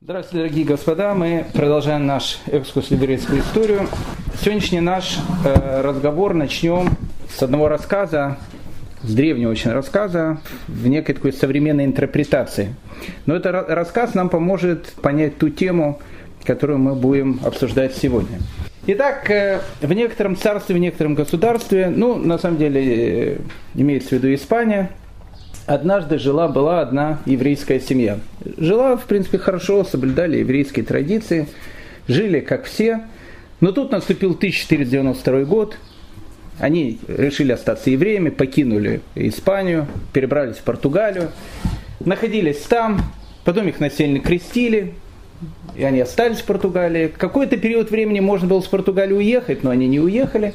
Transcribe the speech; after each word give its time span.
Здравствуйте, 0.00 0.44
дорогие 0.44 0.64
господа. 0.64 1.12
Мы 1.12 1.44
продолжаем 1.52 2.06
наш 2.06 2.38
экскурс 2.46 2.86
в 2.86 2.90
еврейскую 2.92 3.40
историю. 3.40 3.88
Сегодняшний 4.40 4.78
наш 4.78 5.18
э, 5.44 5.80
разговор 5.80 6.34
начнем 6.34 6.96
с 7.28 7.42
одного 7.42 7.66
рассказа, 7.68 8.38
с 9.02 9.12
древнего 9.12 9.50
очень 9.50 9.72
рассказа, 9.72 10.38
в 10.68 10.86
некой 10.86 11.16
такой 11.16 11.32
современной 11.32 11.84
интерпретации. 11.84 12.76
Но 13.26 13.34
этот 13.34 13.68
рассказ 13.70 14.14
нам 14.14 14.28
поможет 14.28 14.92
понять 15.02 15.36
ту 15.36 15.48
тему, 15.48 16.00
которую 16.44 16.78
мы 16.78 16.94
будем 16.94 17.40
обсуждать 17.44 17.96
сегодня. 17.96 18.38
Итак, 18.86 19.28
э, 19.32 19.62
в 19.80 19.92
некотором 19.92 20.36
царстве, 20.36 20.76
в 20.76 20.78
некотором 20.78 21.16
государстве, 21.16 21.92
ну, 21.92 22.14
на 22.14 22.38
самом 22.38 22.58
деле, 22.58 23.34
э, 23.34 23.38
имеется 23.74 24.10
в 24.10 24.12
виду 24.12 24.32
Испания, 24.32 24.92
однажды 25.68 26.18
жила-была 26.18 26.80
одна 26.80 27.18
еврейская 27.26 27.78
семья. 27.78 28.18
Жила, 28.56 28.96
в 28.96 29.04
принципе, 29.04 29.38
хорошо, 29.38 29.84
соблюдали 29.84 30.38
еврейские 30.38 30.84
традиции, 30.84 31.46
жили 32.08 32.40
как 32.40 32.64
все. 32.64 33.02
Но 33.60 33.72
тут 33.72 33.92
наступил 33.92 34.30
1492 34.30 35.44
год, 35.44 35.76
они 36.58 36.98
решили 37.06 37.52
остаться 37.52 37.90
евреями, 37.90 38.30
покинули 38.30 39.02
Испанию, 39.14 39.86
перебрались 40.12 40.56
в 40.56 40.62
Португалию, 40.62 41.30
находились 42.00 42.58
там, 42.62 43.00
потом 43.44 43.68
их 43.68 43.78
насильно 43.78 44.20
крестили, 44.20 44.94
и 45.76 45.84
они 45.84 46.00
остались 46.00 46.38
в 46.38 46.44
Португалии. 46.44 47.12
Какой-то 47.16 47.58
период 47.58 47.90
времени 47.90 48.20
можно 48.20 48.48
было 48.48 48.60
с 48.60 48.66
Португалии 48.66 49.14
уехать, 49.14 49.62
но 49.62 49.70
они 49.70 49.86
не 49.86 50.00
уехали. 50.00 50.54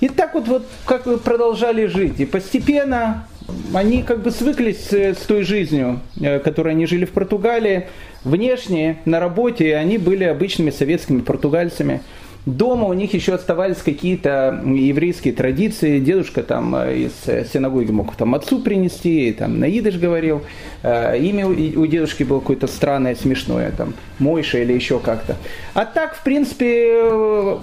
И 0.00 0.08
так 0.08 0.34
вот, 0.34 0.46
вот 0.46 0.66
как 0.86 1.06
вы 1.06 1.18
продолжали 1.18 1.86
жить. 1.86 2.20
И 2.20 2.26
постепенно 2.26 3.26
они 3.72 4.02
как 4.02 4.22
бы 4.22 4.30
свыклись 4.30 4.90
с 4.92 5.18
той 5.26 5.42
жизнью, 5.42 6.00
э, 6.20 6.38
которой 6.38 6.70
они 6.70 6.86
жили 6.86 7.04
в 7.04 7.10
Португалии. 7.10 7.88
Внешне, 8.24 8.98
на 9.04 9.20
работе, 9.20 9.76
они 9.76 9.98
были 9.98 10.24
обычными 10.24 10.70
советскими 10.70 11.20
португальцами. 11.20 12.00
Дома 12.46 12.88
у 12.88 12.92
них 12.92 13.14
еще 13.14 13.34
оставались 13.34 13.78
какие-то 13.78 14.62
еврейские 14.66 15.32
традиции. 15.32 15.98
Дедушка 15.98 16.42
там 16.42 16.74
э, 16.76 16.98
из 16.98 17.12
э, 17.26 17.44
синагоги 17.50 17.90
мог 17.90 18.14
там 18.16 18.34
отцу 18.34 18.60
принести, 18.60 19.32
там 19.32 19.58
на 19.58 19.66
идыш 19.66 19.96
говорил. 19.96 20.42
Имя 20.82 21.46
у 21.46 21.86
дедушки 21.86 22.22
было 22.24 22.40
какое-то 22.40 22.66
странное, 22.66 23.14
смешное, 23.14 23.72
там 23.72 23.94
Мойша 24.18 24.58
или 24.58 24.72
еще 24.72 24.98
как-то. 24.98 25.36
А 25.72 25.86
так, 25.86 26.14
в 26.14 26.22
принципе, 26.22 27.58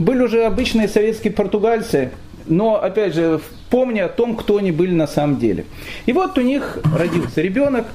были 0.00 0.22
уже 0.22 0.44
обычные 0.44 0.88
советские 0.88 1.32
португальцы, 1.32 2.10
но, 2.48 2.82
опять 2.82 3.14
же, 3.14 3.40
помня 3.70 4.06
о 4.06 4.08
том, 4.08 4.36
кто 4.36 4.58
они 4.58 4.72
были 4.72 4.92
на 4.92 5.06
самом 5.06 5.38
деле. 5.38 5.64
И 6.06 6.12
вот 6.12 6.38
у 6.38 6.40
них 6.40 6.78
родился 6.96 7.40
ребенок, 7.40 7.86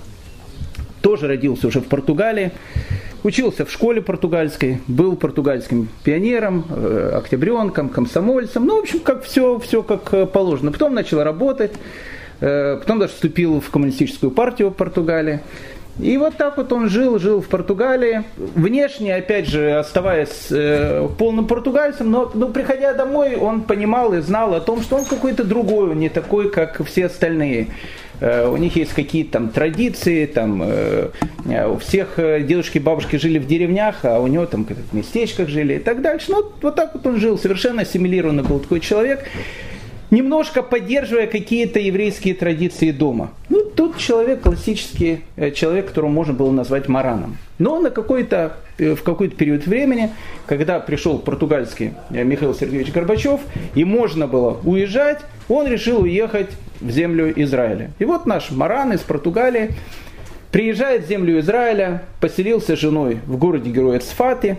тоже 1.01 1.27
родился 1.27 1.67
уже 1.67 1.79
в 1.79 1.85
Португалии, 1.85 2.51
учился 3.23 3.65
в 3.65 3.71
школе 3.71 4.01
португальской, 4.01 4.81
был 4.87 5.15
португальским 5.15 5.89
пионером, 6.03 6.65
э, 6.69 7.13
октябренком, 7.15 7.89
комсомольцем, 7.89 8.65
ну, 8.65 8.77
в 8.77 8.79
общем, 8.81 8.99
как 8.99 9.23
все, 9.23 9.59
все 9.59 9.83
как 9.83 10.13
э, 10.13 10.25
положено. 10.25 10.71
Потом 10.71 10.93
начал 10.93 11.23
работать, 11.23 11.73
э, 12.39 12.77
потом 12.79 12.99
даже 12.99 13.13
вступил 13.13 13.61
в 13.61 13.69
коммунистическую 13.69 14.31
партию 14.31 14.71
Португалии. 14.71 15.41
И 15.99 16.17
вот 16.17 16.37
так 16.37 16.57
вот 16.57 16.71
он 16.71 16.89
жил, 16.89 17.19
жил 17.19 17.41
в 17.41 17.47
Португалии, 17.47 18.23
внешне, 18.37 19.15
опять 19.15 19.47
же, 19.47 19.77
оставаясь 19.77 20.47
э, 20.49 21.07
полным 21.17 21.47
португальцем, 21.47 22.09
но, 22.09 22.31
но 22.33 22.47
приходя 22.47 22.93
домой, 22.93 23.35
он 23.35 23.61
понимал 23.61 24.13
и 24.13 24.21
знал 24.21 24.53
о 24.53 24.61
том, 24.61 24.81
что 24.81 24.95
он 24.95 25.05
какой-то 25.05 25.43
другой, 25.43 25.93
не 25.95 26.09
такой, 26.09 26.49
как 26.49 26.83
все 26.85 27.07
остальные. 27.07 27.67
Э, 28.21 28.47
у 28.47 28.55
них 28.55 28.75
есть 28.75 28.93
какие-то 28.93 29.33
там 29.33 29.49
традиции, 29.49 30.27
там 30.27 30.61
э, 30.63 31.09
у 31.67 31.77
всех 31.77 32.17
э, 32.17 32.41
дедушки 32.41 32.77
и 32.77 32.79
бабушки 32.79 33.15
жили 33.17 33.39
в 33.39 33.47
деревнях, 33.47 33.97
а 34.03 34.19
у 34.19 34.27
него 34.27 34.45
там 34.45 34.65
в 34.65 34.95
местечках 34.95 35.49
жили 35.49 35.75
и 35.75 35.79
так 35.79 36.01
дальше. 36.01 36.31
Ну, 36.31 36.51
вот 36.61 36.75
так 36.75 36.93
вот 36.93 37.05
он 37.05 37.19
жил, 37.19 37.37
совершенно 37.37 37.81
ассимилированный 37.81 38.43
был 38.43 38.59
такой 38.59 38.79
человек 38.79 39.25
немножко 40.11 40.61
поддерживая 40.61 41.25
какие-то 41.25 41.79
еврейские 41.79 42.35
традиции 42.35 42.91
дома. 42.91 43.31
Ну, 43.49 43.63
тут 43.63 43.97
человек 43.97 44.41
классический, 44.41 45.21
э, 45.37 45.51
человек, 45.51 45.87
которого 45.87 46.09
можно 46.09 46.33
было 46.33 46.51
назвать 46.51 46.87
мараном. 46.87 47.37
Но 47.57 47.79
на 47.79 47.89
какой-то, 47.89 48.57
э, 48.77 48.93
в 48.93 49.03
какой-то 49.03 49.35
период 49.35 49.65
времени, 49.65 50.11
когда 50.45 50.79
пришел 50.79 51.17
португальский 51.17 51.93
э, 52.11 52.23
Михаил 52.23 52.53
Сергеевич 52.53 52.91
Горбачев, 52.91 53.39
и 53.73 53.83
можно 53.83 54.27
было 54.27 54.59
уезжать, 54.63 55.21
он 55.47 55.67
решил 55.67 56.01
уехать 56.01 56.49
в 56.81 56.91
землю 56.91 57.33
Израиля. 57.43 57.91
И 57.99 58.05
вот 58.05 58.25
наш 58.25 58.51
маран 58.51 58.93
из 58.93 58.99
Португалии 58.99 59.71
приезжает 60.51 61.05
в 61.05 61.07
землю 61.07 61.39
Израиля, 61.39 62.03
поселился 62.19 62.75
с 62.75 62.79
женой 62.79 63.19
в 63.25 63.37
городе 63.37 63.71
Героя 63.71 63.99
Цфаты, 63.99 64.57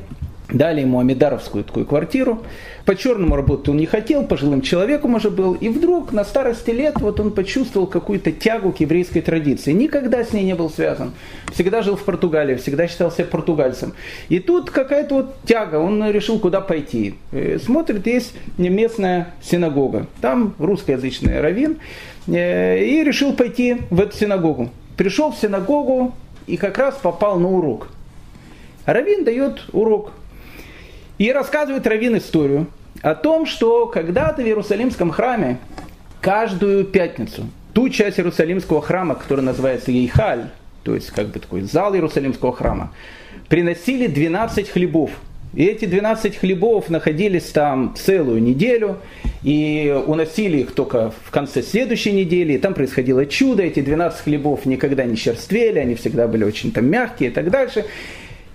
дали 0.53 0.81
ему 0.81 1.01
амидаровскую 1.01 1.65
такую 1.65 1.87
квартиру, 1.87 2.43
по 2.85 2.97
черному 2.97 3.37
работать 3.37 3.69
он 3.69 3.77
не 3.77 3.87
хотел, 3.87 4.25
пожилым 4.25 4.61
человеком 4.61 5.15
уже 5.15 5.31
был. 5.31 5.55
И 5.55 5.69
вдруг 5.69 6.13
на 6.13 6.25
старости 6.25 6.71
лет 6.71 6.95
вот 7.01 7.21
он 7.21 7.31
почувствовал 7.33 7.87
какую-то 7.87 8.33
тягу 8.33 8.73
к 8.73 8.81
еврейской 8.81 9.21
традиции. 9.21 9.73
Никогда 9.73 10.25
с 10.25 10.33
ней 10.33 10.45
не 10.45 10.55
был 10.55 10.69
связан. 10.69 11.13
Всегда 11.53 11.83
жил 11.83 11.97
в 11.97 12.03
Португалии, 12.05 12.57
всегда 12.57 12.89
считал 12.89 13.13
себя 13.13 13.27
португальцем. 13.27 13.95
И 14.29 14.41
тут 14.41 14.71
какая-то 14.71 15.15
вот 15.15 15.35
тяга, 15.45 15.77
он 15.77 16.11
решил, 16.11 16.41
куда 16.41 16.61
пойти. 16.61 17.15
Э, 17.31 17.59
смотрит, 17.59 18.07
есть 18.07 18.35
местная 18.59 19.35
синагога. 19.43 20.07
Там 20.21 20.55
русскоязычный 20.59 21.41
раввин. 21.41 21.79
Э, 22.27 22.85
и 22.85 23.05
решил 23.05 23.33
пойти 23.33 23.77
в 23.91 24.01
эту 24.01 24.17
синагогу. 24.17 24.71
Пришел 24.97 25.31
в 25.31 25.37
синагогу 25.37 26.15
и 26.47 26.57
как 26.57 26.79
раз 26.79 26.97
попал 27.01 27.39
на 27.39 27.49
урок. 27.49 27.89
Равин 28.87 29.25
дает 29.25 29.63
урок 29.73 30.13
и 31.23 31.31
рассказывает 31.31 31.87
Равин 31.87 32.17
историю 32.17 32.67
о 33.01 33.15
том, 33.15 33.47
что 33.47 33.87
когда-то 33.87 34.43
в 34.43 34.45
Иерусалимском 34.45 35.13
храме 35.13 35.59
каждую 36.21 36.85
пятницу 36.85 37.45
ту 37.73 37.89
часть 37.91 38.19
Иерусалимского 38.19 38.83
храма, 38.83 39.15
которая 39.15 39.47
называется 39.47 39.93
Ейхаль, 39.93 40.47
то 40.83 40.97
есть 40.97 41.13
как 41.13 41.29
бы 41.29 41.39
такой 41.39 41.63
зал 41.63 41.95
Иерусалимского 41.95 42.53
храма, 42.53 42.93
приносили 43.49 44.09
12 44.09 44.69
хлебов. 44.69 45.13
И 45.55 45.65
эти 45.65 45.85
12 45.85 46.39
хлебов 46.39 46.91
находились 46.91 47.45
там 47.51 47.95
целую 47.97 48.43
неделю, 48.43 48.97
и 49.45 49.97
уносили 50.05 50.59
их 50.59 50.73
только 50.73 51.13
в 51.25 51.31
конце 51.31 51.63
следующей 51.63 52.11
недели, 52.11 52.55
и 52.55 52.59
там 52.59 52.75
происходило 52.75 53.27
чудо, 53.27 53.63
эти 53.63 53.79
12 53.79 54.23
хлебов 54.23 54.67
никогда 54.67 55.05
не 55.05 55.17
черствели, 55.17 55.79
они 55.79 55.95
всегда 55.95 56.27
были 56.27 56.43
очень 56.43 56.73
там 56.73 56.87
мягкие 56.87 57.31
и 57.31 57.33
так 57.33 57.49
дальше. 57.49 57.85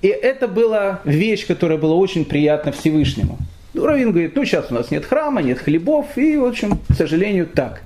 И 0.02 0.08
это 0.08 0.48
была 0.48 1.02
вещь, 1.04 1.48
которая 1.48 1.78
была 1.78 1.96
очень 1.96 2.26
приятна 2.26 2.72
Всевышнему. 2.72 3.38
Ну, 3.74 3.86
Равин 3.86 4.12
говорит, 4.12 4.36
ну 4.36 4.46
сейчас 4.46 4.72
у 4.72 4.74
нас 4.74 4.92
нет 4.92 5.06
храма, 5.06 5.42
нет 5.42 5.60
хлебов, 5.60 6.18
и, 6.18 6.38
в 6.38 6.46
общем, 6.46 6.80
к 6.90 6.94
сожалению, 6.94 7.48
так. 7.48 7.82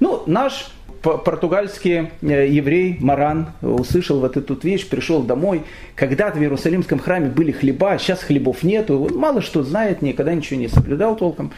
Ну, 0.00 0.22
наш 0.26 0.66
португальский 1.02 2.10
э, 2.22 2.48
еврей 2.48 2.96
Маран 3.00 3.48
услышал 3.62 4.20
вот 4.20 4.36
эту 4.36 4.58
вещь, 4.62 4.88
пришел 4.88 5.22
домой. 5.22 5.62
Когда-то 5.94 6.38
в 6.38 6.42
Иерусалимском 6.42 6.98
храме 6.98 7.28
были 7.28 7.52
хлеба, 7.52 7.98
сейчас 7.98 8.22
хлебов 8.22 8.62
нету. 8.62 9.08
Мало 9.14 9.40
что 9.40 9.62
знает, 9.62 10.02
никогда 10.02 10.34
ничего 10.34 10.58
не 10.58 10.68
соблюдал 10.68 11.16
толком. 11.16 11.52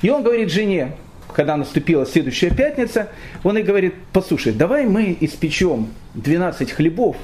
И 0.00 0.10
он 0.10 0.22
говорит 0.22 0.50
жене, 0.50 0.96
когда 1.34 1.56
наступила 1.56 2.06
следующая 2.06 2.50
пятница, 2.50 3.08
он 3.44 3.58
и 3.58 3.62
говорит, 3.62 3.94
послушай, 4.12 4.52
давай 4.52 4.86
мы 4.86 5.16
испечем 5.20 5.88
12 6.14 6.72
хлебов, 6.72 7.16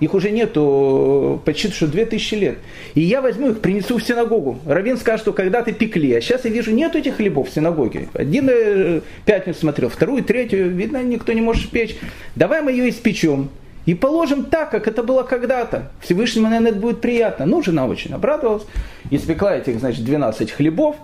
их 0.00 0.14
уже 0.14 0.30
нету 0.30 1.40
почти 1.44 1.68
что 1.68 1.86
2000 1.86 2.34
лет. 2.34 2.58
И 2.94 3.00
я 3.00 3.20
возьму 3.20 3.50
их, 3.50 3.60
принесу 3.60 3.98
в 3.98 4.02
синагогу. 4.02 4.58
Равин 4.66 4.96
скажет, 4.96 5.22
что 5.22 5.32
когда-то 5.32 5.72
пекли, 5.72 6.14
а 6.14 6.20
сейчас 6.20 6.44
я 6.44 6.50
вижу, 6.50 6.70
нет 6.72 6.94
этих 6.96 7.16
хлебов 7.16 7.48
в 7.48 7.52
синагоге. 7.52 8.08
Один 8.12 8.48
э, 8.50 9.00
пятницу 9.24 9.60
смотрел, 9.60 9.88
вторую, 9.88 10.24
третью, 10.24 10.68
видно, 10.70 11.02
никто 11.02 11.32
не 11.32 11.40
может 11.40 11.70
печь. 11.70 11.96
Давай 12.36 12.62
мы 12.62 12.72
ее 12.72 12.88
испечем. 12.88 13.50
И 13.86 13.94
положим 13.94 14.44
так, 14.44 14.70
как 14.70 14.86
это 14.86 15.02
было 15.02 15.22
когда-то. 15.22 15.90
Всевышнему, 16.02 16.48
наверное, 16.48 16.72
это 16.72 16.80
будет 16.80 17.00
приятно. 17.00 17.46
Ну, 17.46 17.62
жена 17.62 17.86
очень 17.86 18.12
обрадовалась. 18.12 18.64
Испекла 19.10 19.56
этих, 19.56 19.78
значит, 19.78 20.04
12 20.04 20.50
хлебов. 20.50 20.96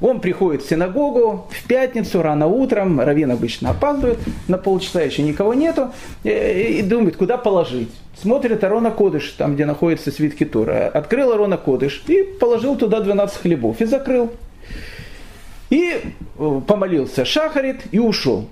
Он 0.00 0.20
приходит 0.20 0.62
в 0.62 0.68
синагогу 0.68 1.46
в 1.50 1.66
пятницу, 1.66 2.22
рано 2.22 2.46
утром, 2.46 3.00
Равин 3.00 3.30
обычно 3.30 3.70
опаздывает 3.70 4.18
на 4.48 4.58
полчаса, 4.58 5.02
еще 5.02 5.22
никого 5.22 5.54
нету, 5.54 5.90
и 6.22 6.82
думает, 6.84 7.16
куда 7.16 7.36
положить. 7.36 7.90
Смотрит 8.20 8.62
Арона 8.64 8.90
Кодыш, 8.90 9.30
там, 9.30 9.54
где 9.54 9.66
находится 9.66 10.10
свитки 10.10 10.44
Тора. 10.44 10.88
Открыл 10.88 11.32
Арона 11.32 11.56
Кодыш 11.56 12.04
и 12.06 12.22
положил 12.22 12.76
туда 12.76 13.00
12 13.00 13.38
хлебов 13.38 13.80
и 13.80 13.84
закрыл. 13.84 14.30
И 15.70 16.00
э, 16.38 16.60
помолился 16.66 17.24
Шахарит 17.24 17.82
и 17.90 17.98
ушел. 17.98 18.48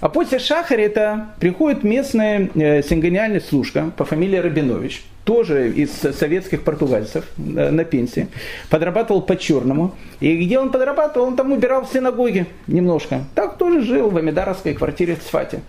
А 0.00 0.08
после 0.08 0.38
Шахарита 0.38 1.34
приходит 1.40 1.84
местная 1.84 2.48
э, 2.54 2.82
сингониальная 2.82 3.40
служка 3.40 3.92
по 3.96 4.04
фамилии 4.04 4.38
Рабинович– 4.38 5.04
тоже 5.24 5.70
из 5.70 5.90
советских 5.92 6.62
португальцев 6.62 7.24
э, 7.38 7.70
на 7.70 7.84
пенсии, 7.84 8.28
подрабатывал 8.70 9.22
по-черному. 9.22 9.94
И 10.20 10.36
где 10.36 10.58
он 10.58 10.70
подрабатывал, 10.70 11.26
он 11.26 11.36
там 11.36 11.52
убирал 11.52 11.84
в 11.84 11.92
синагоге 11.92 12.46
немножко. 12.66 13.24
Так 13.34 13.58
тоже 13.58 13.82
жил 13.82 14.10
в 14.10 14.16
Амидаровской 14.16 14.74
квартире 14.74 15.16
в 15.16 15.22
Сфате. 15.22 15.62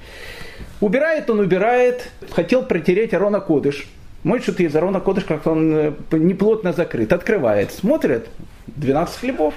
Убирает 0.82 1.30
он, 1.30 1.40
убирает, 1.40 2.12
хотел 2.32 2.64
протереть 2.64 3.14
Арона 3.14 3.40
Кодыш. 3.40 3.88
Мой 4.24 4.42
что-то 4.42 4.64
из 4.64 4.76
Арона 4.76 5.00
Кодыш, 5.00 5.24
как 5.24 5.48
он 5.48 5.74
э, 5.74 5.94
неплотно 6.12 6.74
закрыт. 6.74 7.14
Открывает, 7.14 7.72
смотрит, 7.72 8.28
12 8.68 9.20
хлебов. 9.20 9.54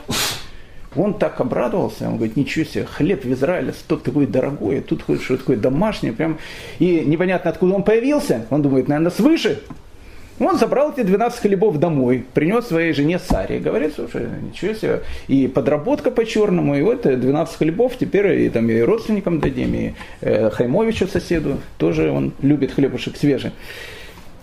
Он 0.96 1.14
так 1.14 1.40
обрадовался, 1.40 2.08
он 2.08 2.16
говорит, 2.16 2.36
ничего 2.36 2.64
себе, 2.64 2.86
хлеб 2.86 3.24
в 3.24 3.32
Израиле, 3.32 3.74
тот 3.86 4.04
такой 4.04 4.26
дорогой, 4.26 4.80
тут 4.80 5.02
что 5.20 5.36
такое 5.36 5.58
домашнее, 5.58 6.14
прям, 6.14 6.38
и 6.78 7.04
непонятно 7.04 7.50
откуда 7.50 7.74
он 7.74 7.82
появился, 7.82 8.46
он 8.48 8.62
думает, 8.62 8.88
наверное, 8.88 9.10
свыше. 9.10 9.60
Он 10.40 10.56
забрал 10.56 10.92
эти 10.92 11.02
12 11.02 11.40
хлебов 11.40 11.78
домой, 11.78 12.24
принес 12.32 12.66
своей 12.66 12.92
жене 12.92 13.18
Саре, 13.18 13.58
говорит, 13.58 13.94
слушай, 13.94 14.26
ничего 14.42 14.72
себе, 14.72 15.02
и 15.26 15.48
подработка 15.48 16.10
по-черному, 16.10 16.76
и 16.76 16.82
вот 16.82 17.02
12 17.02 17.56
хлебов 17.56 17.96
теперь 17.98 18.42
и, 18.42 18.48
там, 18.48 18.70
и 18.70 18.80
родственникам 18.80 19.40
дадим, 19.40 19.74
и 19.74 19.94
э, 20.20 20.50
Хаймовичу 20.50 21.08
соседу, 21.08 21.58
тоже 21.76 22.10
он 22.10 22.32
любит 22.40 22.72
хлебушек 22.72 23.16
свежий. 23.16 23.50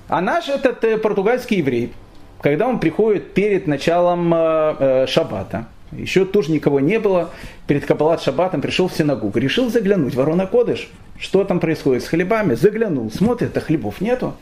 А 0.07 0.21
наш 0.21 0.49
этот 0.49 0.83
э, 0.83 0.97
португальский 0.97 1.57
еврей, 1.57 1.93
когда 2.41 2.67
он 2.67 2.79
приходит 2.79 3.33
перед 3.33 3.65
началом 3.65 4.33
э, 4.33 4.75
э, 4.79 5.07
шаббата, 5.07 5.67
еще 5.91 6.25
тоже 6.25 6.51
никого 6.51 6.79
не 6.79 6.99
было, 6.99 7.29
перед 7.67 7.85
Кабалат 7.85 8.21
Шаббатом 8.21 8.61
пришел 8.61 8.87
в 8.87 8.93
синагогу, 8.93 9.39
решил 9.39 9.69
заглянуть, 9.69 10.13
ворона 10.13 10.45
Кодыш, 10.45 10.89
что 11.17 11.43
там 11.43 11.59
происходит 11.59 12.03
с 12.03 12.07
хлебами, 12.07 12.55
заглянул, 12.55 13.09
смотрит, 13.11 13.55
а 13.55 13.61
хлебов 13.61 14.01
нету, 14.01 14.33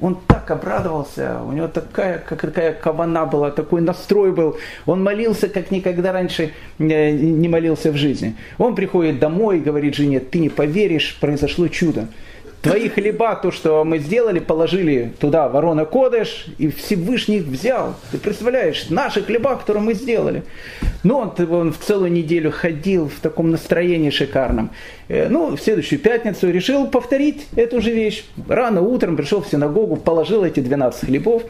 он 0.00 0.18
так 0.26 0.50
обрадовался, 0.50 1.40
у 1.46 1.52
него 1.52 1.68
такая, 1.68 2.18
как 2.18 2.40
такая 2.40 2.72
кавана 2.72 3.26
была, 3.26 3.50
такой 3.50 3.80
настрой 3.80 4.32
был. 4.32 4.56
Он 4.86 5.02
молился, 5.02 5.48
как 5.48 5.70
никогда 5.70 6.12
раньше 6.12 6.52
э, 6.78 7.10
не 7.10 7.48
молился 7.48 7.92
в 7.92 7.96
жизни. 7.96 8.36
Он 8.58 8.74
приходит 8.74 9.18
домой 9.18 9.58
и 9.58 9.60
говорит 9.60 9.94
жене, 9.94 10.20
ты 10.20 10.38
не 10.38 10.48
поверишь, 10.48 11.18
произошло 11.20 11.68
чудо 11.68 12.08
твои 12.62 12.88
хлеба, 12.88 13.36
то, 13.36 13.50
что 13.50 13.84
мы 13.84 13.98
сделали, 13.98 14.38
положили 14.38 15.12
туда 15.18 15.48
ворона 15.48 15.84
Кодыш, 15.84 16.46
и 16.58 16.68
Всевышний 16.68 17.38
их 17.38 17.44
взял. 17.44 17.94
Ты 18.12 18.18
представляешь, 18.18 18.90
наши 18.90 19.22
хлеба, 19.22 19.56
которые 19.56 19.82
мы 19.82 19.94
сделали. 19.94 20.42
Ну, 21.02 21.16
он, 21.16 21.32
он 21.50 21.72
в 21.72 21.78
целую 21.78 22.12
неделю 22.12 22.50
ходил 22.50 23.08
в 23.08 23.20
таком 23.20 23.50
настроении 23.50 24.10
шикарном. 24.10 24.70
Э, 25.08 25.28
ну, 25.28 25.56
в 25.56 25.60
следующую 25.60 25.98
пятницу 25.98 26.50
решил 26.50 26.86
повторить 26.86 27.46
эту 27.56 27.80
же 27.80 27.90
вещь. 27.90 28.24
Рано 28.48 28.82
утром 28.82 29.16
пришел 29.16 29.42
в 29.42 29.48
синагогу, 29.48 29.96
положил 29.96 30.44
эти 30.44 30.60
12 30.60 31.06
хлебов. 31.06 31.42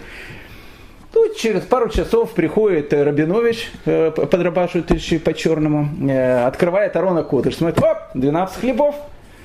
Тут 1.13 1.37
через 1.37 1.63
пару 1.63 1.89
часов 1.89 2.31
приходит 2.35 2.93
Рабинович, 2.93 3.73
э, 3.85 4.13
подрабатывающий 4.13 5.19
по 5.19 5.35
черному, 5.35 5.89
э, 6.09 6.45
открывает 6.45 6.95
Арона 6.95 7.25
Кодыш, 7.25 7.57
смотрит, 7.57 7.83
оп, 7.83 7.99
12 8.15 8.61
хлебов, 8.61 8.95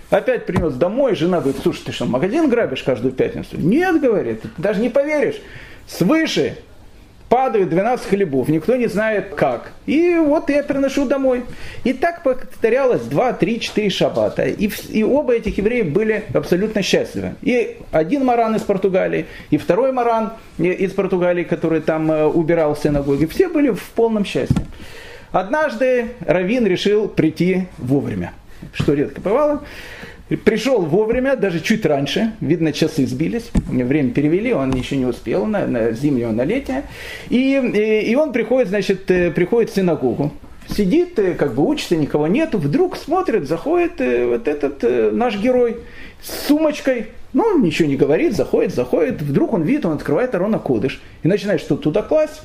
Опять 0.09 0.45
принес 0.45 0.73
домой, 0.73 1.15
жена 1.15 1.39
говорит, 1.39 1.61
слушай, 1.61 1.83
ты 1.85 1.91
что, 1.91 2.05
магазин 2.05 2.49
грабишь 2.49 2.83
каждую 2.83 3.13
пятницу? 3.13 3.57
Нет, 3.57 3.99
говорит, 3.99 4.41
даже 4.57 4.79
не 4.79 4.89
поверишь. 4.89 5.41
Свыше 5.87 6.57
падают 7.27 7.69
12 7.69 8.07
хлебов, 8.07 8.47
никто 8.49 8.75
не 8.75 8.87
знает 8.87 9.33
как. 9.35 9.71
И 9.87 10.15
вот 10.15 10.49
я 10.49 10.63
приношу 10.63 11.05
домой. 11.05 11.43
И 11.83 11.93
так 11.93 12.23
повторялось 12.23 13.01
2, 13.01 13.33
3, 13.33 13.59
4 13.59 13.89
шаббата. 13.89 14.45
И, 14.45 14.69
и 14.89 15.03
оба 15.03 15.33
этих 15.33 15.57
еврея 15.57 15.83
были 15.83 16.23
абсолютно 16.33 16.83
счастливы. 16.83 17.35
И 17.41 17.77
один 17.91 18.25
маран 18.25 18.55
из 18.55 18.61
Португалии, 18.61 19.25
и 19.49 19.57
второй 19.57 19.91
маран 19.91 20.33
из 20.59 20.91
Португалии, 20.93 21.43
который 21.43 21.81
там 21.81 22.11
э, 22.11 22.25
убирал 22.25 22.75
в 22.75 22.79
синагоге. 22.79 23.27
Все 23.27 23.49
были 23.49 23.71
в 23.71 23.89
полном 23.95 24.23
счастье. 24.23 24.65
Однажды 25.31 26.11
Равин 26.25 26.65
решил 26.65 27.07
прийти 27.07 27.67
вовремя 27.77 28.33
что 28.73 28.93
редко 28.93 29.21
бывало. 29.21 29.63
Пришел 30.43 30.81
вовремя, 30.81 31.35
даже 31.35 31.59
чуть 31.59 31.85
раньше, 31.85 32.31
видно, 32.41 32.73
часы 32.73 33.05
сбились, 33.05 33.51
время 33.67 34.09
перевели, 34.09 34.53
он 34.53 34.71
еще 34.73 34.97
не 34.97 35.05
успел 35.05 35.45
на, 35.45 35.67
на 35.67 35.91
зимнее, 35.91 36.31
на 36.31 36.43
летнее. 36.43 36.83
И, 37.29 37.61
и, 37.73 38.11
и 38.11 38.15
он 38.15 38.33
приходит, 38.33 38.69
значит, 38.69 39.11
э, 39.11 39.29
приходит 39.29 39.69
в 39.69 39.75
синагогу, 39.75 40.33
сидит, 40.67 41.19
э, 41.19 41.35
как 41.35 41.53
бы 41.53 41.63
учится, 41.63 41.95
никого 41.95 42.25
нету, 42.25 42.57
вдруг 42.57 42.97
смотрит, 42.97 43.47
заходит 43.47 44.01
э, 44.01 44.25
вот 44.25 44.47
этот 44.47 45.13
наш 45.13 45.37
герой 45.37 45.77
с 46.23 46.47
сумочкой, 46.47 47.09
ну, 47.33 47.43
он 47.43 47.61
ничего 47.61 47.87
не 47.87 47.95
говорит, 47.97 48.33
заходит, 48.35 48.73
заходит, 48.73 49.21
вдруг 49.21 49.53
он 49.53 49.61
видит, 49.61 49.85
он 49.85 49.91
открывает 49.91 50.33
Арона 50.33 50.57
Кодыш. 50.57 51.01
И 51.21 51.27
начинает 51.27 51.61
что-то 51.61 51.83
туда 51.83 52.01
класть, 52.01 52.41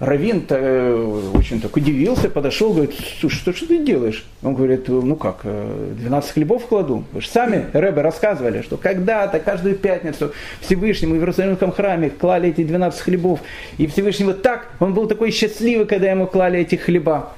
Равин 0.00 0.44
э, 0.48 1.30
очень 1.34 1.60
так 1.60 1.74
удивился, 1.74 2.30
подошел, 2.30 2.72
говорит, 2.72 2.94
слушай, 3.20 3.36
что, 3.36 3.52
что 3.52 3.66
ты 3.66 3.78
делаешь? 3.78 4.24
Он 4.44 4.54
говорит, 4.54 4.86
ну 4.86 5.16
как, 5.16 5.40
12 5.42 6.30
э, 6.30 6.32
хлебов 6.32 6.66
кладу. 6.66 7.04
Вы 7.12 7.20
же 7.20 7.28
сами, 7.28 7.66
Рэбе, 7.72 8.02
рассказывали, 8.02 8.62
что 8.62 8.76
когда-то, 8.76 9.40
каждую 9.40 9.74
пятницу 9.74 10.32
Всевышнему 10.60 11.14
в 11.14 11.18
Иерусалимском 11.18 11.72
храме 11.72 12.10
клали 12.10 12.50
эти 12.50 12.62
12 12.62 13.00
хлебов. 13.00 13.40
И 13.76 13.88
Всевышний 13.88 14.26
вот 14.26 14.40
так, 14.40 14.68
он 14.78 14.94
был 14.94 15.08
такой 15.08 15.32
счастливый, 15.32 15.86
когда 15.86 16.08
ему 16.08 16.28
клали 16.28 16.60
эти 16.60 16.76
хлеба. 16.76 17.32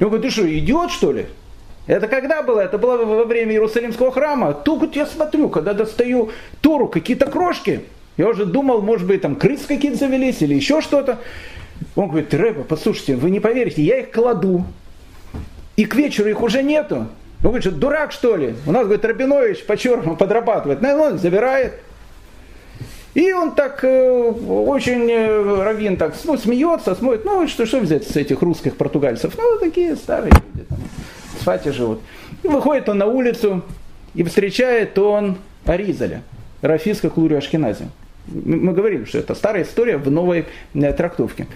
И 0.00 0.04
он 0.04 0.10
говорит, 0.10 0.26
ты 0.26 0.32
что, 0.32 0.58
идиот 0.58 0.90
что 0.90 1.12
ли? 1.12 1.26
Это 1.86 2.08
когда 2.08 2.42
было? 2.42 2.60
Это 2.60 2.76
было 2.76 2.98
во 2.98 3.24
время 3.24 3.52
Иерусалимского 3.52 4.12
храма. 4.12 4.52
Тут 4.52 4.80
вот 4.80 4.96
я 4.96 5.06
смотрю, 5.06 5.48
когда 5.48 5.72
достаю 5.72 6.30
Тору, 6.60 6.88
какие-то 6.88 7.24
крошки. 7.24 7.80
Я 8.18 8.28
уже 8.28 8.44
думал, 8.44 8.82
может 8.82 9.06
быть, 9.06 9.22
там 9.22 9.34
крыс 9.34 9.62
какие-то 9.66 9.96
завелись 9.96 10.42
или 10.42 10.54
еще 10.54 10.82
что-то. 10.82 11.18
Он 11.96 12.08
говорит, 12.08 12.32
Рэба, 12.32 12.64
послушайте, 12.64 13.16
вы 13.16 13.30
не 13.30 13.40
поверите, 13.40 13.82
я 13.82 14.00
их 14.00 14.10
кладу, 14.10 14.64
и 15.76 15.84
к 15.84 15.94
вечеру 15.94 16.28
их 16.28 16.42
уже 16.42 16.62
нету. 16.62 17.08
Он 17.42 17.46
говорит, 17.50 17.62
что 17.62 17.72
дурак 17.72 18.12
что 18.12 18.36
ли? 18.36 18.54
У 18.66 18.72
нас, 18.72 18.84
говорит, 18.84 19.04
Рабинович 19.04 19.64
по-черному 19.64 20.16
подрабатывает. 20.16 20.82
Ну, 20.82 20.88
он 21.00 21.18
забирает. 21.18 21.74
И 23.14 23.32
он 23.32 23.54
так 23.54 23.82
э, 23.82 24.20
очень, 24.20 25.10
э, 25.10 25.62
Равин 25.62 25.96
так 25.96 26.14
ну, 26.24 26.36
смеется, 26.36 26.94
смотрит, 26.94 27.24
ну 27.24 27.48
что, 27.48 27.66
что 27.66 27.80
взять 27.80 28.06
с 28.06 28.14
этих 28.14 28.40
русских 28.40 28.76
португальцев? 28.76 29.34
Ну, 29.36 29.58
такие 29.58 29.96
старые 29.96 30.32
люди, 30.32 30.66
там, 30.68 30.78
в 31.40 31.72
живут. 31.72 32.00
И 32.44 32.48
выходит 32.48 32.88
он 32.88 32.98
на 32.98 33.06
улицу, 33.06 33.62
и 34.14 34.22
встречает 34.22 34.96
он 34.96 35.38
Аризаля, 35.64 36.22
Рафиска 36.62 37.10
Клурию 37.10 37.38
Ашкенази 37.38 37.88
мы 38.30 38.72
говорили, 38.72 39.04
что 39.04 39.18
это 39.18 39.34
старая 39.34 39.64
история 39.64 39.96
в 39.96 40.10
новой 40.10 40.46
э, 40.74 40.92
трактовке. 40.92 41.46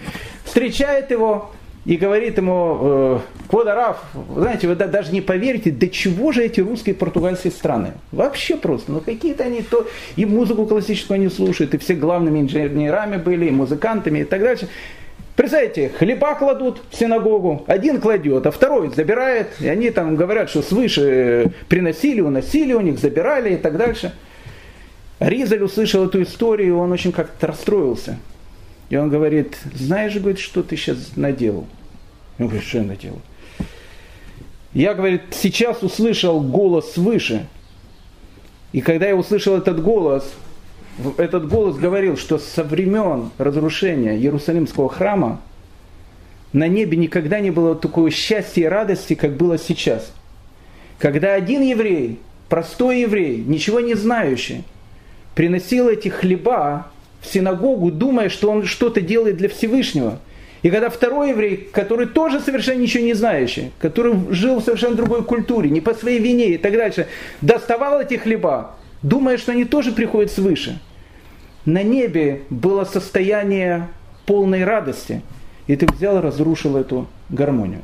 Встречает 0.43 1.11
его 1.11 1.51
и 1.85 1.97
говорит 1.97 2.37
ему, 2.37 2.79
э, 2.81 3.19
Квадараф, 3.47 3.97
знаете, 4.35 4.67
вы 4.67 4.75
даже 4.75 5.11
не 5.11 5.21
поверите, 5.21 5.71
до 5.71 5.87
чего 5.87 6.31
же 6.31 6.43
эти 6.43 6.59
русские 6.59 6.95
и 6.95 6.97
португальские 6.97 7.51
страны. 7.51 7.93
Вообще 8.11 8.57
просто, 8.57 8.91
ну 8.91 9.01
какие-то 9.01 9.43
они 9.43 9.61
то, 9.61 9.87
и 10.15 10.25
музыку 10.25 10.65
классическую 10.65 11.15
они 11.15 11.29
слушают, 11.29 11.73
и 11.73 11.77
все 11.77 11.93
главными 11.93 12.39
инженерами 12.39 13.17
были, 13.17 13.45
и 13.45 13.51
музыкантами 13.51 14.19
и 14.19 14.23
так 14.23 14.41
дальше. 14.41 14.67
Представляете, 15.35 15.89
хлеба 15.89 16.33
кладут 16.35 16.81
в 16.89 16.95
синагогу, 16.95 17.65
один 17.67 17.99
кладет, 17.99 18.47
а 18.47 18.51
второй 18.51 18.89
забирает, 18.89 19.49
и 19.59 19.67
они 19.67 19.91
там 19.91 20.15
говорят, 20.15 20.49
что 20.49 20.61
свыше 20.61 21.51
приносили, 21.67 22.21
уносили 22.21 22.73
у 22.73 22.79
них, 22.79 22.97
забирали 22.99 23.53
и 23.53 23.57
так 23.57 23.77
дальше. 23.77 24.13
Ризаль 25.19 25.63
услышал 25.63 26.05
эту 26.05 26.21
историю, 26.23 26.77
он 26.77 26.91
очень 26.91 27.11
как-то 27.11 27.47
расстроился. 27.47 28.17
И 28.89 28.97
он 28.97 29.09
говорит, 29.09 29.57
знаешь, 29.73 30.15
говорит, 30.15 30.39
что 30.39 30.61
ты 30.61 30.75
сейчас 30.75 31.15
наделал? 31.15 31.65
Он 32.37 32.47
говорит, 32.47 32.67
что 32.67 32.79
я 32.79 32.83
наделал? 32.83 33.21
Я, 34.73 34.93
говорит, 34.93 35.21
сейчас 35.31 35.81
услышал 35.81 36.41
голос 36.41 36.93
свыше. 36.93 37.47
И 38.73 38.81
когда 38.81 39.07
я 39.07 39.15
услышал 39.15 39.55
этот 39.55 39.81
голос, 39.81 40.29
этот 41.17 41.47
голос 41.47 41.77
говорил, 41.77 42.17
что 42.17 42.37
со 42.37 42.63
времен 42.63 43.31
разрушения 43.37 44.17
Иерусалимского 44.17 44.89
храма 44.89 45.41
на 46.51 46.67
небе 46.67 46.97
никогда 46.97 47.39
не 47.39 47.51
было 47.51 47.75
такого 47.75 48.11
счастья 48.11 48.63
и 48.63 48.65
радости, 48.65 49.13
как 49.15 49.37
было 49.37 49.57
сейчас. 49.57 50.11
Когда 50.99 51.33
один 51.33 51.61
еврей, 51.61 52.19
простой 52.49 53.01
еврей, 53.01 53.37
ничего 53.37 53.79
не 53.79 53.93
знающий, 53.93 54.63
приносил 55.35 55.89
эти 55.89 56.07
хлеба 56.07 56.87
в 57.21 57.31
синагогу, 57.31 57.91
думая, 57.91 58.29
что 58.29 58.49
он 58.49 58.65
что-то 58.65 59.01
делает 59.01 59.37
для 59.37 59.49
Всевышнего. 59.49 60.19
И 60.63 60.71
когда 60.71 60.89
второй 60.89 61.29
еврей, 61.29 61.69
который 61.71 62.07
тоже 62.07 62.39
совершенно 62.39 62.79
ничего 62.79 63.03
не 63.03 63.13
знающий, 63.13 63.71
который 63.77 64.15
жил 64.31 64.59
в 64.59 64.63
совершенно 64.63 64.95
другой 64.95 65.23
культуре, 65.23 65.69
не 65.69 65.81
по 65.81 65.93
своей 65.93 66.19
вине 66.19 66.55
и 66.55 66.57
так 66.57 66.73
дальше, 66.73 67.07
доставал 67.41 68.01
эти 68.01 68.15
хлеба, 68.15 68.75
думая, 69.03 69.37
что 69.37 69.51
они 69.51 69.65
тоже 69.65 69.91
приходят 69.91 70.31
свыше. 70.31 70.79
На 71.65 71.83
небе 71.83 72.41
было 72.49 72.83
состояние 72.85 73.87
полной 74.25 74.63
радости. 74.63 75.21
И 75.67 75.75
ты 75.75 75.87
взял 75.87 76.17
и 76.17 76.21
разрушил 76.21 76.77
эту 76.77 77.07
гармонию. 77.29 77.81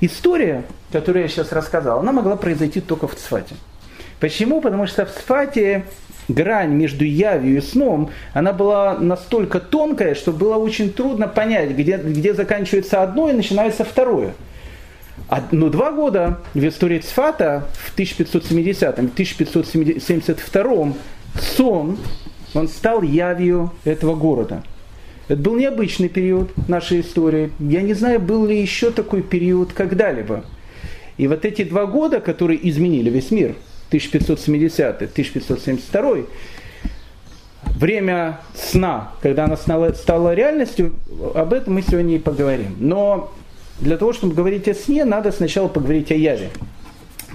История, 0.00 0.64
которую 0.90 1.22
я 1.22 1.28
сейчас 1.28 1.52
рассказал, 1.52 2.00
она 2.00 2.12
могла 2.12 2.36
произойти 2.36 2.80
только 2.80 3.06
в 3.06 3.14
Цфате. 3.14 3.54
Почему? 4.20 4.60
Потому 4.60 4.86
что 4.86 5.06
в 5.06 5.10
Цфате 5.10 5.84
грань 6.28 6.70
между 6.70 7.04
явью 7.04 7.58
и 7.58 7.60
сном, 7.60 8.10
она 8.32 8.52
была 8.52 8.98
настолько 8.98 9.60
тонкая, 9.60 10.14
что 10.14 10.32
было 10.32 10.56
очень 10.56 10.92
трудно 10.92 11.28
понять, 11.28 11.70
где, 11.70 11.96
где 11.96 12.34
заканчивается 12.34 13.02
одно 13.02 13.28
и 13.28 13.32
начинается 13.32 13.84
второе. 13.84 14.34
Но 15.50 15.68
два 15.68 15.92
года 15.92 16.40
в 16.54 16.66
истории 16.66 16.98
Цфата 16.98 17.66
в 17.74 17.96
1570-м, 17.96 19.06
1572 19.06 20.92
сон, 21.40 21.98
он 22.54 22.68
стал 22.68 23.02
явью 23.02 23.72
этого 23.84 24.14
города. 24.14 24.62
Это 25.28 25.40
был 25.40 25.56
необычный 25.56 26.08
период 26.08 26.50
нашей 26.68 27.00
истории. 27.00 27.52
Я 27.58 27.82
не 27.82 27.94
знаю, 27.94 28.20
был 28.20 28.44
ли 28.44 28.60
еще 28.60 28.90
такой 28.90 29.22
период 29.22 29.72
когда-либо. 29.72 30.44
И 31.16 31.28
вот 31.28 31.44
эти 31.44 31.62
два 31.64 31.86
года, 31.86 32.20
которые 32.20 32.68
изменили 32.68 33.08
весь 33.08 33.30
мир, 33.30 33.54
1570-1572, 33.92 36.26
время 37.76 38.40
сна, 38.54 39.12
когда 39.22 39.44
она 39.44 39.56
стала, 39.56 39.92
стала 39.92 40.34
реальностью, 40.34 40.94
об 41.34 41.52
этом 41.52 41.74
мы 41.74 41.82
сегодня 41.82 42.16
и 42.16 42.18
поговорим. 42.18 42.74
Но 42.78 43.32
для 43.80 43.96
того, 43.96 44.12
чтобы 44.12 44.34
говорить 44.34 44.68
о 44.68 44.74
сне, 44.74 45.04
надо 45.04 45.32
сначала 45.32 45.68
поговорить 45.68 46.12
о 46.12 46.14
яве. 46.14 46.50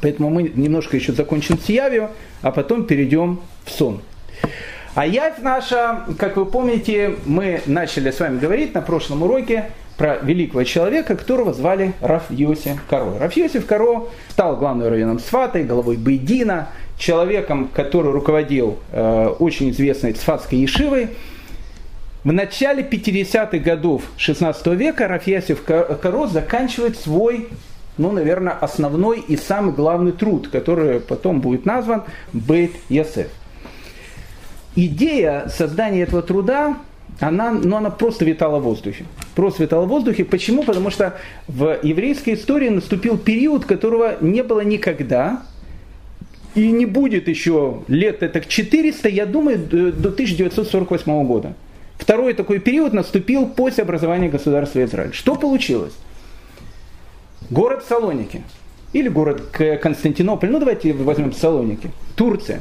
Поэтому 0.02 0.30
мы 0.30 0.44
немножко 0.44 0.96
еще 0.96 1.12
закончим 1.14 1.60
с 1.60 1.70
явью, 1.70 2.10
а 2.42 2.52
потом 2.52 2.86
перейдем 2.86 3.40
в 3.66 3.72
сон. 3.72 4.02
А 4.96 5.06
явь 5.06 5.40
наша, 5.40 6.06
как 6.18 6.38
вы 6.38 6.46
помните, 6.46 7.16
мы 7.26 7.62
начали 7.66 8.12
с 8.12 8.20
вами 8.20 8.40
говорить 8.40 8.74
на 8.74 8.82
прошлом 8.82 9.24
уроке 9.24 9.72
про 9.98 10.18
великого 10.22 10.64
человека, 10.64 11.16
которого 11.16 11.54
звали 11.54 11.94
Раф 12.02 12.30
Йосиф 12.30 12.86
Каро. 12.88 13.18
Раф 13.20 13.36
Йосиф 13.36 13.66
Каро 13.66 14.08
стал 14.30 14.56
главным 14.56 14.88
районом 14.88 15.20
Сфатой, 15.20 15.64
головой 15.64 15.98
Бейдина, 15.98 16.70
человеком, 16.98 17.70
который 17.74 18.12
руководил 18.12 18.78
э, 18.92 19.28
очень 19.40 19.72
известной 19.72 20.16
Сфатской 20.16 20.60
Ешивой. 20.60 21.10
В 22.24 22.32
начале 22.32 22.84
50-х 22.84 23.58
годов 23.60 24.04
16 24.18 24.68
века 24.68 25.08
Рафьясев 25.08 25.64
Каро 25.64 26.28
заканчивает 26.28 26.98
свой, 26.98 27.48
ну, 27.98 28.12
наверное, 28.12 28.54
основной 28.54 29.20
и 29.20 29.38
самый 29.38 29.74
главный 29.74 30.12
труд, 30.12 30.50
который 30.50 31.00
потом 31.00 31.42
будет 31.42 31.66
назван 31.66 32.04
Бейт 32.34 32.72
Ясеф. 32.90 33.28
Идея 34.76 35.48
создания 35.48 36.04
этого 36.04 36.22
труда, 36.22 36.78
она, 37.20 37.52
ну, 37.52 37.78
она 37.78 37.90
просто 37.90 38.26
витала 38.26 38.60
в 38.60 38.64
воздухе. 38.64 39.06
Просто 39.36 39.64
витала 39.64 39.86
в 39.86 39.90
воздухе. 39.90 40.24
Почему? 40.24 40.64
Потому 40.64 40.92
что 40.92 41.18
в 41.48 41.80
еврейской 41.82 42.36
истории 42.36 42.70
наступил 42.70 43.18
период, 43.18 43.66
которого 43.66 44.18
не 44.22 44.44
было 44.44 44.62
никогда, 44.62 45.44
и 46.54 46.72
не 46.72 46.86
будет 46.86 47.28
еще 47.28 47.84
лет 47.88 48.24
это 48.24 48.42
400, 48.42 49.10
я 49.10 49.26
думаю, 49.26 49.58
до 49.58 50.10
1948 50.10 51.26
года. 51.26 51.54
Второй 51.98 52.34
такой 52.34 52.60
период 52.60 52.94
наступил 52.94 53.48
после 53.48 53.84
образования 53.84 54.30
государства 54.30 54.84
Израиль. 54.84 55.14
Что 55.14 55.36
получилось? 55.36 55.94
Город 57.50 57.84
Салоники 57.88 58.44
или 58.94 59.08
город 59.08 59.42
Константинополь, 59.82 60.50
ну 60.50 60.60
давайте 60.60 60.94
возьмем 60.94 61.34
Салоники, 61.34 61.92
Турция. 62.16 62.60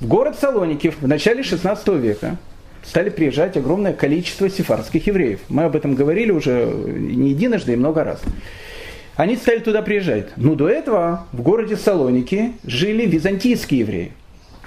В 0.00 0.06
город 0.06 0.36
Салоники 0.40 0.90
в 0.90 1.06
начале 1.06 1.42
16 1.42 1.88
века 1.88 2.36
стали 2.86 3.10
приезжать 3.10 3.56
огромное 3.56 3.92
количество 3.92 4.48
сефардских 4.48 5.06
евреев. 5.06 5.40
Мы 5.48 5.64
об 5.64 5.76
этом 5.76 5.94
говорили 5.94 6.30
уже 6.30 6.64
не 6.64 7.30
единожды 7.30 7.72
и 7.72 7.76
много 7.76 8.04
раз. 8.04 8.22
Они 9.16 9.36
стали 9.36 9.58
туда 9.60 9.82
приезжать. 9.82 10.28
Но 10.36 10.54
до 10.54 10.68
этого 10.68 11.26
в 11.32 11.42
городе 11.42 11.76
Салоники 11.76 12.52
жили 12.64 13.06
византийские 13.06 13.80
евреи. 13.80 14.12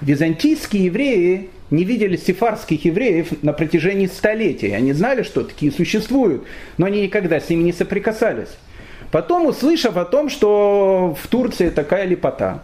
Византийские 0.01 0.85
евреи 0.85 1.49
не 1.69 1.83
видели 1.83 2.17
сефарских 2.17 2.83
евреев 2.85 3.43
на 3.43 3.53
протяжении 3.53 4.07
столетий. 4.07 4.71
Они 4.71 4.91
знали, 4.93 5.23
что 5.23 5.43
такие 5.43 5.71
существуют, 5.71 6.43
но 6.77 6.87
они 6.87 7.03
никогда 7.03 7.39
с 7.39 7.49
ними 7.49 7.63
не 7.63 7.73
соприкасались. 7.73 8.49
Потом, 9.11 9.45
услышав 9.45 9.97
о 9.97 10.05
том, 10.05 10.29
что 10.29 11.15
в 11.21 11.27
Турции 11.27 11.69
такая 11.69 12.05
лепота, 12.05 12.63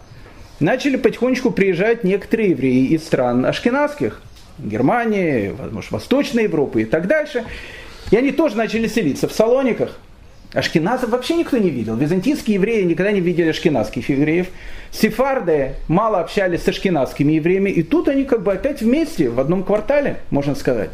начали 0.59 0.95
потихонечку 0.95 1.51
приезжать 1.51 2.03
некоторые 2.03 2.51
евреи 2.51 2.85
из 2.88 3.03
стран 3.03 3.45
ашкенадских, 3.45 4.21
Германии, 4.59 5.55
может, 5.71 5.91
Восточной 5.91 6.43
Европы 6.43 6.83
и 6.83 6.85
так 6.85 7.07
дальше. 7.07 7.43
И 8.12 8.15
они 8.15 8.31
тоже 8.31 8.55
начали 8.55 8.88
селиться 8.88 9.27
в 9.27 9.33
Салониках. 9.33 9.97
Ашкеназов 10.53 11.09
вообще 11.09 11.35
никто 11.35 11.57
не 11.57 11.69
видел. 11.69 11.97
Византийские 11.97 12.55
евреи 12.55 12.83
никогда 12.83 13.12
не 13.12 13.19
видели 13.19 13.50
ашкеназских 13.50 14.07
евреев. 14.07 14.47
Сефарды 14.91 15.74
мало 15.89 16.19
общались 16.19 16.63
с 16.63 16.67
ашкеназскими 16.67 17.33
евреями. 17.33 17.69
И 17.71 17.83
тут 17.83 18.07
они 18.07 18.24
как 18.24 18.41
бы 18.41 18.53
опять 18.53 18.81
вместе, 18.81 19.29
в 19.29 19.39
одном 19.39 19.63
квартале, 19.63 20.21
можно 20.29 20.55
сказать. 20.55 20.91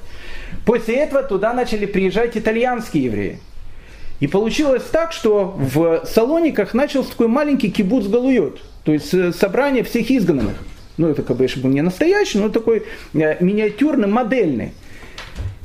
После 0.65 0.95
этого 0.95 1.21
туда 1.21 1.53
начали 1.53 1.85
приезжать 1.85 2.35
итальянские 2.35 3.03
евреи. 3.03 3.39
И 4.19 4.27
получилось 4.27 4.83
так, 4.91 5.11
что 5.11 5.55
в 5.57 6.05
Салониках 6.05 6.73
начался 6.73 7.11
такой 7.11 7.27
маленький 7.27 7.69
кибуц 7.69 8.07
Галуйот. 8.07 8.61
То 8.83 8.93
есть 8.93 9.13
э, 9.13 9.31
собрание 9.31 9.83
всех 9.83 10.09
изгнанных. 10.09 10.55
Ну, 11.01 11.07
это 11.09 11.23
как 11.23 11.37
бы 11.37 11.47
был 11.55 11.69
не 11.71 11.81
настоящий, 11.81 12.37
но 12.37 12.49
такой 12.49 12.83
э, 13.15 13.43
миниатюрный, 13.43 14.07
модельный. 14.07 14.73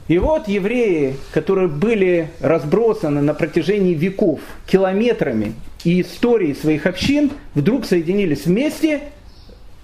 И 0.08 0.16
вот 0.16 0.48
евреи, 0.48 1.16
которые 1.30 1.68
были 1.68 2.30
разбросаны 2.40 3.20
на 3.20 3.34
протяжении 3.34 3.92
веков 3.92 4.40
километрами 4.66 5.52
и 5.84 6.00
истории 6.00 6.54
своих 6.54 6.86
общин, 6.86 7.32
вдруг 7.54 7.84
соединились 7.84 8.46
вместе 8.46 9.00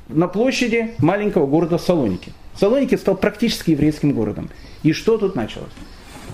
на 0.08 0.26
площади 0.26 0.92
маленького 0.96 1.46
города 1.46 1.76
Салоники. 1.76 2.32
Салоники 2.58 2.94
стал 2.94 3.18
практически 3.18 3.72
еврейским 3.72 4.12
городом. 4.12 4.48
И 4.82 4.94
что 4.94 5.18
тут 5.18 5.36
началось? 5.36 5.68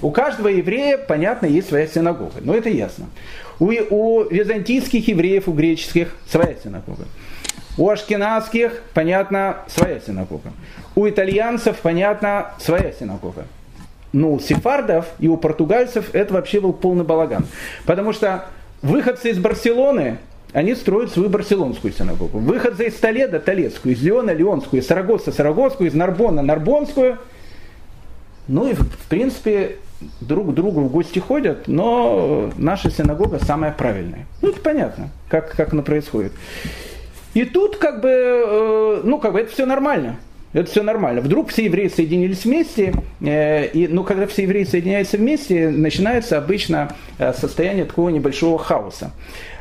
У 0.00 0.12
каждого 0.12 0.46
еврея, 0.46 0.96
понятно, 0.96 1.46
есть 1.46 1.70
своя 1.70 1.88
синагога, 1.88 2.34
но 2.40 2.54
это 2.54 2.68
ясно. 2.68 3.06
У, 3.58 3.72
у 3.90 4.22
византийских 4.30 5.08
евреев, 5.08 5.48
у 5.48 5.52
греческих 5.52 6.14
своя 6.30 6.54
синагога. 6.62 7.06
У 7.78 7.88
ашкенадских, 7.88 8.82
понятно, 8.92 9.58
своя 9.68 10.00
синагога. 10.00 10.52
У 10.94 11.08
итальянцев, 11.08 11.78
понятно, 11.78 12.50
своя 12.58 12.92
синагога 12.92 13.46
ну, 14.12 14.34
у 14.34 14.40
сефардов 14.40 15.06
и 15.18 15.28
у 15.28 15.36
португальцев 15.36 16.14
это 16.14 16.34
вообще 16.34 16.60
был 16.60 16.72
полный 16.72 17.04
балаган. 17.04 17.46
Потому 17.84 18.12
что 18.12 18.46
выходцы 18.82 19.30
из 19.30 19.38
Барселоны, 19.38 20.18
они 20.52 20.74
строят 20.74 21.12
свою 21.12 21.28
барселонскую 21.28 21.92
синагогу. 21.92 22.38
Выходцы 22.38 22.86
из 22.86 22.94
Толеда– 22.94 23.38
Толедскую, 23.40 23.94
из 23.94 24.02
Леона– 24.02 24.30
Леонскую, 24.32 24.80
из 24.80 24.86
Сарагоса– 24.86 25.30
Сарагосскую, 25.32 25.88
из 25.88 25.94
Нарбона– 25.94 26.42
Нарбонскую. 26.42 27.18
Ну 28.46 28.70
и, 28.70 28.72
в 28.72 29.06
принципе, 29.10 29.76
друг 30.22 30.50
к 30.50 30.54
другу 30.54 30.80
в 30.80 30.90
гости 30.90 31.18
ходят, 31.18 31.68
но 31.68 32.50
наша 32.56 32.90
синагога 32.90 33.38
самая 33.44 33.72
правильная. 33.72 34.24
Ну, 34.40 34.48
это 34.48 34.60
понятно, 34.60 35.10
как, 35.28 35.54
как 35.54 35.74
оно 35.74 35.82
происходит. 35.82 36.32
И 37.38 37.44
тут 37.44 37.76
как 37.76 38.00
бы, 38.00 38.08
э, 38.10 39.00
ну, 39.04 39.20
как 39.20 39.32
бы 39.32 39.38
это 39.38 39.52
все 39.52 39.64
нормально. 39.64 40.16
Это 40.52 40.68
все 40.68 40.82
нормально. 40.82 41.20
Вдруг 41.20 41.50
все 41.50 41.66
евреи 41.66 41.86
соединились 41.86 42.44
вместе, 42.44 42.92
э, 43.20 43.68
и, 43.68 43.86
ну, 43.86 44.02
когда 44.02 44.26
все 44.26 44.42
евреи 44.42 44.64
соединяются 44.64 45.18
вместе, 45.18 45.68
начинается 45.68 46.36
обычно 46.36 46.96
э, 47.16 47.32
состояние 47.32 47.84
такого 47.84 48.08
небольшого 48.08 48.58
хаоса. 48.58 49.12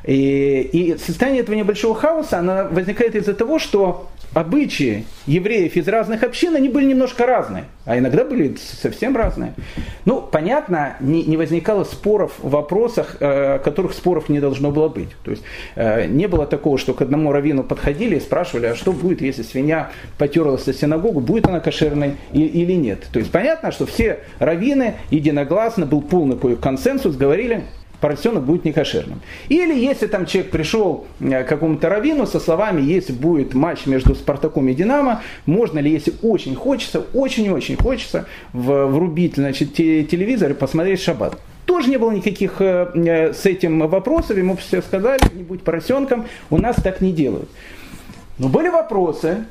И, 0.08 0.62
и 0.74 0.98
состояние 0.98 1.44
этого 1.44 1.56
небольшого 1.56 1.94
хаоса 1.94 2.40
оно 2.40 2.68
возникает 2.72 3.14
из-за 3.14 3.36
того, 3.36 3.60
что 3.60 4.10
обычаи 4.38 5.06
евреев 5.26 5.76
из 5.76 5.88
разных 5.88 6.22
общин, 6.22 6.56
они 6.56 6.70
были 6.70 6.86
немножко 6.86 7.26
разные, 7.26 7.66
а 7.86 7.98
иногда 7.98 8.24
были 8.24 8.56
совсем 8.56 9.18
разные. 9.18 9.54
Ну, 10.06 10.22
понятно, 10.22 10.96
не, 11.00 11.24
не 11.24 11.38
возникало 11.38 11.84
споров 11.84 12.34
в 12.38 12.50
вопросах, 12.52 13.18
э, 13.20 13.58
которых 13.60 13.94
споров 13.94 14.30
не 14.30 14.40
должно 14.40 14.72
было 14.72 14.90
быть. 14.90 15.10
То 15.24 15.32
есть 15.32 15.44
э, 15.76 16.06
не 16.06 16.28
было 16.28 16.46
такого, 16.46 16.78
что 16.78 16.94
к 16.94 17.02
одному 17.02 17.32
раввину 17.32 17.64
подходили 17.64 18.18
и 18.18 18.20
спрашивали, 18.20 18.68
а 18.68 18.76
что 18.76 18.94
будет, 18.94 19.22
если 19.22 19.42
свинья 19.42 19.90
потерлась 20.20 20.68
о 20.68 20.74
синагогу, 20.74 21.20
будет 21.20 21.48
она 21.48 21.60
кошерной 21.60 22.18
или 22.32 22.74
нет. 22.74 23.08
То 23.12 23.20
есть 23.20 23.32
понятно, 23.32 23.72
что 23.72 23.88
все 23.88 24.20
раввины 24.38 24.96
единогласно, 25.10 25.88
был 25.88 26.02
полный 26.02 26.38
консенсус, 26.58 27.16
говорили, 27.16 27.64
поросенок 28.00 28.44
будет 28.44 28.66
некошерным. 28.66 29.22
Или 29.50 29.74
если 29.74 30.08
там 30.08 30.26
человек 30.26 30.52
пришел 30.52 31.08
э, 31.20 31.44
к 31.44 31.48
какому-то 31.48 31.90
раввину 31.90 32.26
со 32.26 32.40
словами, 32.40 32.82
если 32.82 33.14
будет 33.14 33.54
матч 33.54 33.86
между 33.86 34.16
Спартаком 34.16 34.68
и 34.70 34.74
Динамо, 34.74 35.22
можно 35.46 35.80
ли, 35.80 35.92
если 35.92 36.14
очень 36.22 36.56
хочется, 36.56 37.04
очень-очень 37.14 37.78
хочется, 37.78 38.26
врубить 38.54 39.36
значит, 39.36 39.74
телевизор 39.74 40.52
и 40.52 40.54
посмотреть 40.54 41.02
шаббат. 41.02 41.38
Тоже 41.66 41.90
не 41.90 41.98
было 41.98 42.12
никаких 42.12 42.62
э, 42.62 42.92
э, 42.96 43.34
с 43.34 43.46
этим 43.46 43.88
вопросов, 43.88 44.38
ему 44.38 44.56
все 44.56 44.82
сказали, 44.82 45.20
не 45.34 45.44
будь 45.44 45.64
поросенком, 45.64 46.26
у 46.50 46.58
нас 46.58 46.78
так 46.78 47.02
не 47.02 47.12
делают. 47.12 47.50
Но 48.38 48.48
были 48.48 48.70
вопросы, 48.70 49.46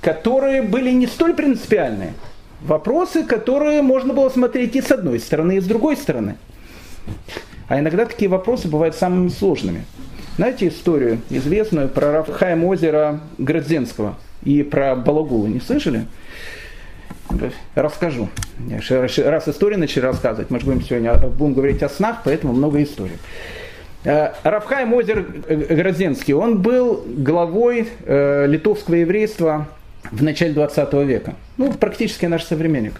которые 0.00 0.62
были 0.62 0.90
не 0.90 1.06
столь 1.06 1.34
принципиальные. 1.34 2.14
Вопросы, 2.60 3.22
которые 3.22 3.82
можно 3.82 4.12
было 4.12 4.28
смотреть 4.28 4.74
и 4.74 4.82
с 4.82 4.90
одной 4.90 5.20
стороны, 5.20 5.56
и 5.56 5.60
с 5.60 5.64
другой 5.64 5.96
стороны. 5.96 6.36
А 7.68 7.78
иногда 7.78 8.06
такие 8.06 8.30
вопросы 8.30 8.68
бывают 8.68 8.94
самыми 8.94 9.28
сложными. 9.28 9.84
Знаете 10.36 10.68
историю 10.68 11.20
известную 11.30 11.88
про 11.88 12.12
Рафхайм 12.12 12.64
озера 12.64 13.20
Градзенского 13.38 14.16
и 14.42 14.62
про 14.62 14.96
Балагулу? 14.96 15.46
Не 15.46 15.60
слышали? 15.60 16.06
Расскажу. 17.74 18.28
Раз 18.70 19.48
историю 19.48 19.78
начали 19.78 20.02
рассказывать, 20.02 20.50
мы 20.50 20.60
же 20.60 20.66
будем 20.66 20.82
сегодня 20.82 21.14
будем 21.14 21.54
говорить 21.54 21.82
о 21.82 21.88
снах, 21.88 22.22
поэтому 22.24 22.54
много 22.54 22.82
историй. 22.82 23.18
Э, 24.04 24.32
Равхайм 24.44 24.94
Озер 24.94 25.22
Грозенский, 25.48 26.32
он 26.32 26.62
был 26.62 27.04
главой 27.06 27.88
э, 28.06 28.46
литовского 28.46 28.94
еврейства 28.94 29.68
в 30.10 30.22
начале 30.22 30.54
20 30.54 30.92
века. 31.04 31.34
Ну, 31.58 31.72
практически 31.72 32.24
наш 32.26 32.44
современник. 32.44 32.94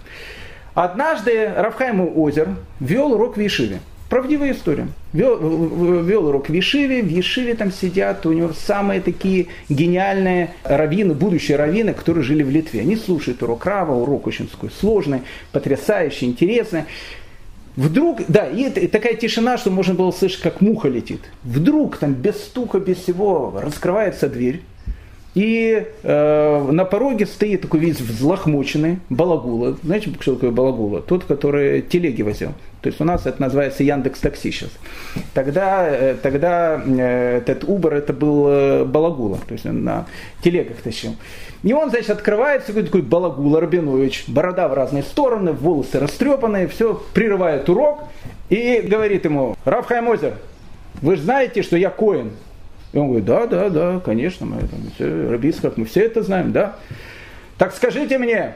Однажды 0.74 1.50
Равхайм 1.56 2.00
Озер 2.16 2.48
вел 2.80 3.12
урок 3.12 3.36
в 3.36 3.40
Ешиве. 3.40 3.78
Правдивая 4.08 4.52
история. 4.52 4.88
Вел, 5.12 6.02
вел 6.02 6.26
урок 6.26 6.48
в 6.48 6.52
Ешиве, 6.52 7.02
в 7.02 7.08
Ешиве 7.08 7.54
там 7.54 7.70
сидят, 7.70 8.24
у 8.24 8.32
него 8.32 8.52
самые 8.54 9.02
такие 9.02 9.48
гениальные 9.68 10.54
раввины, 10.64 11.12
будущие 11.12 11.58
раввины, 11.58 11.92
которые 11.92 12.24
жили 12.24 12.42
в 12.42 12.48
Литве. 12.48 12.80
Они 12.80 12.96
слушают 12.96 13.42
урок 13.42 13.66
Рава, 13.66 13.92
урок 13.92 14.26
очень 14.26 14.48
такой 14.48 14.70
сложный, 14.70 15.22
потрясающий, 15.52 16.24
интересный. 16.24 16.84
Вдруг, 17.76 18.22
да, 18.28 18.48
и, 18.48 18.88
такая 18.88 19.14
тишина, 19.14 19.58
что 19.58 19.70
можно 19.70 19.94
было 19.94 20.10
слышать, 20.10 20.40
как 20.40 20.62
муха 20.62 20.88
летит. 20.88 21.20
Вдруг 21.44 21.98
там 21.98 22.14
без 22.14 22.36
стука, 22.36 22.78
без 22.80 22.96
всего 22.96 23.60
раскрывается 23.62 24.28
дверь. 24.28 24.62
И 25.38 25.86
э, 26.02 26.68
на 26.72 26.84
пороге 26.84 27.24
стоит 27.24 27.62
такой 27.62 27.78
весь 27.78 28.00
взлохмоченный 28.00 28.98
балагула. 29.08 29.78
Знаете, 29.84 30.10
что 30.18 30.34
такое 30.34 30.50
балагула? 30.50 31.00
Тот, 31.00 31.22
который 31.26 31.80
телеги 31.80 32.22
возил. 32.22 32.54
То 32.82 32.88
есть 32.88 33.00
у 33.00 33.04
нас 33.04 33.24
это 33.24 33.40
называется 33.40 33.84
Яндекс 33.84 34.18
Такси 34.18 34.50
сейчас. 34.50 34.70
Тогда, 35.34 35.86
э, 35.88 36.16
тогда 36.20 36.82
э, 36.84 37.36
этот 37.36 37.62
Uber 37.62 37.94
это 37.94 38.12
был 38.12 38.48
э, 38.48 38.84
балагула. 38.84 39.38
То 39.46 39.52
есть 39.52 39.64
он 39.64 39.84
на 39.84 40.06
телегах 40.42 40.78
тащил. 40.78 41.14
И 41.62 41.72
он, 41.72 41.90
значит, 41.90 42.10
открывается, 42.10 42.72
такой, 42.72 42.82
такой 42.82 43.02
балагула 43.02 43.60
Рабинович, 43.60 44.24
борода 44.26 44.66
в 44.66 44.74
разные 44.74 45.04
стороны, 45.04 45.52
волосы 45.52 46.00
растрепанные, 46.00 46.66
все, 46.66 47.00
прерывает 47.14 47.68
урок 47.68 48.00
и 48.48 48.80
говорит 48.80 49.24
ему, 49.24 49.54
Раф 49.64 49.86
Хаймозер, 49.86 50.34
вы 51.00 51.14
же 51.14 51.22
знаете, 51.22 51.62
что 51.62 51.76
я 51.76 51.90
коин. 51.90 52.32
И 52.92 52.98
он 52.98 53.08
говорит, 53.08 53.26
да, 53.26 53.46
да, 53.46 53.68
да, 53.68 54.00
конечно, 54.00 54.46
мы 54.46 54.60
там, 54.60 54.80
все, 54.94 55.28
Рабисков, 55.28 55.76
мы 55.76 55.84
все 55.84 56.04
это 56.06 56.22
знаем, 56.22 56.52
да. 56.52 56.76
Так 57.58 57.74
скажите 57.74 58.18
мне, 58.18 58.54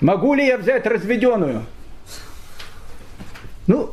могу 0.00 0.34
ли 0.34 0.46
я 0.46 0.58
взять 0.58 0.86
разведенную? 0.86 1.62
Ну, 3.66 3.90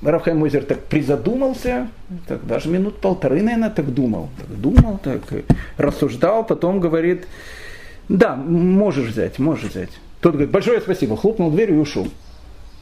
Рафхайм 0.00 0.38
Мойзер 0.38 0.64
так 0.64 0.84
призадумался, 0.84 1.88
так 2.28 2.46
даже 2.46 2.68
минут 2.68 3.00
полторы, 3.00 3.42
наверное, 3.42 3.70
так 3.70 3.92
думал. 3.92 4.28
Так 4.38 4.60
думал, 4.60 4.98
так 5.02 5.22
рассуждал, 5.76 6.46
потом 6.46 6.78
говорит, 6.80 7.26
да, 8.08 8.36
можешь 8.36 9.10
взять, 9.10 9.38
можешь 9.38 9.70
взять. 9.70 9.90
Тот 10.20 10.32
говорит, 10.32 10.50
большое 10.50 10.80
спасибо, 10.80 11.16
хлопнул 11.16 11.50
дверью 11.50 11.78
и 11.78 11.80
ушел. 11.80 12.08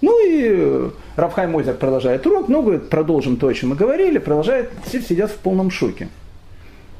Ну 0.06 0.24
и 0.24 0.44
э, 0.46 0.90
Рафхай 1.16 1.48
Мойзер 1.48 1.74
продолжает 1.74 2.24
урок, 2.28 2.46
ну, 2.46 2.62
говорит, 2.62 2.88
продолжим 2.88 3.38
то, 3.38 3.48
о 3.48 3.54
чем 3.54 3.70
мы 3.70 3.74
говорили, 3.74 4.18
продолжает, 4.18 4.70
все 4.84 5.00
сидят 5.00 5.32
в 5.32 5.34
полном 5.34 5.68
шоке. 5.68 6.08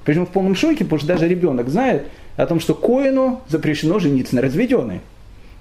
Причем 0.05 0.27
в 0.27 0.31
полном 0.31 0.57
шоке, 0.57 0.83
потому 0.83 0.99
что 0.99 1.07
даже 1.07 1.29
ребенок 1.29 1.69
знает 1.69 2.09
о 2.37 2.45
том, 2.47 2.59
что 2.59 2.75
Коину 2.75 3.43
запрещено 3.47 4.01
жениться 4.01 4.35
на 4.35 4.43
разведенной. 4.43 5.03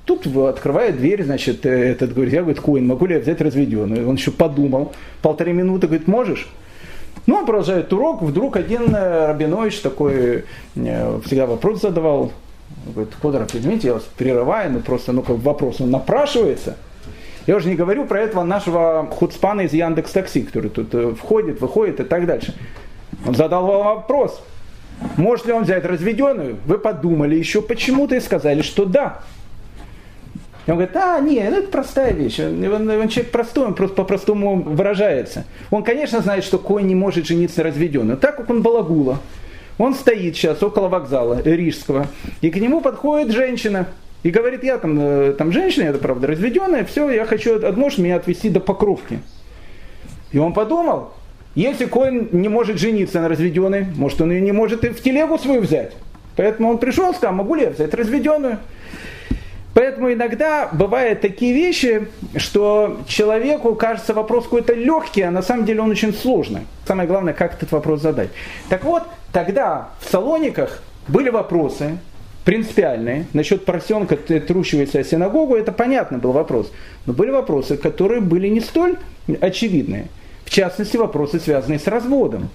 Тут 0.05 0.25
открывает 0.25 0.97
дверь, 0.97 1.23
значит, 1.23 1.67
э, 1.67 1.91
этот 1.91 2.15
говорит, 2.15 2.33
я, 2.33 2.41
говорит, 2.41 2.59
Коин, 2.59 2.87
могу 2.87 3.05
ли 3.05 3.13
я 3.13 3.19
взять 3.19 3.39
разведенную? 3.41 4.09
Он 4.09 4.15
еще 4.15 4.31
подумал, 4.31 4.93
полторы 5.21 5.53
минуты, 5.53 5.85
говорит, 5.85 6.07
можешь? 6.07 6.49
Ну, 7.27 7.35
он 7.35 7.45
продолжает 7.45 7.93
урок, 7.93 8.23
вдруг 8.23 8.57
один 8.57 8.95
э, 8.95 9.27
Рабинович 9.27 9.81
такой 9.81 10.45
всегда 10.73 11.45
вопрос 11.45 11.81
задавал, 11.81 12.31
говорит, 12.87 13.13
Ходоров, 13.21 13.53
извините, 13.53 13.89
я 13.89 13.93
вас 13.93 14.03
прерываю, 14.17 14.71
но 14.71 14.79
просто, 14.79 15.11
ну, 15.11 15.21
как 15.21 15.37
вопрос, 15.37 15.79
он 15.79 15.91
напрашивается– 15.91 16.77
я 17.47 17.55
уже 17.55 17.69
не 17.69 17.75
говорю 17.75 18.05
про 18.05 18.21
этого 18.21 18.43
нашего 18.43 19.07
худспана 19.11 19.61
из 19.61 19.73
Яндекс 19.73 20.11
Такси, 20.11 20.41
который 20.43 20.69
тут 20.69 20.93
э, 20.93 21.13
входит, 21.13 21.61
выходит 21.61 21.99
и 21.99 22.03
так 22.03 22.25
дальше. 22.25 22.55
Он 23.25 23.35
задал 23.35 23.65
вам 23.65 23.83
вопрос, 23.85 24.41
может 25.17 25.45
ли 25.45 25.53
он 25.53 25.63
взять 25.63 25.85
разведенную? 25.85 26.57
Вы 26.65 26.77
подумали 26.77 27.35
еще 27.35 27.61
почему-то 27.61 28.15
и 28.15 28.19
сказали, 28.19 28.61
что 28.61 28.85
да. 28.85 29.21
И 30.65 30.71
он 30.71 30.77
говорит, 30.77 30.95
а, 30.95 31.19
нет, 31.19 31.53
это 31.53 31.67
простая 31.67 32.13
вещь. 32.13 32.39
Он, 32.39 32.63
он, 32.63 32.89
он 32.89 33.07
человек 33.07 33.31
простой, 33.31 33.65
он 33.67 33.75
просто 33.75 33.95
по-простому 33.95 34.61
выражается. 34.61 35.45
Он, 35.69 35.83
конечно, 35.83 36.21
знает, 36.21 36.43
что 36.43 36.57
конь 36.57 36.87
не 36.87 36.95
может 36.95 37.27
жениться 37.27 37.61
разведенную. 37.61 38.17
Так 38.17 38.37
как 38.37 38.49
он 38.49 38.63
балагула. 38.63 39.19
Он 39.77 39.93
стоит 39.93 40.35
сейчас 40.35 40.63
около 40.63 40.87
вокзала 40.87 41.41
Рижского, 41.41 42.07
и 42.39 42.49
к 42.49 42.55
нему 42.55 42.79
подходит 42.79 43.31
женщина, 43.31 43.87
и 44.25 44.31
говорит, 44.31 44.63
я 44.63 44.79
там, 44.79 44.97
э, 44.99 45.33
там 45.37 45.51
женщина, 45.51 45.83
это 45.83 45.99
правда 45.99 46.25
разведенная, 46.25 46.83
все, 46.83 47.11
я 47.11 47.25
хочу, 47.25 47.61
можешь 47.73 47.99
меня 47.99 48.15
отвезти 48.15 48.49
до 48.49 48.59
Покровки. 48.59 49.19
И 50.31 50.39
он 50.39 50.51
подумал, 50.51 51.13
если 51.53 51.85
Коин 51.85 52.29
не 52.31 52.49
может 52.49 52.79
жениться 52.79 53.21
на 53.21 53.29
разведенной, 53.29 53.85
может 53.95 54.19
он 54.21 54.31
ее 54.31 54.41
не 54.41 54.51
может 54.51 54.83
и 54.83 54.89
в 54.89 54.99
телегу 55.03 55.37
свою 55.37 55.61
взять. 55.61 55.93
Поэтому 56.37 56.71
он 56.71 56.79
пришел, 56.79 57.13
сказал, 57.13 57.35
могу 57.35 57.53
ли 57.53 57.65
я 57.65 57.69
взять 57.69 57.93
разведенную? 57.93 58.57
Поэтому 59.75 60.11
иногда 60.11 60.69
бывают 60.71 61.21
такие 61.21 61.53
вещи, 61.53 62.07
что 62.35 63.01
человеку 63.07 63.75
кажется 63.75 64.15
вопрос 64.15 64.45
какой-то 64.45 64.73
легкий, 64.73 65.21
а 65.21 65.29
на 65.29 65.43
самом 65.43 65.65
деле 65.65 65.81
он 65.81 65.91
очень 65.91 66.15
сложный. 66.15 66.61
Самое 66.87 67.07
главное, 67.07 67.35
как 67.35 67.53
этот 67.53 67.71
вопрос 67.71 68.01
задать. 68.01 68.29
Так 68.69 68.85
вот, 68.85 69.03
тогда 69.31 69.89
в 69.99 70.09
Салониках 70.09 70.81
были 71.07 71.29
вопросы, 71.29 71.99
принципиальные. 72.45 73.25
Насчет 73.33 73.65
поросенка, 73.65 74.15
трущегося 74.15 75.03
синагогу, 75.03 75.55
это 75.55 75.71
понятно 75.71 76.19
был 76.19 76.31
вопрос. 76.31 76.71
Но 77.05 77.13
были 77.13 77.31
вопросы, 77.31 77.75
которые 77.75 78.21
были 78.21 78.47
не 78.47 78.61
столь 78.61 78.97
очевидные. 79.41 80.07
В 80.45 80.51
частности, 80.51 80.95
вопросы, 80.95 81.39
связанные 81.39 81.79
с 81.79 81.87
разводом. 81.87 82.49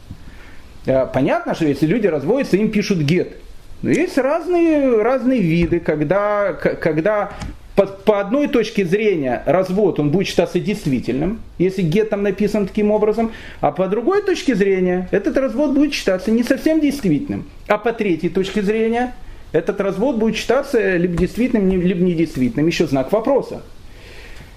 А, 0.87 1.07
понятно, 1.07 1.55
что 1.55 1.67
если 1.67 1.87
люди 1.87 2.07
разводятся, 2.07 2.57
им 2.57 2.71
пишут 2.71 2.99
гет. 3.01 3.37
Но 3.83 3.91
есть 3.91 4.17
разные, 4.17 5.03
разные 5.03 5.41
виды, 5.41 5.81
когда, 5.81 6.53
когда 6.53 7.33
по, 7.75 7.87
по 7.87 8.21
одной 8.21 8.47
точке 8.47 8.85
зрения 8.85 9.43
развод 9.45 9.99
он 9.99 10.11
будет 10.11 10.29
считаться 10.29 10.61
действительным, 10.61 11.41
если 11.59 11.83
гет 11.83 12.11
там 12.11 12.23
написан 12.23 12.67
таким 12.69 12.93
образом, 12.93 13.33
а 13.61 13.73
по 13.73 13.89
другой 13.89 14.23
точке 14.23 14.55
зрения 14.55 15.09
этот 15.11 15.37
развод 15.37 15.73
будет 15.73 15.95
считаться 15.95 16.31
не 16.31 16.45
совсем 16.45 16.79
действительным. 16.79 17.47
А 17.67 17.79
по 17.79 17.93
третьей 17.93 18.29
точке 18.29 18.63
зрения– 18.63 19.15
этот 19.53 19.81
развод 19.81 20.17
будет 20.17 20.37
считаться 20.37 20.97
либо 20.97 21.17
действительным, 21.17 21.71
либо 21.71 22.03
недействительным. 22.03 22.67
Еще 22.67 22.87
знак 22.87 23.13
вопроса. 23.13 23.63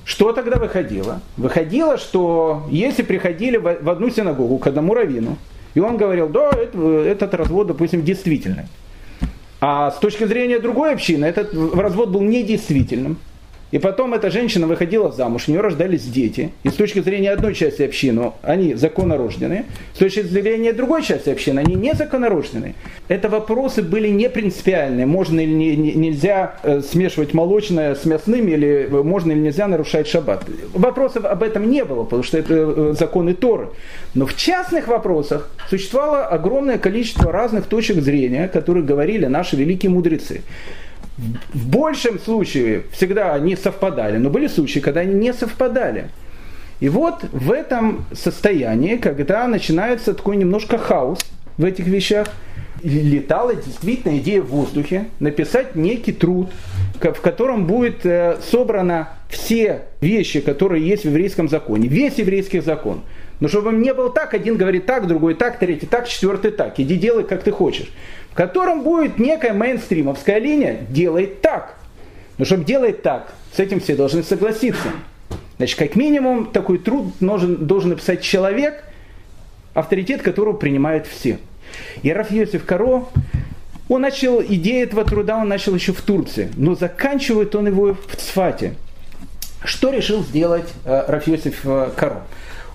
Что 0.05 0.33
тогда 0.33 0.57
выходило? 0.57 1.21
Выходило, 1.37 1.97
что 1.97 2.67
если 2.69 3.03
приходили 3.03 3.57
в 3.57 3.89
одну 3.89 4.09
синагогу 4.09 4.57
к 4.57 4.67
одному 4.67 4.93
раввину, 4.93 5.37
и 5.75 5.79
он 5.79 5.97
говорил, 5.97 6.27
да, 6.27 6.51
этот 6.51 7.33
развод, 7.33 7.67
допустим, 7.67 8.03
действительный. 8.03 8.65
А 9.61 9.91
с 9.91 9.97
точки 9.97 10.25
зрения 10.25 10.59
другой 10.59 10.93
общины, 10.93 11.25
этот 11.25 11.53
развод 11.73 12.09
был 12.09 12.21
недействительным. 12.21 13.17
И 13.73 13.79
потом 13.79 14.13
эта 14.13 14.29
женщина 14.29 14.67
выходила 14.67 15.11
замуж, 15.11 15.45
у 15.47 15.51
нее 15.51 15.61
рождались 15.61 16.03
дети. 16.03 16.51
И 16.61 16.69
с 16.69 16.73
точки 16.73 16.99
зрения 16.99 17.31
одной 17.31 17.55
части 17.55 17.81
общины 17.81 18.33
они 18.43 18.75
законорожденные, 18.75 19.65
с 19.95 19.97
точки 19.97 20.21
зрения 20.21 20.73
другой 20.73 21.01
части 21.01 21.31
общины 21.31 21.59
они 21.59 21.73
незаконорожденные. 21.73 22.75
Это 23.07 23.29
вопросы 23.29 23.81
были 23.81 24.09
не 24.09 24.29
принципиальные. 24.29 25.07
Можно 25.07 25.39
или 25.39 25.53
не, 25.53 25.75
не, 25.75 25.93
нельзя 25.93 26.53
э, 26.61 26.81
смешивать 26.81 27.33
молочное 27.33 27.95
с 27.95 28.05
мясным, 28.05 28.47
или 28.47 28.87
можно 28.91 29.31
или 29.31 29.39
нельзя 29.39 29.67
нарушать 29.67 30.07
шаббат. 30.07 30.43
Вопросов 30.75 31.25
об 31.25 31.41
этом 31.41 31.67
не 31.67 31.83
было, 31.83 32.03
потому 32.03 32.21
что 32.21 32.37
это 32.37 32.53
э, 32.53 32.93
законы 32.95 33.33
Торы. 33.33 33.69
Но 34.13 34.27
в 34.27 34.35
частных 34.35 34.87
вопросах 34.87 35.49
существовало 35.71 36.27
огромное 36.27 36.77
количество 36.77 37.31
разных 37.31 37.65
точек 37.65 38.03
зрения, 38.03 38.47
которые 38.47 38.85
говорили 38.85 39.25
наши 39.25 39.55
великие 39.55 39.89
мудрецы. 39.89 40.43
В 41.17 41.67
большем 41.67 42.19
случае 42.19 42.83
всегда 42.91 43.33
они 43.33 43.55
совпадали, 43.55 44.17
но 44.17 44.29
были 44.29 44.47
случаи, 44.47 44.79
когда 44.79 45.01
они 45.01 45.13
не 45.13 45.33
совпадали. 45.33 46.09
И 46.79 46.89
вот 46.89 47.23
в 47.31 47.51
этом 47.51 48.05
состоянии, 48.13 48.97
когда 48.97 49.47
начинается 49.47 50.13
такой 50.13 50.37
немножко 50.37 50.77
хаос 50.77 51.19
в 51.57 51.63
этих 51.63 51.85
вещах, 51.85 52.27
летала 52.81 53.55
действительно 53.55 54.17
идея 54.17 54.41
в 54.41 54.47
воздухе 54.47 55.05
написать 55.19 55.75
некий 55.75 56.11
труд, 56.11 56.49
в 56.99 57.21
котором 57.21 57.65
будет 57.65 58.05
э, 58.05 58.37
собрано 58.51 59.09
все 59.29 59.83
вещи, 60.01 60.41
которые 60.41 60.85
есть 60.85 61.03
в 61.03 61.09
еврейском 61.09 61.47
законе, 61.47 61.87
весь 61.87 62.15
еврейский 62.15 62.59
закон. 62.59 63.01
Но 63.39 63.47
чтобы 63.47 63.71
не 63.71 63.93
было 63.93 64.09
так, 64.09 64.33
один 64.33 64.57
говорит 64.57 64.85
так, 64.85 65.07
другой 65.07 65.35
так, 65.35 65.59
третий 65.59 65.85
так, 65.85 66.07
четвертый 66.07 66.51
так. 66.51 66.79
Иди 66.79 66.95
делай, 66.97 67.23
как 67.23 67.43
ты 67.43 67.51
хочешь 67.51 67.89
в 68.33 68.35
котором 68.35 68.81
будет 68.81 69.19
некая 69.19 69.53
мейнстримовская 69.53 70.39
линия, 70.39 70.79
делает 70.89 71.41
так. 71.41 71.75
Но 72.39 72.45
чтобы 72.45 72.65
делать 72.65 73.03
так, 73.03 73.31
с 73.55 73.59
этим 73.59 73.79
все 73.79 73.95
должны 73.95 74.23
согласиться. 74.23 74.87
Значит, 75.57 75.77
как 75.77 75.95
минимум, 75.95 76.47
такой 76.47 76.79
труд 76.79 77.13
должен, 77.19 77.67
должен 77.67 77.91
написать 77.91 78.23
человек, 78.23 78.85
авторитет 79.75 80.23
которого 80.23 80.53
принимают 80.53 81.05
все. 81.05 81.37
И 82.01 82.11
Раф 82.11 82.31
Йосиф 82.31 82.65
Каро, 82.65 83.05
он 83.87 84.01
начал, 84.01 84.41
идею 84.41 84.87
этого 84.87 85.05
труда 85.05 85.37
он 85.37 85.47
начал 85.47 85.75
еще 85.75 85.93
в 85.93 86.01
Турции, 86.01 86.49
но 86.55 86.73
заканчивает 86.73 87.53
он 87.53 87.67
его 87.67 87.93
в 87.93 88.15
Цфате. 88.15 88.73
Что 89.63 89.91
решил 89.91 90.23
сделать 90.23 90.67
э, 90.85 91.03
Раф 91.07 91.27
э, 91.27 91.89
Каро? 91.95 92.23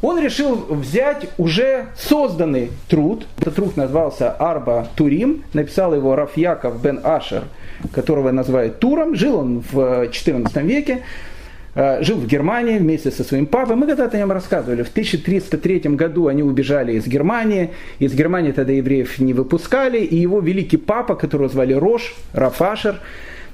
Он 0.01 0.21
решил 0.21 0.55
взять 0.69 1.29
уже 1.39 1.87
созданный 1.97 2.71
труд. 2.89 3.27
Этот 3.39 3.57
труд 3.57 3.77
назывался 3.77 4.31
Арба 4.31 4.87
Турим. 4.97 5.43
Написал 5.53 5.95
его 5.95 6.15
Раф 6.15 6.37
Яков 6.37 6.81
бен 6.81 7.01
Ашер, 7.03 7.45
которого 7.93 8.31
называют 8.31 8.79
Туром. 8.79 9.15
Жил 9.15 9.37
он 9.37 9.61
в 9.61 10.05
XIV 10.05 10.63
веке. 10.63 11.03
Э, 11.75 12.03
жил 12.03 12.17
в 12.17 12.27
Германии 12.27 12.79
вместе 12.79 13.11
со 13.11 13.25
своим 13.25 13.47
папой. 13.47 13.77
Мы 13.77 13.87
когда-то 13.87 14.17
о 14.17 14.21
нем 14.21 14.33
рассказывали. 14.33 14.83
В 14.83 14.91
1303 14.91 15.81
году 15.97 16.29
они 16.29 16.43
убежали 16.43 16.93
из 16.93 17.07
Германии. 17.07 17.71
Из 17.99 18.15
Германии 18.15 18.53
тогда 18.53 18.73
евреев 18.73 19.19
не 19.19 19.35
выпускали. 19.35 19.99
И 19.99 20.17
его 20.17 20.41
великий 20.41 20.77
папа, 20.77 21.17
которого 21.17 21.49
звали 21.49 21.75
Рош, 21.75 22.15
Рафашер, 22.33 23.01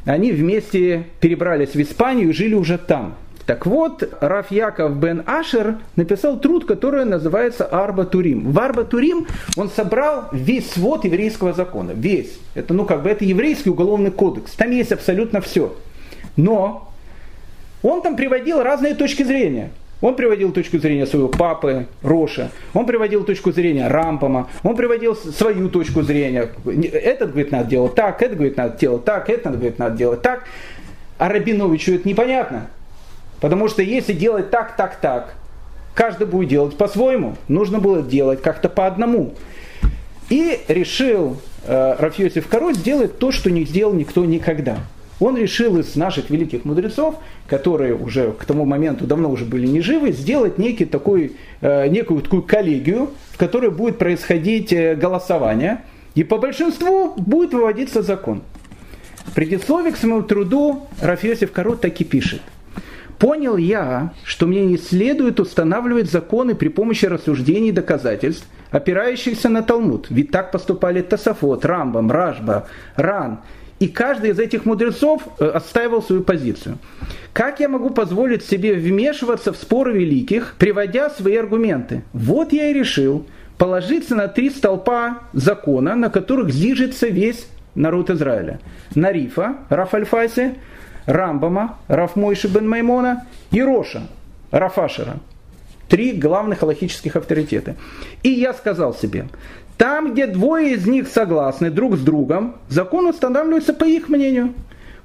они 0.04 0.32
вместе 0.32 1.04
перебрались 1.20 1.74
в 1.74 1.80
Испанию 1.80 2.30
и 2.30 2.32
жили 2.32 2.54
уже 2.54 2.78
там. 2.78 3.14
Так 3.46 3.66
вот, 3.66 4.02
Раф 4.20 4.50
Яков 4.50 4.96
бен 4.96 5.22
Ашер 5.26 5.76
написал 5.96 6.38
труд, 6.38 6.64
который 6.64 7.04
называется 7.04 7.66
Арба 7.66 8.04
Турим. 8.04 8.52
В 8.52 8.58
Арба 8.58 8.84
Турим 8.84 9.26
он 9.56 9.68
собрал 9.68 10.28
весь 10.32 10.70
свод 10.72 11.04
еврейского 11.04 11.52
закона. 11.52 11.90
Весь. 11.94 12.38
Это, 12.54 12.72
ну, 12.72 12.86
как 12.86 13.02
бы, 13.02 13.10
это 13.10 13.24
еврейский 13.24 13.68
уголовный 13.68 14.10
кодекс. 14.10 14.52
Там 14.52 14.70
есть 14.70 14.92
абсолютно 14.92 15.42
все. 15.42 15.76
Но 16.36 16.90
он 17.82 18.00
там 18.00 18.16
приводил 18.16 18.62
разные 18.62 18.94
точки 18.94 19.22
зрения. 19.22 19.70
Он 20.00 20.16
приводил 20.16 20.52
точку 20.52 20.78
зрения 20.78 21.06
своего 21.06 21.28
папы 21.28 21.86
Роша, 22.02 22.50
он 22.74 22.84
приводил 22.84 23.24
точку 23.24 23.52
зрения 23.52 23.88
Рампома, 23.88 24.50
он 24.62 24.76
приводил 24.76 25.16
свою 25.16 25.70
точку 25.70 26.02
зрения. 26.02 26.50
Этот 26.66 27.30
говорит, 27.30 27.52
надо 27.52 27.70
делать 27.70 27.94
так, 27.94 28.20
этот 28.20 28.36
говорит, 28.36 28.58
надо 28.58 28.76
делать 28.76 29.04
так, 29.04 29.30
этот 29.30 29.54
говорит, 29.54 29.78
надо 29.78 29.96
делать 29.96 30.20
так. 30.20 30.44
А 31.16 31.30
Рабиновичу 31.30 31.94
это 31.94 32.06
непонятно. 32.06 32.66
Потому 33.44 33.68
что 33.68 33.82
если 33.82 34.14
делать 34.14 34.50
так, 34.50 34.74
так, 34.74 34.96
так, 34.96 35.34
каждый 35.94 36.26
будет 36.26 36.48
делать 36.48 36.78
по-своему. 36.78 37.36
Нужно 37.46 37.78
было 37.78 38.02
делать 38.02 38.40
как-то 38.40 38.70
по 38.70 38.86
одному. 38.86 39.34
И 40.30 40.60
решил 40.66 41.36
э, 41.66 41.96
Рафьосиф 41.98 42.48
Король 42.48 42.74
сделать 42.74 43.18
то, 43.18 43.32
что 43.32 43.50
не 43.50 43.66
сделал 43.66 43.92
никто 43.92 44.24
никогда– 44.24 44.78
он 45.20 45.36
решил 45.36 45.78
из 45.78 45.94
наших 45.94 46.30
великих 46.30 46.64
мудрецов, 46.64 47.16
которые 47.46 47.94
уже 47.94 48.32
к 48.32 48.46
тому 48.46 48.64
моменту 48.64 49.06
давно 49.06 49.30
уже 49.30 49.44
были 49.44 49.66
не 49.66 49.80
живы, 49.80 50.12
сделать 50.12 50.58
некий 50.58 50.86
такой, 50.86 51.32
э, 51.60 51.88
некую 51.88 52.22
такую 52.22 52.42
коллегию, 52.42 53.10
в 53.30 53.36
которой 53.36 53.70
будет 53.70 53.98
происходить 53.98 54.72
э, 54.72 54.94
голосование, 54.96 55.82
и 56.14 56.24
по 56.24 56.38
большинству 56.38 57.12
будет 57.16 57.52
выводиться 57.52 58.02
закон. 58.02 58.42
В 59.26 59.34
предисловии 59.34 59.90
к 59.90 59.96
своему 59.96 60.22
труду 60.22 60.86
Рафиосиф 61.00 61.52
Корот 61.52 61.82
так 61.82 62.00
и 62.00 62.04
пишет. 62.04 62.40
Понял 63.18 63.56
я, 63.56 64.12
что 64.24 64.46
мне 64.46 64.64
не 64.64 64.76
следует 64.76 65.40
устанавливать 65.40 66.10
законы 66.10 66.54
при 66.54 66.68
помощи 66.68 67.06
рассуждений 67.06 67.68
и 67.68 67.72
доказательств, 67.72 68.46
опирающихся 68.70 69.48
на 69.48 69.62
Талмуд. 69.62 70.06
Ведь 70.10 70.30
так 70.30 70.50
поступали 70.50 71.00
Тасафот, 71.00 71.64
Рамбам, 71.64 72.10
Ражба, 72.10 72.66
Ран 72.96 73.40
и 73.80 73.88
каждый 73.88 74.30
из 74.30 74.38
этих 74.38 74.64
мудрецов 74.64 75.22
э, 75.38 75.46
отстаивал 75.46 76.02
свою 76.02 76.22
позицию. 76.22 76.78
Как 77.32 77.60
я 77.60 77.68
могу 77.68 77.90
позволить 77.90 78.44
себе 78.44 78.74
вмешиваться 78.74 79.52
в 79.52 79.56
споры 79.56 79.92
великих, 79.92 80.54
приводя 80.58 81.10
свои 81.10 81.36
аргументы? 81.36 82.02
Вот 82.12 82.52
я 82.52 82.70
и 82.70 82.72
решил 82.72 83.26
положиться 83.58 84.14
на 84.14 84.28
три 84.28 84.50
столпа 84.50 85.18
закона, 85.32 85.96
на 85.96 86.08
которых 86.08 86.50
зижется 86.50 87.08
весь 87.08 87.46
народ 87.74 88.10
Израиля. 88.10 88.60
На 88.94 89.12
Рифа, 89.12 89.56
Рафальфасе, 89.68 90.54
Рамбама, 91.06 91.78
Рафмойши 91.88 92.48
бен 92.48 92.68
Маймона 92.68 93.26
и 93.50 93.62
Роша, 93.62 94.02
Рафашера. 94.50 95.18
Три 95.88 96.12
главных 96.12 96.62
аллахических 96.62 97.14
авторитета. 97.16 97.76
И 98.22 98.30
я 98.30 98.54
сказал 98.54 98.94
себе, 98.94 99.26
там, 99.76 100.12
где 100.12 100.26
двое 100.26 100.74
из 100.74 100.86
них 100.86 101.08
согласны 101.08 101.70
друг 101.70 101.96
с 101.96 102.00
другом, 102.00 102.56
закон 102.68 103.06
устанавливается 103.06 103.74
по 103.74 103.84
их 103.84 104.08
мнению. 104.08 104.54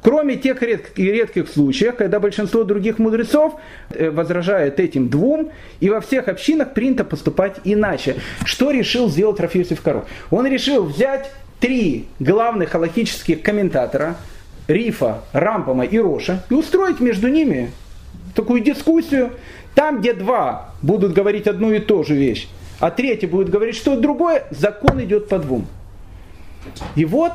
Кроме 0.01 0.37
тех 0.37 0.61
редких, 0.61 1.49
случаев, 1.49 1.95
когда 1.97 2.21
большинство 2.21 2.63
других 2.63 2.99
мудрецов 2.99 3.59
э, 3.89 4.09
возражает 4.09 4.79
этим 4.79 5.09
двум, 5.09 5.51
и 5.81 5.89
во 5.89 5.99
всех 5.99 6.29
общинах 6.29 6.73
принято 6.73 7.03
поступать 7.03 7.57
иначе. 7.65 8.15
Что 8.45 8.71
решил 8.71 9.09
сделать 9.09 9.39
Рафиосиф 9.41 9.81
Каро? 9.81 10.05
Он 10.31 10.47
решил 10.47 10.85
взять 10.85 11.29
три 11.59 12.07
главных 12.19 12.69
халахических 12.69 13.41
комментатора, 13.41 14.15
Рифа, 14.69 15.23
Рампама 15.33 15.83
и 15.83 15.97
Роша, 15.97 16.43
и 16.49 16.53
устроить 16.53 16.99
между 16.99 17.27
ними 17.27 17.71
такую 18.35 18.61
дискуссию. 18.61 19.31
Там, 19.73 19.99
где 19.99 20.13
два 20.13 20.73
будут 20.81 21.13
говорить 21.13 21.47
одну 21.47 21.71
и 21.71 21.79
ту 21.79 22.03
же 22.03 22.15
вещь, 22.15 22.47
а 22.79 22.91
третий 22.91 23.25
будет 23.25 23.49
говорить 23.49 23.75
что-то 23.75 23.99
другое, 23.99 24.43
закон 24.51 25.03
идет 25.03 25.27
по 25.27 25.39
двум. 25.39 25.65
И 26.95 27.03
вот 27.03 27.33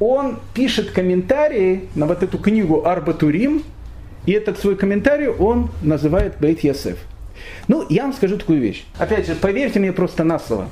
он 0.00 0.38
пишет 0.52 0.90
комментарии 0.90 1.88
на 1.94 2.06
вот 2.06 2.22
эту 2.22 2.38
книгу 2.38 2.84
Арбатурим, 2.84 3.62
и 4.26 4.32
этот 4.32 4.58
свой 4.58 4.76
комментарий 4.76 5.28
он 5.28 5.70
называет 5.80 6.38
Бейт 6.40 6.64
Ясеф. 6.64 6.98
Ну, 7.68 7.86
я 7.88 8.02
вам 8.02 8.12
скажу 8.14 8.36
такую 8.36 8.60
вещь. 8.60 8.84
Опять 8.98 9.26
же, 9.26 9.36
поверьте 9.36 9.78
мне 9.78 9.92
просто 9.92 10.24
на 10.24 10.40
слово. 10.40 10.68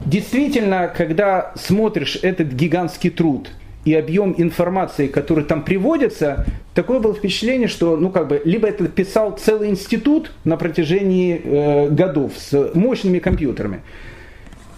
Действительно, 0.00 0.88
когда 0.88 1.52
смотришь 1.54 2.18
этот 2.20 2.48
гигантский 2.48 3.10
труд– 3.10 3.50
и 3.88 3.94
объем 3.94 4.34
информации, 4.36 5.06
который 5.06 5.44
там 5.44 5.62
приводится, 5.62 6.44
такое 6.74 7.00
было 7.00 7.14
впечатление, 7.14 7.68
что, 7.68 7.96
ну, 7.96 8.10
как 8.10 8.28
бы, 8.28 8.42
либо 8.44 8.68
это 8.68 8.86
писал 8.86 9.32
целый 9.32 9.70
институт 9.70 10.30
на 10.44 10.58
протяжении 10.58 11.40
э, 11.42 11.88
годов 11.88 12.32
с 12.36 12.72
мощными 12.74 13.18
компьютерами. 13.18 13.80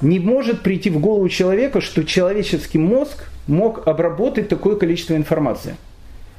Не 0.01 0.20
может 0.20 0.61
прийти 0.61 0.90
в 0.90 1.01
голову 1.01 1.29
человека, 1.29 1.81
что 1.81 2.05
человеческий 2.05 2.79
мозг 2.79 3.25
мог 3.49 3.88
обработать 3.88 4.49
такое 4.49 4.77
количество 4.77 5.16
информации. 5.16 5.75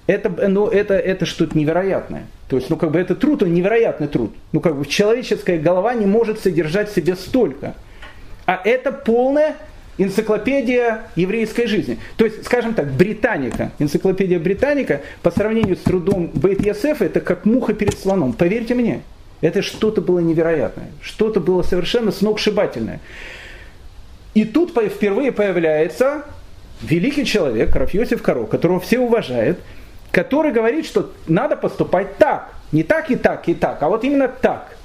Это, 0.07 0.29
ну, 0.47 0.67
это, 0.67 0.93
это 0.93 1.25
что-то 1.25 1.57
невероятное. 1.57 2.27
То 2.47 2.55
есть, 2.55 2.69
ну, 2.69 2.77
как 2.77 2.91
бы, 2.91 2.99
это 2.99 3.15
труд, 3.15 3.43
он 3.43 3.53
невероятный 3.53 4.07
труд. 4.07 4.31
Ну, 4.53 4.61
как 4.61 4.77
бы, 4.77 4.85
человеческая 4.85 5.59
голова 5.59 5.93
не 5.93 6.05
может 6.05 6.39
содержать 6.39 6.89
в 6.89 6.95
себе 6.95 7.17
столько. 7.17 7.75
А 8.45 8.61
это 8.63 8.93
полная 8.93 9.55
энциклопедия 10.03 11.03
еврейской 11.15 11.67
жизни. 11.67 11.99
То 12.17 12.25
есть, 12.25 12.45
скажем 12.45 12.73
так, 12.73 12.91
Британика, 12.91 13.71
энциклопедия 13.79 14.39
Британика 14.39 15.01
по 15.21 15.31
сравнению 15.31 15.75
с 15.75 15.79
трудом 15.79 16.31
Бейт 16.33 16.65
Ясефа, 16.65 17.05
это 17.05 17.21
как 17.21 17.45
муха 17.45 17.73
перед 17.73 17.97
слоном. 17.97 18.33
Поверьте 18.33 18.73
мне, 18.73 19.01
это 19.41 19.61
что-то 19.61 20.01
было 20.01 20.19
невероятное, 20.19 20.87
что-то 21.01 21.39
было 21.39 21.63
совершенно 21.63 22.11
сногсшибательное. 22.11 22.99
И 24.33 24.45
тут 24.45 24.71
впервые 24.71 25.31
появляется 25.31 26.23
великий 26.81 27.25
человек, 27.25 27.75
Рафьосиф 27.75 28.21
Каро, 28.21 28.45
которого 28.45 28.79
все 28.79 28.99
уважают, 28.99 29.59
который 30.11 30.51
говорит, 30.51 30.85
что 30.85 31.11
надо 31.27 31.55
поступать 31.55 32.17
так. 32.17 32.53
Не 32.71 32.83
так 32.83 33.11
и 33.11 33.17
так 33.17 33.49
и 33.49 33.53
так, 33.53 33.83
а 33.83 33.89
вот 33.89 34.05
именно 34.05 34.29
так. 34.29 34.77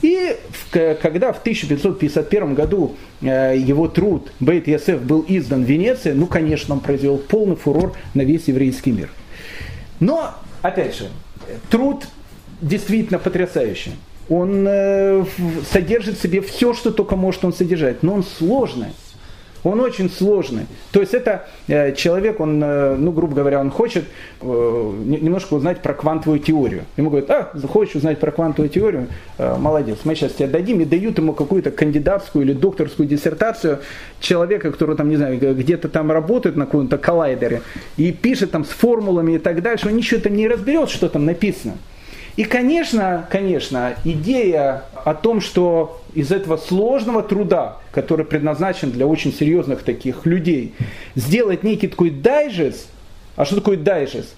И 0.00 0.36
когда 0.70 1.32
в 1.32 1.40
1551 1.40 2.54
году 2.54 2.96
э, 3.20 3.54
его 3.56 3.88
труд 3.88 4.32
Бейт 4.40 4.66
Ясеф 4.66 5.02
был 5.02 5.24
издан 5.28 5.64
в 5.64 5.66
Венеции, 5.68 6.12
ну, 6.12 6.26
конечно, 6.26 6.74
он 6.74 6.80
произвел 6.80 7.18
полный 7.18 7.56
фурор 7.56 7.94
на 8.14 8.22
весь 8.22 8.48
еврейский 8.48 8.92
мир. 8.92 9.10
Но, 10.00 10.34
опять 10.62 10.96
же, 10.96 11.08
труд 11.70 12.06
действительно 12.60 13.18
потрясающий. 13.18 13.92
Он 14.28 14.64
э, 14.66 15.24
содержит 15.70 16.18
в 16.18 16.22
себе 16.22 16.40
все, 16.40 16.72
что 16.72 16.90
только 16.90 17.16
может 17.16 17.44
он 17.44 17.52
содержать, 17.52 18.02
но 18.02 18.14
он 18.14 18.24
сложный. 18.24 18.92
Он 19.64 19.80
очень 19.80 20.10
сложный. 20.10 20.66
То 20.90 21.00
есть 21.00 21.14
это 21.14 21.46
э, 21.68 21.94
человек, 21.94 22.40
он, 22.40 22.62
э, 22.62 22.96
ну, 22.96 23.12
грубо 23.12 23.36
говоря, 23.36 23.60
он 23.60 23.70
хочет 23.70 24.04
э, 24.40 24.44
немножко 24.44 25.54
узнать 25.54 25.80
про 25.80 25.94
квантовую 25.94 26.40
теорию. 26.40 26.84
Ему 26.96 27.10
говорят, 27.10 27.30
а, 27.30 27.52
хочешь 27.68 27.94
узнать 27.94 28.18
про 28.18 28.32
квантовую 28.32 28.68
теорию? 28.68 29.06
Молодец, 29.38 29.98
мы 30.04 30.14
сейчас 30.14 30.32
тебе 30.32 30.48
дадим. 30.48 30.80
И 30.80 30.84
дают 30.84 31.18
ему 31.18 31.32
какую-то 31.32 31.70
кандидатскую 31.70 32.44
или 32.44 32.52
докторскую 32.52 33.08
диссертацию 33.08 33.78
человека, 34.20 34.72
который 34.72 34.96
там, 34.96 35.08
не 35.08 35.16
знаю, 35.16 35.38
где-то 35.38 35.88
там 35.88 36.10
работает 36.10 36.56
на 36.56 36.66
каком-то 36.66 36.98
коллайдере 36.98 37.62
и 37.96 38.12
пишет 38.12 38.50
там 38.50 38.64
с 38.64 38.68
формулами 38.68 39.34
и 39.34 39.38
так 39.38 39.62
дальше. 39.62 39.88
Он 39.88 39.96
ничего 39.96 40.20
там 40.20 40.34
не 40.34 40.48
разберет, 40.48 40.90
что 40.90 41.08
там 41.08 41.24
написано. 41.24 41.74
И, 42.36 42.44
конечно, 42.44 43.26
конечно, 43.30 43.94
идея 44.04 44.84
о 45.04 45.14
том, 45.14 45.40
что 45.40 46.01
из 46.14 46.30
этого 46.30 46.56
сложного 46.56 47.22
труда, 47.22 47.78
который 47.92 48.24
предназначен 48.24 48.90
для 48.90 49.06
очень 49.06 49.32
серьезных 49.32 49.82
таких 49.82 50.26
людей, 50.26 50.74
сделать 51.14 51.62
некий 51.62 51.88
такой 51.88 52.10
дайджест, 52.10 52.88
а 53.36 53.44
что 53.44 53.56
такое 53.56 53.76
дайджест? 53.76 54.34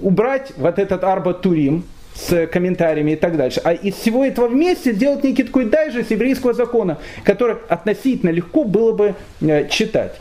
Убрать 0.00 0.52
вот 0.56 0.78
этот 0.78 1.04
Арба 1.04 1.32
Турим 1.34 1.84
с 2.14 2.46
комментариями 2.46 3.12
и 3.12 3.16
так 3.16 3.36
дальше. 3.36 3.60
А 3.62 3.72
из 3.72 3.94
всего 3.94 4.24
этого 4.24 4.48
вместе 4.48 4.92
сделать 4.92 5.22
некий 5.22 5.42
такой 5.42 5.66
дайджест 5.66 6.10
еврейского 6.10 6.54
закона, 6.54 6.98
который 7.24 7.56
относительно 7.68 8.30
легко 8.30 8.64
было 8.64 8.92
бы 8.92 9.14
э, 9.40 9.68
читать. 9.68 10.16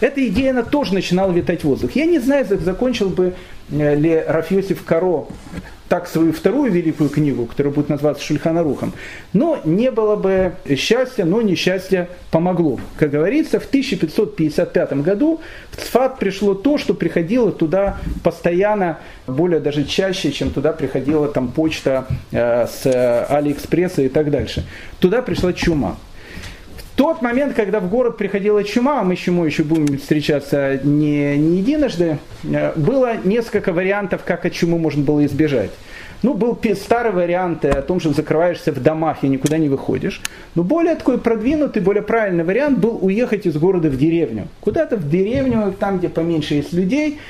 Эта 0.00 0.26
идея, 0.28 0.50
она 0.50 0.62
тоже 0.62 0.92
начинала 0.92 1.32
витать 1.32 1.62
в 1.62 1.64
воздух. 1.64 1.92
Я 1.92 2.04
не 2.04 2.18
знаю, 2.18 2.46
закончил 2.46 3.08
бы 3.08 3.34
э, 3.70 3.94
ли 3.94 4.22
Рафьосиф 4.26 4.84
Каро 4.84 5.26
так 5.88 6.08
свою 6.08 6.32
вторую 6.32 6.72
великую 6.72 7.10
книгу, 7.10 7.46
которая 7.46 7.72
будет 7.72 7.88
называться 7.88 8.24
Шульханарухом. 8.24 8.92
Но 9.32 9.60
не 9.64 9.90
было 9.90 10.16
бы 10.16 10.54
счастья, 10.76 11.24
но 11.24 11.42
несчастье 11.42 12.08
помогло. 12.30 12.80
Как 12.98 13.10
говорится, 13.10 13.60
в 13.60 13.66
1555 13.66 14.92
году 14.94 15.40
в 15.70 15.76
Цфат 15.76 16.18
пришло 16.18 16.54
то, 16.54 16.78
что 16.78 16.94
приходило 16.94 17.52
туда 17.52 17.98
постоянно, 18.24 18.98
более 19.26 19.60
даже 19.60 19.84
чаще, 19.84 20.32
чем 20.32 20.50
туда 20.50 20.72
приходила 20.72 21.28
там 21.28 21.48
почта 21.52 22.06
э, 22.32 22.66
с 22.66 23.26
Алиэкспресса 23.28 24.02
и 24.02 24.08
так 24.08 24.30
дальше. 24.30 24.64
Туда 24.98 25.22
пришла 25.22 25.52
чума 25.52 25.96
тот 26.96 27.22
момент, 27.22 27.54
когда 27.54 27.78
в 27.78 27.88
город 27.88 28.16
приходила 28.16 28.64
чума, 28.64 29.00
а 29.00 29.04
мы 29.04 29.16
с 29.16 29.20
чумой 29.20 29.48
еще 29.48 29.62
будем 29.62 29.98
встречаться 29.98 30.80
не, 30.82 31.36
не 31.36 31.58
единожды, 31.58 32.18
э, 32.42 32.72
было 32.74 33.16
несколько 33.22 33.72
вариантов, 33.72 34.22
как 34.24 34.46
от 34.46 34.52
чумы 34.52 34.78
можно 34.78 35.04
было 35.04 35.24
избежать. 35.26 35.70
Ну, 36.22 36.32
был 36.32 36.58
старый 36.74 37.12
вариант 37.12 37.64
о 37.66 37.82
том, 37.82 38.00
что 38.00 38.12
закрываешься 38.12 38.72
в 38.72 38.82
домах 38.82 39.18
и 39.22 39.28
никуда 39.28 39.58
не 39.58 39.68
выходишь. 39.68 40.22
Но 40.54 40.64
более 40.64 40.94
такой 40.96 41.18
продвинутый, 41.18 41.82
более 41.82 42.02
правильный 42.02 42.42
вариант 42.42 42.78
был 42.78 42.98
уехать 43.00 43.46
из 43.46 43.56
города 43.56 43.88
в 43.90 43.98
деревню. 43.98 44.48
Куда-то 44.60 44.96
в 44.96 45.08
деревню, 45.08 45.74
там, 45.78 45.98
где 45.98 46.08
поменьше 46.08 46.54
есть 46.54 46.72
людей. 46.72 47.20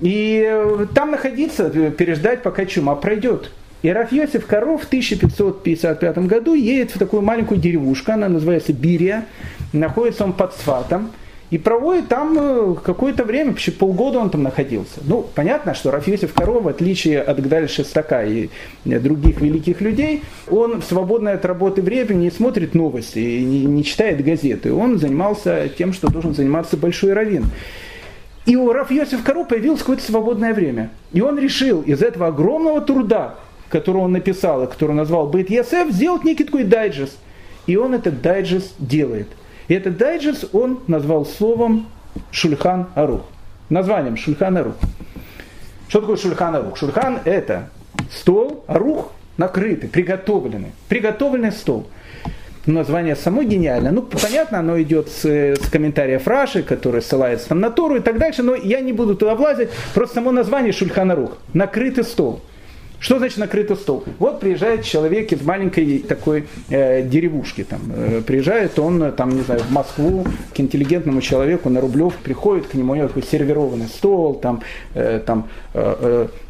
И 0.00 0.42
э, 0.48 0.86
там 0.94 1.10
находиться, 1.10 1.70
э, 1.74 1.90
переждать, 1.90 2.42
пока 2.42 2.64
чума 2.64 2.94
пройдет. 2.94 3.50
И 3.82 3.88
Раф 3.88 4.12
Йосиф 4.12 4.46
Коров 4.46 4.82
в 4.82 4.86
1555 4.86 6.18
году 6.18 6.54
едет 6.54 6.94
в 6.94 6.98
такую 6.98 7.22
маленькую 7.22 7.60
деревушку, 7.60 8.12
она 8.12 8.28
называется 8.28 8.72
Бирия, 8.72 9.26
находится 9.72 10.24
он 10.24 10.34
под 10.34 10.52
Сфатом, 10.54 11.10
и 11.50 11.58
проводит 11.58 12.08
там 12.08 12.36
э, 12.38 12.74
какое-то 12.84 13.24
время, 13.24 13.52
почти 13.52 13.72
полгода 13.72 14.20
он 14.20 14.30
там 14.30 14.44
находился. 14.44 15.00
Ну, 15.02 15.26
понятно, 15.34 15.74
что 15.74 15.90
Рафиосиф 15.90 16.32
Коров, 16.32 16.62
в 16.62 16.68
отличие 16.68 17.20
от 17.20 17.42
Гдаль 17.42 17.68
Шестака 17.68 18.22
и 18.22 18.50
э, 18.84 19.00
других 19.00 19.40
великих 19.40 19.80
людей, 19.80 20.22
он 20.48 20.80
в 20.80 20.84
свободное 20.84 21.34
от 21.34 21.44
работы 21.44 21.82
время 21.82 22.14
не 22.14 22.30
смотрит 22.30 22.74
новости 22.74 23.18
не, 23.18 23.64
не 23.64 23.82
читает 23.82 24.22
газеты. 24.24 24.72
Он 24.72 24.98
занимался 24.98 25.68
тем, 25.76 25.92
что 25.92 26.08
должен 26.08 26.34
заниматься 26.34 26.76
большой 26.76 27.14
раввин. 27.14 27.46
И 28.46 28.54
у 28.54 28.72
Раф 28.72 28.92
Йосиф 28.92 29.24
Каро 29.24 29.44
появилось 29.44 29.80
какое-то 29.80 30.04
свободное 30.04 30.54
время. 30.54 30.90
И 31.12 31.20
он 31.20 31.36
решил 31.36 31.82
из 31.82 32.00
этого 32.00 32.28
огромного 32.28 32.80
труда, 32.80 33.34
который 33.70 33.98
он 33.98 34.12
написал, 34.12 34.64
и 34.64 34.66
который 34.66 34.90
он 34.90 34.96
назвал 34.96 35.28
Бейт 35.28 35.48
Ясеф, 35.48 35.90
сделать 35.90 36.24
некий 36.24 36.44
такой 36.44 36.64
дайджест. 36.64 37.16
И 37.66 37.76
он 37.76 37.94
этот 37.94 38.20
дайджест 38.20 38.74
делает. 38.78 39.28
И 39.68 39.74
этот 39.74 39.96
дайджест 39.96 40.54
он 40.54 40.80
назвал 40.88 41.24
словом 41.24 41.86
Шульхан 42.32 42.88
Арух. 42.94 43.22
Названием 43.68 44.16
Шульхан 44.16 44.56
Арух. 44.56 44.74
Что 45.88 46.00
такое 46.00 46.16
Шульхан 46.16 46.56
Арух? 46.56 46.76
Шульхан 46.76 47.20
это 47.24 47.70
стол, 48.10 48.64
Арух 48.66 49.12
накрытый, 49.36 49.88
приготовленный. 49.88 50.72
Приготовленный 50.88 51.52
стол. 51.52 51.86
Название 52.66 53.16
само 53.16 53.42
гениально. 53.42 53.90
Ну, 53.90 54.02
понятно, 54.02 54.58
оно 54.58 54.80
идет 54.82 55.08
с, 55.08 55.24
с 55.24 55.70
комментария 55.70 56.18
Фраши, 56.18 56.62
который 56.62 57.00
ссылается 57.00 57.48
там 57.48 57.60
на 57.60 57.70
Тору 57.70 57.96
и 57.96 58.00
так 58.00 58.18
дальше, 58.18 58.42
но 58.42 58.54
я 58.54 58.80
не 58.80 58.92
буду 58.92 59.14
туда 59.14 59.34
влазить. 59.34 59.70
Просто 59.94 60.16
само 60.16 60.30
название 60.30 60.72
Шульхан 60.72 61.10
Арух. 61.10 61.38
Накрытый 61.54 62.04
стол. 62.04 62.42
Что 63.00 63.18
значит 63.18 63.38
накрытый 63.38 63.76
стол? 63.76 64.04
Вот 64.18 64.40
приезжает 64.40 64.84
человек 64.84 65.32
из 65.32 65.40
маленькой 65.40 66.00
такой 66.00 66.46
э, 66.68 67.02
деревушки. 67.02 67.64
Там, 67.64 67.80
э, 67.88 68.20
приезжает 68.20 68.78
он, 68.78 69.02
э, 69.02 69.10
там, 69.10 69.30
не 69.30 69.40
знаю, 69.40 69.62
в 69.62 69.72
Москву 69.72 70.26
к 70.54 70.60
интеллигентному 70.60 71.22
человеку 71.22 71.70
на 71.70 71.80
Рублев, 71.80 72.12
приходит 72.22 72.66
к 72.66 72.74
нему, 72.74 72.92
у 72.92 72.96
него 72.96 73.08
такой 73.08 73.22
сервированный 73.22 73.86
стол, 73.86 74.34
там, 74.34 74.62
э, 74.92 75.18
там 75.24 75.48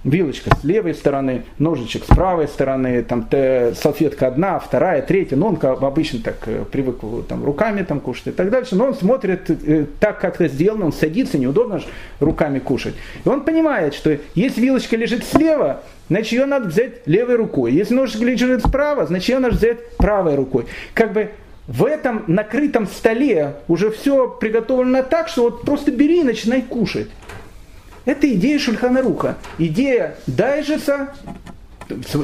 вилочка 0.02 0.50
с 0.56 0.64
левой 0.64 0.94
стороны, 0.94 1.44
ножичек 1.58 2.04
с 2.04 2.06
правой 2.06 2.48
стороны, 2.48 3.02
там 3.02 3.28
салфетка 3.74 4.28
одна, 4.28 4.58
вторая, 4.58 5.02
третья. 5.02 5.36
Ну, 5.36 5.48
он 5.48 5.58
обычно 5.62 6.20
так 6.20 6.36
э, 6.46 6.64
привык 6.70 7.00
там, 7.28 7.44
руками 7.44 7.82
там, 7.82 8.00
кушать 8.00 8.28
и 8.28 8.30
так 8.30 8.50
дальше. 8.50 8.76
Но 8.76 8.86
он 8.86 8.94
смотрит 8.94 9.50
э, 9.50 9.86
так, 9.98 10.20
как 10.20 10.36
это 10.36 10.48
сделано, 10.48 10.86
он 10.86 10.92
садится, 10.92 11.38
неудобно 11.38 11.80
же 11.80 11.86
руками 12.18 12.58
кушать. 12.58 12.94
И 13.24 13.28
он 13.28 13.42
понимает, 13.42 13.94
что 13.94 14.16
если 14.34 14.60
вилочка 14.60 14.96
лежит 14.96 15.24
слева, 15.24 15.82
значит 16.08 16.32
ее 16.32 16.46
надо 16.46 16.68
взять 16.68 17.06
левой 17.06 17.36
рукой. 17.36 17.72
Если 17.72 17.94
ножик 17.94 18.20
лежит 18.22 18.64
справа, 18.64 19.06
значит 19.06 19.28
ее 19.28 19.38
надо 19.38 19.56
взять 19.56 19.96
правой 19.96 20.34
рукой. 20.34 20.66
Как 20.94 21.12
бы 21.12 21.30
в 21.66 21.84
этом 21.84 22.24
накрытом 22.26 22.86
столе 22.86 23.54
уже 23.68 23.90
все 23.90 24.28
приготовлено 24.28 25.02
так, 25.02 25.28
что 25.28 25.42
вот 25.42 25.62
просто 25.62 25.92
бери 25.92 26.20
и 26.20 26.24
начинай 26.24 26.62
кушать. 26.62 27.08
Это 28.04 28.32
идея 28.34 28.58
Шульхана 28.58 29.02
Руха. 29.02 29.36
Идея 29.58 30.16
Дайжеса, 30.26 31.10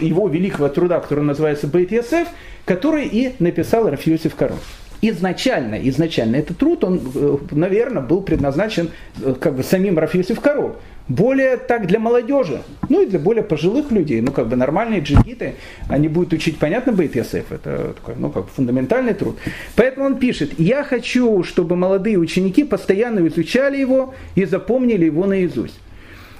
его 0.00 0.28
великого 0.28 0.68
труда, 0.68 1.00
который 1.00 1.24
называется 1.24 1.66
Бейт 1.66 1.92
Ясеф, 1.92 2.28
который 2.64 3.06
и 3.06 3.34
написал 3.38 3.88
Рафиосиф 3.88 4.34
Коров. 4.34 4.60
Изначально, 5.02 5.76
изначально 5.88 6.36
этот 6.36 6.58
труд, 6.58 6.82
он, 6.82 7.00
э, 7.14 7.36
наверное, 7.50 8.02
был 8.02 8.22
предназначен 8.22 8.90
э, 9.22 9.34
как 9.38 9.54
бы 9.54 9.62
самим 9.62 9.98
Рафиосиф 9.98 10.40
Коров 10.40 10.76
более 11.08 11.56
так 11.56 11.86
для 11.86 11.98
молодежи, 11.98 12.62
ну 12.88 13.02
и 13.02 13.06
для 13.06 13.18
более 13.18 13.42
пожилых 13.42 13.90
людей, 13.90 14.20
ну 14.20 14.32
как 14.32 14.48
бы 14.48 14.56
нормальные 14.56 15.00
джигиты, 15.00 15.54
они 15.88 16.08
будут 16.08 16.32
учить, 16.32 16.58
понятно, 16.58 16.92
Бейт 16.92 17.14
Ясеф, 17.16 17.52
это 17.52 17.94
такой, 17.94 18.14
ну 18.16 18.30
как 18.30 18.48
фундаментальный 18.48 19.14
труд. 19.14 19.36
Поэтому 19.76 20.06
он 20.06 20.18
пишет, 20.18 20.58
я 20.58 20.82
хочу, 20.82 21.42
чтобы 21.44 21.76
молодые 21.76 22.18
ученики 22.18 22.64
постоянно 22.64 23.26
изучали 23.28 23.78
его 23.78 24.14
и 24.34 24.44
запомнили 24.44 25.04
его 25.04 25.26
наизусть. 25.26 25.78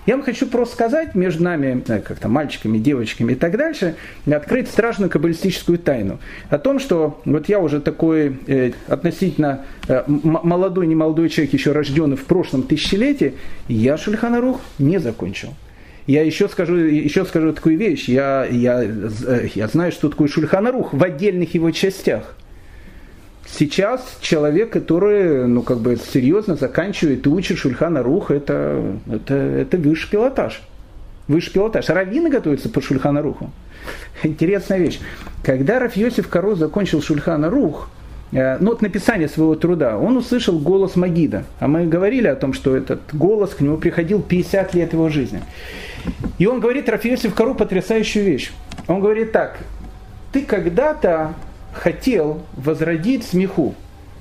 Я 0.06 0.14
вам 0.14 0.24
хочу 0.24 0.46
просто 0.46 0.74
сказать 0.74 1.16
между 1.16 1.42
нами, 1.42 1.82
как-то 1.84 2.28
мальчиками, 2.28 2.78
девочками 2.78 3.32
и 3.32 3.34
так 3.34 3.56
дальше, 3.56 3.96
открыть 4.30 4.68
страшную 4.68 5.10
каббалистическую 5.10 5.78
тайну. 5.78 6.20
О 6.48 6.58
том, 6.58 6.78
что 6.78 7.20
вот 7.24 7.48
я 7.48 7.58
уже 7.58 7.80
такой 7.80 8.38
э, 8.46 8.70
относительно 8.86 9.64
э, 9.88 10.04
молодой, 10.06 10.86
немолодой 10.86 11.28
человек, 11.28 11.54
еще 11.54 11.72
рожденный 11.72 12.16
в 12.16 12.24
прошлом 12.24 12.62
тысячелетии, 12.62 13.34
я 13.66 13.98
Шульханарух 13.98 14.60
не 14.78 14.98
закончил. 14.98 15.54
Я 16.06 16.22
еще 16.22 16.48
скажу, 16.48 16.76
еще 16.76 17.24
скажу 17.24 17.52
такую 17.52 17.76
вещь. 17.76 18.08
Я, 18.08 18.44
я, 18.44 18.84
э, 18.84 19.48
я 19.56 19.66
знаю, 19.66 19.90
что 19.90 20.08
такое 20.08 20.28
Шульханарух 20.28 20.92
в 20.92 21.02
отдельных 21.02 21.54
его 21.54 21.72
частях. 21.72 22.36
Сейчас 23.46 24.18
человек, 24.20 24.70
который, 24.70 25.46
ну, 25.46 25.62
как 25.62 25.78
бы 25.78 25.96
серьезно 25.96 26.56
заканчивает 26.56 27.26
и 27.26 27.28
учит 27.28 27.58
Шульхана 27.58 28.02
Рух, 28.02 28.30
это, 28.30 28.82
это, 29.10 29.34
это 29.34 29.76
высший 29.76 30.10
пилотаж. 30.10 30.62
Высший 31.28 31.52
пилотаж. 31.52 31.88
Раввины 31.88 32.28
готовятся 32.28 32.68
по 32.68 32.80
Шульхана 32.80 33.22
Руху. 33.22 33.50
Интересная 34.22 34.78
вещь. 34.78 34.98
Когда 35.44 35.78
Раф 35.78 35.96
Йосиф 35.96 36.28
Каро 36.28 36.54
закончил 36.54 37.00
Шульхана 37.00 37.48
Рух, 37.48 37.88
э, 38.32 38.58
ну, 38.58 38.72
от 38.72 38.82
написания 38.82 39.28
своего 39.28 39.54
труда, 39.54 39.96
он 39.96 40.16
услышал 40.16 40.58
голос 40.58 40.96
Магида. 40.96 41.44
А 41.60 41.68
мы 41.68 41.86
говорили 41.86 42.26
о 42.26 42.34
том, 42.34 42.52
что 42.52 42.76
этот 42.76 43.00
голос 43.12 43.54
к 43.54 43.60
нему 43.60 43.76
приходил 43.76 44.22
50 44.22 44.74
лет 44.74 44.92
его 44.92 45.08
жизни. 45.08 45.40
И 46.38 46.46
он 46.46 46.60
говорит 46.60 46.88
Рафиосиф 46.88 47.34
Кару 47.34 47.54
потрясающую 47.54 48.24
вещь. 48.24 48.52
Он 48.88 49.00
говорит 49.00 49.32
так, 49.32 49.58
ты 50.32 50.42
когда-то 50.42 51.34
хотел 51.76 52.42
возродить 52.56 53.24
смеху. 53.24 53.74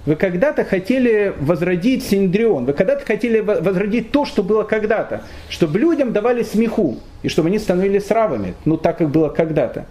Вы 0.06 0.16
когда-то 0.16 0.64
хотели 0.64 1.34
возродить 1.40 2.04
синдрион, 2.04 2.66
вы 2.66 2.74
когда-то 2.74 3.04
хотели 3.06 3.40
возродить 3.40 4.12
то, 4.12 4.26
что 4.26 4.44
было 4.44 4.64
когда-то, 4.64 5.24
чтобы 5.50 5.80
людям 5.80 6.14
давали 6.14 6.44
смеху, 6.44 7.00
и 7.24 7.28
чтобы 7.28 7.48
они 7.48 7.58
становились 7.58 8.12
равами, 8.12 8.54
ну 8.66 8.78
так, 8.78 9.00
как 9.00 9.10
было 9.10 9.30
когда-то. 9.30 9.88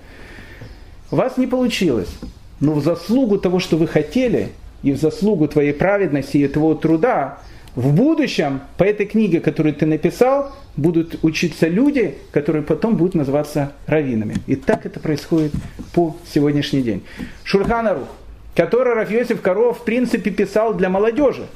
У 1.10 1.16
вас 1.16 1.36
не 1.36 1.48
получилось, 1.48 2.14
но 2.60 2.74
в 2.74 2.84
заслугу 2.84 3.38
того, 3.38 3.58
что 3.58 3.76
вы 3.76 3.88
хотели, 3.88 4.50
и 4.84 4.92
в 4.92 5.00
заслугу 5.00 5.48
твоей 5.48 5.72
праведности 5.72 6.36
и 6.36 6.46
твоего 6.46 6.74
труда, 6.74 7.38
в 7.74 7.92
будущем 7.92 8.60
по 8.76 8.84
этой 8.84 9.06
книге, 9.06 9.40
которую 9.40 9.74
ты 9.74 9.86
написал, 9.86 10.52
будут 10.76 11.18
учиться 11.22 11.66
люди, 11.68 12.16
которые 12.30 12.62
потом 12.62 12.96
будут 12.96 13.14
называться 13.14 13.72
раввинами. 13.86 14.36
И 14.46 14.56
так 14.56 14.86
это 14.86 15.00
происходит 15.00 15.52
по 15.92 16.16
сегодняшний 16.32 16.82
день. 16.82 17.02
Шурханарух, 17.42 18.08
который 18.54 18.94
Рафьосиф 18.94 19.40
Коров 19.40 19.80
в 19.80 19.84
принципе 19.84 20.30
писал 20.30 20.74
для 20.74 20.88
молодежи. 20.88 21.46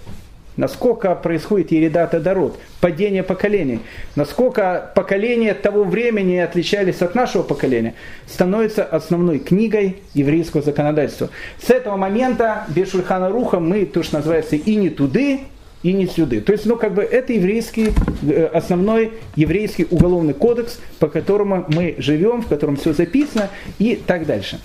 Насколько 0.56 1.14
происходит 1.14 1.70
Еридата 1.70 2.18
Дород, 2.18 2.58
падение 2.80 3.22
поколений, 3.22 3.78
насколько 4.16 4.90
поколения 4.96 5.54
того 5.54 5.84
времени 5.84 6.34
отличались 6.38 7.00
от 7.00 7.14
нашего 7.14 7.44
поколения, 7.44 7.94
становится 8.26 8.82
основной 8.82 9.38
книгой 9.38 9.98
еврейского 10.14 10.60
законодательства. 10.60 11.30
С 11.64 11.70
этого 11.70 11.96
момента 11.96 12.66
без 12.70 12.90
Шульхана 12.90 13.28
Руха 13.28 13.60
мы, 13.60 13.86
то, 13.86 14.02
что 14.02 14.16
называется, 14.16 14.56
и 14.56 14.74
не 14.74 14.90
туды, 14.90 15.42
и 15.82 15.92
не 15.92 16.06
сюды. 16.06 16.40
То 16.40 16.52
есть, 16.52 16.66
ну, 16.66 16.76
как 16.76 16.94
бы 16.94 17.02
это 17.02 17.32
еврейский, 17.32 17.92
э, 18.22 18.46
основной 18.46 19.12
еврейский 19.36 19.86
уголовный 19.90 20.34
кодекс, 20.34 20.80
по 20.98 21.08
которому 21.08 21.66
мы 21.68 21.94
живем, 21.98 22.42
в 22.42 22.48
котором 22.48 22.76
все 22.76 22.92
записано 22.92 23.50
и 23.78 23.94
так 23.94 24.26
дальше. 24.26 24.60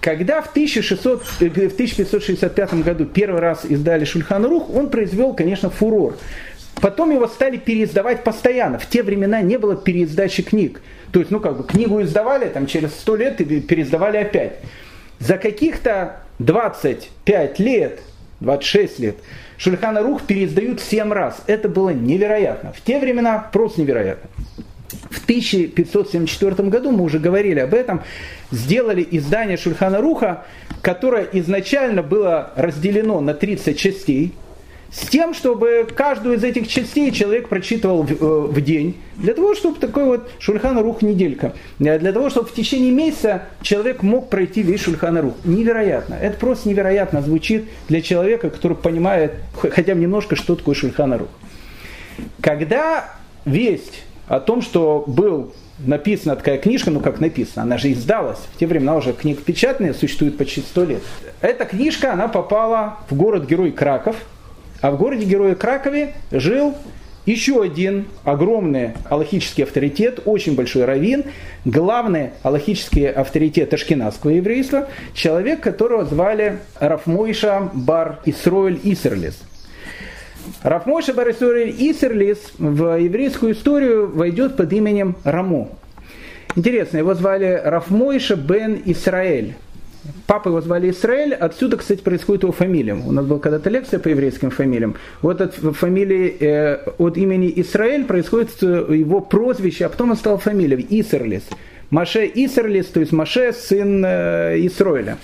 Когда 0.00 0.40
в, 0.40 0.50
1600, 0.50 1.22
э, 1.40 1.68
в 1.68 1.74
1565 1.74 2.82
году 2.82 3.04
первый 3.04 3.40
раз 3.40 3.64
издали 3.66 4.04
Шульхан 4.04 4.44
Рух, 4.46 4.74
он 4.74 4.88
произвел, 4.88 5.34
конечно, 5.34 5.68
фурор. 5.68 6.16
Потом 6.80 7.10
его 7.10 7.26
стали 7.26 7.58
переиздавать 7.58 8.24
постоянно. 8.24 8.78
В 8.78 8.88
те 8.88 9.02
времена 9.02 9.42
не 9.42 9.58
было 9.58 9.76
переиздачи 9.76 10.42
книг. 10.42 10.80
То 11.12 11.18
есть, 11.18 11.30
ну 11.30 11.40
как 11.40 11.58
бы, 11.58 11.64
книгу 11.64 12.00
издавали, 12.00 12.48
там 12.48 12.66
через 12.66 12.92
сто 12.92 13.16
лет 13.16 13.40
и 13.40 13.60
переиздавали 13.60 14.16
опять. 14.16 14.60
За 15.18 15.36
каких-то 15.36 16.22
25 16.38 17.58
лет, 17.58 18.00
26 18.40 18.98
лет, 18.98 19.16
Шульхана 19.58 20.02
Рух 20.02 20.22
переиздают 20.22 20.80
7 20.80 21.12
раз. 21.12 21.42
Это 21.46 21.68
было 21.68 21.90
невероятно. 21.90 22.72
В 22.72 22.80
те 22.80 22.98
времена 22.98 23.48
просто 23.52 23.82
невероятно. 23.82 24.28
В 25.10 25.22
1574 25.24 26.68
году, 26.68 26.90
мы 26.90 27.04
уже 27.04 27.18
говорили 27.18 27.60
об 27.60 27.74
этом, 27.74 28.02
сделали 28.50 29.06
издание 29.10 29.56
Шульхана 29.56 30.00
Руха, 30.00 30.44
которое 30.82 31.28
изначально 31.32 32.02
было 32.02 32.52
разделено 32.56 33.20
на 33.20 33.34
30 33.34 33.78
частей, 33.78 34.32
с 34.92 35.06
тем, 35.06 35.34
чтобы 35.34 35.86
каждую 35.94 36.36
из 36.36 36.44
этих 36.44 36.66
частей 36.66 37.12
человек 37.12 37.48
прочитывал 37.48 38.02
в, 38.02 38.10
э, 38.10 38.40
в 38.52 38.60
день, 38.60 38.96
для 39.16 39.34
того, 39.34 39.54
чтобы 39.54 39.78
такой 39.78 40.04
вот 40.04 40.30
Шульхан 40.40 40.78
Рух 40.78 41.02
неделька, 41.02 41.52
э, 41.78 41.98
для 41.98 42.12
того, 42.12 42.28
чтобы 42.28 42.48
в 42.48 42.54
течение 42.54 42.90
месяца 42.90 43.44
человек 43.62 44.02
мог 44.02 44.30
пройти 44.30 44.62
весь 44.62 44.82
Шульхан 44.82 45.18
Рух. 45.18 45.34
Невероятно. 45.44 46.14
Это 46.14 46.36
просто 46.38 46.68
невероятно 46.68 47.22
звучит 47.22 47.66
для 47.88 48.02
человека, 48.02 48.50
который 48.50 48.76
понимает 48.76 49.34
хотя 49.54 49.94
бы 49.94 50.00
немножко, 50.00 50.34
что 50.34 50.56
такое 50.56 50.74
Шульхан 50.74 51.14
Рух. 51.14 51.28
Когда 52.40 53.14
весть 53.44 54.02
о 54.26 54.40
том, 54.40 54.60
что 54.60 55.04
был 55.06 55.52
написана 55.78 56.34
такая 56.34 56.58
книжка, 56.58 56.90
ну 56.90 57.00
как 57.00 57.20
написана, 57.20 57.62
она 57.62 57.78
же 57.78 57.92
издалась. 57.92 58.40
В 58.54 58.58
те 58.58 58.66
времена 58.66 58.96
уже 58.96 59.12
книг 59.12 59.42
печатные 59.44 59.94
существует 59.94 60.36
почти 60.36 60.62
сто 60.62 60.84
лет. 60.84 61.02
Эта 61.40 61.64
книжка, 61.64 62.12
она 62.12 62.26
попала 62.26 62.98
в 63.08 63.14
город-герой 63.14 63.70
Краков– 63.70 64.16
а 64.80 64.90
в 64.90 64.98
городе 64.98 65.24
Героя 65.24 65.54
Кракове 65.54 66.14
жил 66.30 66.74
еще 67.26 67.62
один 67.62 68.06
огромный 68.24 68.92
аллахический 69.08 69.62
авторитет, 69.62 70.20
очень 70.24 70.54
большой 70.54 70.84
раввин, 70.84 71.24
главный 71.64 72.30
аллахический 72.42 73.06
авторитет 73.06 73.74
ашкенадского 73.74 74.30
еврейства, 74.30 74.88
человек, 75.12 75.60
которого 75.60 76.04
звали 76.04 76.60
Рафмойша 76.78 77.70
бар 77.72 78.20
Исроэль 78.24 78.80
Исерлис. 78.82 79.38
Рафмойша 80.62 81.12
бар 81.12 81.30
Исроэль 81.30 81.74
Исерлис 81.78 82.38
в 82.58 82.98
еврейскую 82.98 83.52
историю 83.52 84.10
войдет 84.10 84.56
под 84.56 84.72
именем 84.72 85.16
Рамо. 85.22 85.68
Интересно, 86.56 86.98
его 86.98 87.14
звали 87.14 87.60
Рафмойша 87.62 88.34
бен 88.34 88.80
Исраэль. 88.86 89.54
Папа 90.26 90.48
его 90.48 90.60
звали 90.60 90.90
Израиль, 90.90 91.34
отсюда, 91.34 91.76
кстати, 91.76 92.00
происходит 92.00 92.44
его 92.44 92.52
фамилия. 92.52 92.94
У 92.94 93.12
нас 93.12 93.26
была 93.26 93.38
когда-то 93.38 93.68
лекция 93.68 94.00
по 94.00 94.08
еврейским 94.08 94.50
фамилиям. 94.50 94.96
Вот 95.20 95.40
от 95.40 95.54
фамилии, 95.54 96.36
э, 96.40 96.78
от 96.98 97.16
имени 97.16 97.52
Израиль 97.56 98.04
происходит 98.04 98.50
э, 98.62 98.86
его 98.94 99.20
прозвище, 99.20 99.86
а 99.86 99.88
потом 99.88 100.12
он 100.12 100.16
стал 100.16 100.38
фамилией 100.38 100.86
Исерлис. 101.00 101.42
Маше 101.90 102.30
Исерлис, 102.32 102.86
то 102.86 103.00
есть 103.00 103.12
Маше, 103.12 103.52
сын 103.52 104.02
э, 104.06 104.56
Исроиля. 104.60 105.18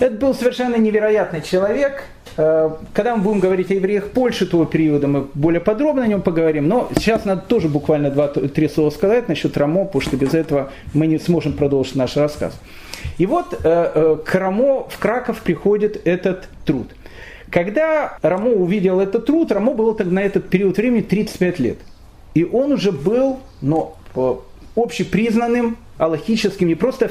Это 0.00 0.16
был 0.16 0.34
совершенно 0.34 0.76
невероятный 0.76 1.42
человек. 1.42 2.04
Э, 2.36 2.70
когда 2.92 3.16
мы 3.16 3.22
будем 3.22 3.40
говорить 3.40 3.70
о 3.70 3.74
евреях 3.74 4.08
Польши 4.08 4.46
того 4.46 4.64
периода, 4.64 5.06
мы 5.06 5.26
более 5.34 5.60
подробно 5.60 6.02
о 6.02 6.06
нем 6.06 6.22
поговорим. 6.22 6.68
Но 6.68 6.90
сейчас 6.96 7.24
надо 7.24 7.42
тоже 7.42 7.68
буквально 7.68 8.10
два-три 8.10 8.68
слова 8.68 8.90
сказать 8.90 9.28
насчет 9.28 9.56
Рамо, 9.56 9.84
потому 9.84 10.02
что 10.02 10.16
без 10.16 10.34
этого 10.34 10.72
мы 10.92 11.06
не 11.06 11.18
сможем 11.18 11.52
продолжить 11.52 11.94
наш 11.94 12.16
рассказ. 12.16 12.58
И 13.18 13.26
вот 13.26 13.54
э, 13.54 13.58
э, 13.64 14.16
к 14.24 14.34
Рамо 14.34 14.88
в 14.88 14.98
Краков 14.98 15.40
приходит 15.42 16.06
этот 16.06 16.48
труд. 16.64 16.88
Когда 17.50 18.16
Рамо 18.22 18.50
увидел 18.50 19.00
этот 19.00 19.26
труд, 19.26 19.52
Рамо 19.52 19.74
было 19.74 19.94
тогда 19.94 20.14
на 20.14 20.22
этот 20.22 20.48
период 20.48 20.76
времени 20.76 21.02
35 21.02 21.58
лет. 21.58 21.78
И 22.34 22.44
он 22.44 22.72
уже 22.72 22.92
был, 22.92 23.40
но 23.60 23.96
э, 24.14 24.34
общепризнанным 24.76 25.76
аллахическим, 25.98 26.66
не 26.66 26.74
просто 26.74 27.06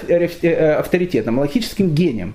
авторитетом, 0.79 1.39
аллахическим 1.39 1.93
гением. 1.93 2.33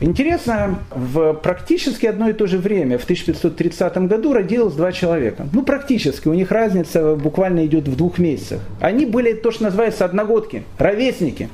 Интересно, 0.00 0.78
в 0.90 1.34
практически 1.34 2.06
одно 2.06 2.28
и 2.28 2.32
то 2.32 2.46
же 2.46 2.58
время, 2.58 2.98
в 2.98 3.04
1530 3.04 3.96
году, 4.06 4.32
родилось 4.32 4.74
два 4.74 4.92
человека. 4.92 5.48
Ну, 5.52 5.64
практически, 5.64 6.28
у 6.28 6.34
них 6.34 6.52
разница 6.52 7.16
буквально 7.16 7.66
идет 7.66 7.88
в 7.88 7.96
двух 7.96 8.18
месяцах. 8.18 8.60
Они 8.80 9.06
были 9.06 9.32
то, 9.32 9.50
что 9.50 9.64
называется 9.64 10.04
одногодки, 10.04 10.62
ровесники. 10.78 11.48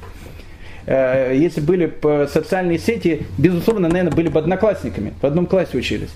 Э, 0.86 1.32
если 1.34 1.60
были 1.60 1.92
социальные 2.26 2.78
сети, 2.78 3.26
безусловно, 3.38 3.88
наверное, 3.88 4.12
были 4.12 4.28
бы 4.28 4.38
одноклассниками, 4.38 5.14
в 5.20 5.26
одном 5.26 5.46
классе 5.46 5.78
учились. 5.78 6.10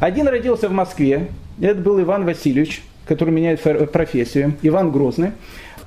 Один 0.00 0.28
родился 0.28 0.68
в 0.68 0.72
Москве, 0.72 1.28
это 1.60 1.80
был 1.80 2.00
Иван 2.00 2.24
Васильевич, 2.24 2.82
который 3.06 3.30
меняет 3.30 3.60
профессию, 3.92 4.54
Иван 4.62 4.90
Грозный. 4.90 5.32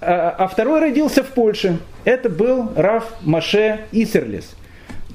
А, 0.01 0.35
а 0.38 0.47
второй 0.47 0.79
родился 0.79 1.23
в 1.23 1.27
Польше, 1.27 1.79
это 2.03 2.29
был 2.29 2.71
Раф 2.75 3.13
Маше 3.21 3.81
Исерлис– 3.91 4.55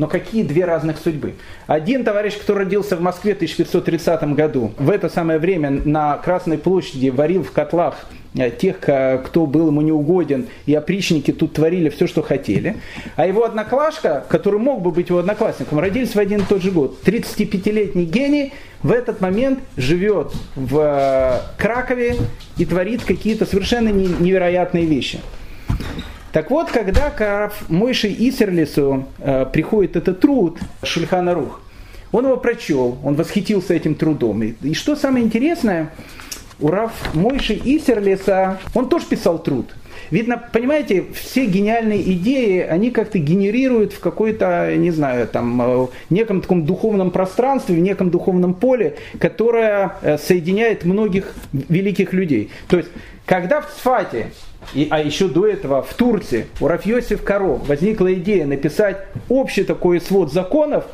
но 0.00 0.06
какие 0.06 0.44
две 0.44 0.64
разных 0.64 0.96
судьбы? 0.96 1.34
Один 1.66 2.04
товарищ, 2.04 2.38
который 2.38 2.64
родился 2.64 2.96
в 2.96 3.02
Москве 3.02 3.34
в 3.34 3.36
1530 3.36 4.32
году, 4.34 4.72
в 4.78 4.88
это 4.88 5.10
самое 5.10 5.38
время 5.38 5.70
на 5.70 6.16
Красной 6.16 6.56
площади 6.56 7.10
варил 7.10 7.44
в 7.44 7.52
котлах 7.52 8.06
э, 8.10 8.19
тех, 8.34 8.78
кто 8.78 9.46
был 9.46 9.68
ему 9.68 9.80
неугоден, 9.80 10.46
и 10.66 10.74
опричники 10.74 11.32
тут 11.32 11.54
творили 11.54 11.88
все, 11.88 12.06
что 12.06 12.22
хотели. 12.22 12.76
А 13.16 13.26
его 13.26 13.44
одноклашка, 13.44 14.24
который 14.28 14.60
мог 14.60 14.82
бы 14.82 14.90
быть 14.92 15.08
его 15.08 15.18
одноклассником, 15.18 15.80
родились 15.80 16.14
в 16.14 16.18
один 16.18 16.40
и 16.40 16.44
тот 16.44 16.62
же 16.62 16.70
год. 16.70 17.00
35-летний 17.04 18.04
гений 18.04 18.52
в 18.82 18.92
этот 18.92 19.20
момент 19.20 19.58
живет 19.76 20.32
в 20.54 20.78
э, 20.78 21.40
Кракове 21.58 22.16
и 22.56 22.64
творит 22.64 23.04
какие-то 23.04 23.46
совершенно 23.46 23.88
невероятные 23.88 24.86
вещи. 24.86 25.20
Так 26.32 26.50
вот, 26.50 26.70
когда 26.70 27.10
к 27.10 27.52
Мойше 27.68 28.08
Исерлису 28.08 29.06
э, 29.18 29.46
приходит 29.52 29.96
этот 29.96 30.20
труд 30.20 30.58
Шульхана 30.82 31.34
Рух, 31.34 31.60
он 32.12 32.24
его 32.24 32.36
прочел, 32.36 32.98
он 33.04 33.14
восхитился 33.14 33.74
этим 33.74 33.94
трудом. 33.94 34.42
И 34.42 34.74
что 34.74 34.96
самое 34.96 35.24
интересное, 35.24 35.92
у 36.60 36.68
Рав 36.68 36.92
Мойши 37.14 37.60
Исерлиса, 37.64 38.58
он 38.74 38.88
тоже 38.88 39.06
писал 39.06 39.38
труд. 39.38 39.74
Видно, 40.10 40.42
понимаете, 40.52 41.04
все 41.14 41.46
гениальные 41.46 42.02
идеи, 42.12 42.60
они 42.60 42.90
как-то 42.90 43.18
генерируют 43.18 43.92
в 43.92 44.00
какой-то, 44.00 44.74
не 44.76 44.90
знаю, 44.90 45.28
там, 45.28 45.62
э, 45.62 45.86
неком 46.10 46.40
таком 46.40 46.64
духовном 46.66 47.12
пространстве, 47.12 47.76
в 47.76 47.78
неком 47.78 48.10
духовном 48.10 48.54
поле, 48.54 48.96
которое 49.20 49.92
э, 50.02 50.18
соединяет 50.18 50.84
многих 50.84 51.32
великих 51.52 52.12
людей. 52.12 52.50
То 52.68 52.78
есть, 52.78 52.88
когда 53.24 53.60
в 53.60 53.70
Сфате 53.70 54.26
и, 54.74 54.88
а 54.90 55.00
еще 55.00 55.28
до 55.28 55.46
этого 55.46 55.82
в 55.82 55.94
Турции 55.94 56.46
у 56.60 56.66
Рафьосиф 56.66 57.22
Каро 57.22 57.60
возникла 57.66 58.12
идея 58.14 58.46
написать 58.46 58.98
общий 59.28 59.64
такой 59.64 60.00
свод 60.00 60.32
законов. 60.32 60.84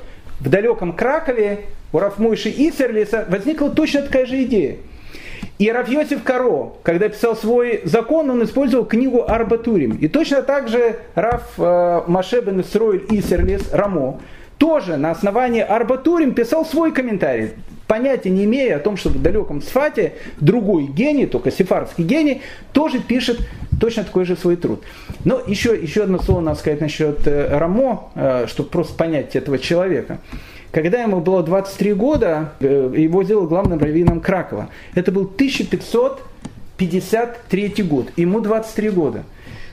В 0.41 0.49
далеком 0.49 0.93
Кракове 0.93 1.61
у 1.93 1.99
Рафмойши 1.99 2.51
Исерлиса 2.51 3.25
возникла 3.29 3.71
точно 3.71 4.03
такая 4.03 4.27
же 4.27 4.43
идея. 4.45 4.77
И 5.59 5.71
Рафьосиф 5.71 6.23
Каро, 6.23 6.75
когда 6.83 7.09
писал 7.09 7.35
свой 7.35 7.81
закон, 7.85 8.29
он 8.31 8.45
использовал 8.45 8.85
книгу 8.85 9.25
Арбатурим. 9.27 9.97
И 9.97 10.09
точно 10.09 10.43
так 10.43 10.69
же 10.69 10.97
Раф 11.15 11.55
э, 11.59 12.03
Машебен 12.07 12.61
Исроиль 12.61 13.07
Исерлис 13.11 13.73
Рамо 13.73 14.21
тоже 14.59 14.97
на 14.97 15.11
основании 15.11 15.63
Арбатурим 15.63 16.35
писал 16.35 16.67
свой 16.67 16.93
комментарий 16.93 17.53
понятия 17.87 18.31
не 18.31 18.45
имея 18.45 18.77
о 18.77 18.79
том, 18.81 18.97
что 18.97 19.11
в 19.11 19.21
далеком 19.21 19.63
Сфате 19.63 20.15
другой 20.41 20.87
гений, 20.87 21.27
только 21.27 21.51
сефардский 21.51 22.05
гений, 22.05 22.43
тоже 22.73 23.01
пишет 23.01 23.39
точно 23.81 24.05
такой 24.05 24.25
же 24.25 24.37
свой 24.37 24.57
труд. 24.57 24.83
Но 25.25 25.41
еще, 25.47 25.77
еще 25.77 26.05
одно 26.05 26.19
слово 26.19 26.41
надо 26.41 26.59
сказать 26.59 26.81
насчет 26.81 27.27
э, 27.27 27.59
Рамо, 27.59 28.11
э, 28.15 28.47
чтобы 28.49 28.71
просто 28.71 28.95
понять 28.95 29.37
этого 29.37 29.59
человека. 29.59 30.19
Когда 30.73 31.03
ему 31.03 31.21
было 31.21 31.43
23 31.43 31.93
года, 31.95 32.53
э, 32.61 32.93
его 32.97 33.25
сделал 33.25 33.47
главным 33.47 33.79
раввином 33.79 34.21
Кракова. 34.21 34.69
Это 34.95 35.13
был 35.13 35.25
1553 35.25 37.83
год, 37.83 38.11
ему 38.17 38.41
23 38.41 38.91
года. 38.91 39.25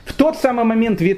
В 0.04 0.12
тот 0.12 0.36
самый 0.36 0.64
момент 0.64 1.00
в 1.00 1.16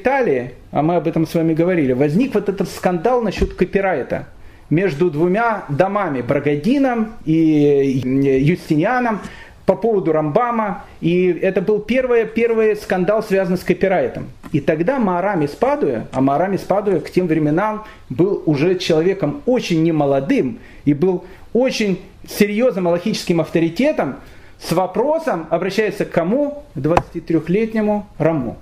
а 0.71 0.83
мы 0.83 0.97
об 0.97 1.09
этом 1.09 1.27
с 1.27 1.35
вами 1.35 1.55
говорили, 1.55 1.93
возник 1.93 2.35
вот 2.35 2.49
этот 2.49 2.69
скандал 2.69 3.23
насчет 3.23 3.55
копирайта 3.55 4.27
между 4.71 5.11
двумя 5.11 5.65
домами, 5.69 6.23
Брагадином 6.23 7.15
и 7.25 8.01
Юстинианом, 8.43 9.21
по 9.67 9.75
поводу 9.75 10.13
Рамбама, 10.13 10.85
и 11.01 11.27
это 11.27 11.61
был 11.61 11.81
первый, 11.81 12.25
первый 12.25 12.77
скандал, 12.77 13.23
связанный 13.23 13.59
с 13.59 13.65
копирайтом. 13.65 14.29
И 14.53 14.61
тогда 14.61 14.99
Маарам 14.99 15.43
из 15.43 15.57
а 15.61 16.21
Маарам 16.21 16.55
из 16.55 16.63
к 16.63 17.11
тем 17.11 17.27
временам 17.27 17.85
был 18.09 18.43
уже 18.47 18.77
человеком 18.77 19.43
очень 19.45 19.83
немолодым 19.83 20.61
и 20.85 20.95
был 20.95 21.25
очень 21.53 22.01
серьезным 22.29 22.87
аллахическим 22.87 23.41
авторитетом, 23.41 24.17
с 24.61 24.73
вопросом 24.73 25.47
обращается 25.51 26.05
к 26.05 26.11
кому? 26.11 26.65
К 26.75 26.79
23-летнему 26.79 28.07
Раму. 28.19 28.57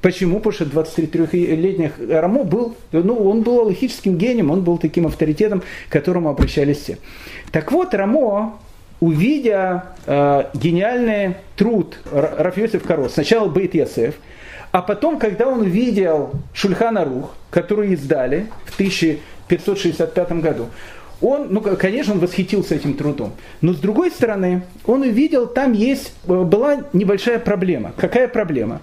Почему? 0.00 0.38
Потому 0.38 0.52
что 0.52 0.64
23-летний 0.64 1.90
Рамо 2.08 2.44
был, 2.44 2.76
ну, 2.92 3.16
он 3.16 3.42
был 3.42 3.60
аллахическим 3.60 4.16
гением, 4.16 4.50
он 4.50 4.62
был 4.62 4.78
таким 4.78 5.06
авторитетом, 5.06 5.62
к 5.88 5.92
которому 5.92 6.28
обращались 6.28 6.78
все. 6.78 6.98
Так 7.50 7.72
вот, 7.72 7.94
Рамо 7.94 8.58
увидя 9.00 9.84
э, 10.06 10.44
гениальный 10.54 11.36
труд 11.56 11.98
Рафиосиф 12.12 12.82
Каро, 12.82 13.08
сначала 13.08 13.48
Бейт 13.48 13.74
Ясеф, 13.74 14.14
а 14.72 14.82
потом, 14.82 15.18
когда 15.18 15.48
он 15.48 15.60
увидел 15.60 16.32
Шульхана 16.54 17.04
Рух, 17.04 17.34
который 17.50 17.92
издали 17.94 18.46
в 18.66 18.74
1565 18.74 20.32
году, 20.32 20.66
он, 21.20 21.48
ну, 21.50 21.60
конечно, 21.60 22.14
он 22.14 22.20
восхитился 22.20 22.74
этим 22.74 22.94
трудом. 22.94 23.32
Но 23.60 23.72
с 23.74 23.78
другой 23.78 24.10
стороны, 24.10 24.62
он 24.86 25.02
увидел, 25.02 25.46
там 25.46 25.72
есть, 25.72 26.14
э, 26.26 26.42
была 26.42 26.84
небольшая 26.92 27.38
проблема. 27.38 27.92
Какая 27.96 28.28
проблема? 28.28 28.80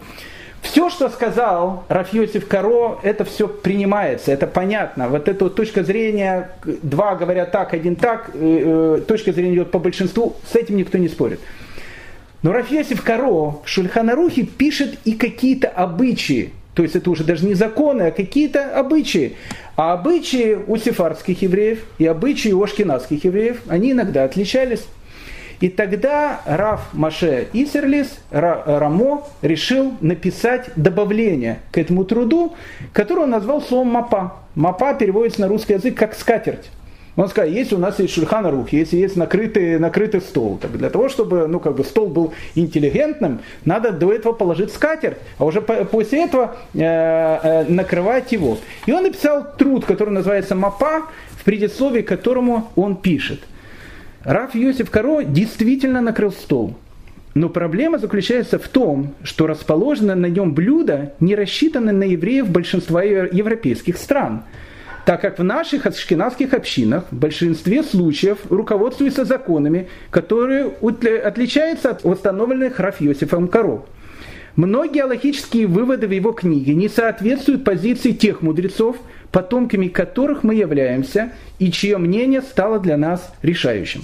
Все, 0.71 0.89
что 0.89 1.07
сказал 1.07 1.85
Рафьосиф 1.87 2.45
Каро, 2.45 2.99
это 3.01 3.23
все 3.23 3.47
принимается, 3.47 4.33
это 4.33 4.47
понятно. 4.47 5.07
Вот 5.07 5.29
эта 5.29 5.45
вот 5.45 5.55
точка 5.55 5.81
зрения, 5.81 6.51
два 6.65 7.15
говорят 7.15 7.53
так, 7.53 7.73
один 7.73 7.95
так, 7.95 8.31
э, 8.33 8.97
э, 8.97 9.01
точка 9.07 9.31
зрения 9.31 9.53
идет 9.53 9.71
по 9.71 9.79
большинству, 9.79 10.35
с 10.51 10.55
этим 10.57 10.75
никто 10.75 10.97
не 10.97 11.07
спорит. 11.07 11.39
Но 12.43 12.51
Рафьосиф 12.51 13.01
Каро 13.01 13.31
в 13.31 13.61
Шульханарухе 13.63 14.43
пишет 14.43 14.99
и 15.05 15.13
какие-то 15.13 15.69
обычаи, 15.69 16.51
то 16.73 16.83
есть 16.83 16.97
это 16.97 17.09
уже 17.11 17.23
даже 17.23 17.45
не 17.45 17.53
законы, 17.53 18.03
а 18.03 18.11
какие-то 18.11 18.77
обычаи. 18.77 19.37
А 19.77 19.93
обычаи 19.93 20.59
у 20.67 20.75
сефардских 20.75 21.41
евреев 21.43 21.79
и 21.97 22.05
обычаи 22.05 22.49
у 22.49 22.61
ашкенадских 22.61 23.23
евреев, 23.23 23.61
они 23.69 23.93
иногда 23.93 24.25
отличались. 24.25 24.85
И 25.59 25.69
тогда 25.69 26.41
Раф 26.45 26.93
Маше 26.93 27.47
Исерлис, 27.53 28.19
Рамо, 28.31 29.23
решил 29.41 29.93
написать 30.01 30.69
добавление 30.75 31.59
к 31.71 31.77
этому 31.77 32.05
труду, 32.05 32.55
которое 32.93 33.21
он 33.21 33.31
назвал 33.31 33.61
словом 33.61 33.87
«мапа». 33.87 34.33
«Мапа» 34.55 34.93
переводится 34.93 35.41
на 35.41 35.47
русский 35.47 35.73
язык 35.73 35.95
как 35.95 36.15
«скатерть». 36.15 36.69
Он 37.15 37.27
сказал, 37.29 37.49
если 37.49 37.73
у 37.73 37.79
нас 37.79 37.97
есть 37.97 38.13
шульхан 38.13 38.45
рух, 38.45 38.69
если 38.71 38.97
есть 38.97 39.15
накрытый, 39.15 39.79
накрытый 39.79 40.21
стол, 40.21 40.59
так 40.61 40.77
для 40.77 40.91
того, 40.91 41.09
чтобы 41.09 41.47
ну, 41.47 41.59
как 41.59 41.75
бы 41.75 41.83
стол 41.83 42.07
был 42.07 42.33
интеллигентным, 42.53 43.39
надо 43.65 43.91
до 43.91 44.13
этого 44.13 44.33
положить 44.33 44.71
скатерть, 44.71 45.17
а 45.39 45.45
уже 45.45 45.61
по, 45.61 45.83
после 45.85 46.25
этого 46.25 46.55
э, 46.75 46.79
э, 46.79 47.65
накрывать 47.67 48.31
его. 48.31 48.59
И 48.85 48.91
он 48.91 49.01
написал 49.01 49.47
труд, 49.57 49.85
который 49.85 50.11
называется 50.11 50.53
«Мапа», 50.53 51.07
в 51.31 51.43
предисловии 51.43 52.03
к 52.03 52.07
которому 52.07 52.69
он 52.75 52.95
пишет. 52.95 53.39
Раф 54.27 54.55
Йосиф 54.55 54.91
Каро 54.91 55.23
действительно 55.23 56.01
накрыл 56.01 56.33
стол. 56.33 56.75
Но 57.33 57.47
проблема 57.47 57.97
заключается 57.97 58.59
в 58.59 58.67
том, 58.67 59.13
что 59.23 59.47
расположено 59.47 60.15
на 60.15 60.25
нем 60.25 60.53
блюдо 60.53 61.13
не 61.21 61.33
рассчитано 61.33 61.93
на 61.93 62.03
евреев 62.03 62.49
большинства 62.49 63.01
европейских 63.03 63.97
стран– 63.97 64.43
так 65.05 65.21
как 65.21 65.39
в 65.39 65.43
наших 65.45 65.85
ашкенадских 65.85 66.53
общинах 66.53 67.05
в 67.09 67.15
большинстве 67.15 67.81
случаев 67.81 68.39
руководствуются 68.49 69.23
законами, 69.23 69.87
которые 70.09 70.65
отличаются 71.23 71.91
от 71.91 72.03
установленных 72.03 72.77
Раф 72.81 72.99
Йосифом 72.99 73.47
Каро. 73.47 73.85
Многие 74.57 75.03
аллахические 75.03 75.67
выводы 75.67 76.07
в 76.07 76.11
его 76.11 76.33
книге 76.33 76.75
не 76.75 76.89
соответствуют 76.89 77.63
позиции 77.63 78.11
тех 78.11 78.41
мудрецов, 78.41 78.97
потомками 79.31 79.87
которых 79.87 80.43
мы 80.43 80.55
являемся, 80.55 81.31
и 81.57 81.71
чье 81.71 81.97
мнение 81.97 82.41
стало 82.41 82.77
для 82.77 82.97
нас 82.97 83.31
решающим. 83.41 84.01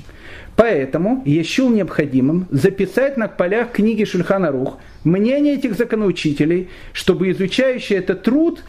Поэтому 0.56 1.24
я 1.26 1.44
счел 1.44 1.70
необходимым 1.70 2.48
записать 2.52 3.18
на 3.18 3.28
полях 3.28 3.72
книги 3.72 4.04
Шульхана 4.04 4.52
Рух 4.52 4.78
мнение 5.04 5.56
этих 5.56 5.76
законоучителей, 5.76 6.70
чтобы 6.94 7.32
изучающий 7.32 7.96
этот 7.98 8.24
труд 8.24 8.64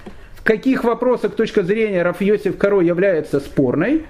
каких 0.44 0.84
вопросах 0.84 1.34
точка 1.34 1.62
зрения 1.62 2.02
Раф 2.02 2.20
Йосиф 2.20 2.56
Каро 2.56 2.80
является 2.80 3.40
спорной, 3.40 4.04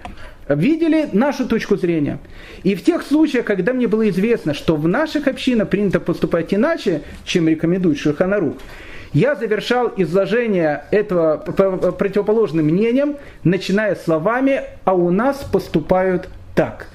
видели 0.48 1.08
нашу 1.12 1.46
точку 1.46 1.76
зрения. 1.76 2.18
И 2.64 2.74
в 2.74 2.82
тех 2.84 3.02
случаях, 3.02 3.46
когда 3.46 3.72
мне 3.72 3.88
было 3.88 4.08
известно, 4.10 4.52
что 4.52 4.76
в 4.76 4.86
наших 4.86 5.26
общинах 5.28 5.70
принято 5.70 6.00
поступать 6.00 6.52
иначе, 6.52 7.02
чем 7.24 7.48
рекомендует 7.48 7.98
Шульханарух, 7.98 8.56
я 9.12 9.36
завершал 9.36 9.92
изложение 9.96 10.84
этого 10.90 11.36
противоположным 11.36 12.66
мнением, 12.66 13.16
начиная 13.44 13.94
словами 13.94 14.62
«а 14.84 14.94
у 14.94 15.10
нас 15.10 15.38
поступают 15.50 16.28
так». 16.56 16.88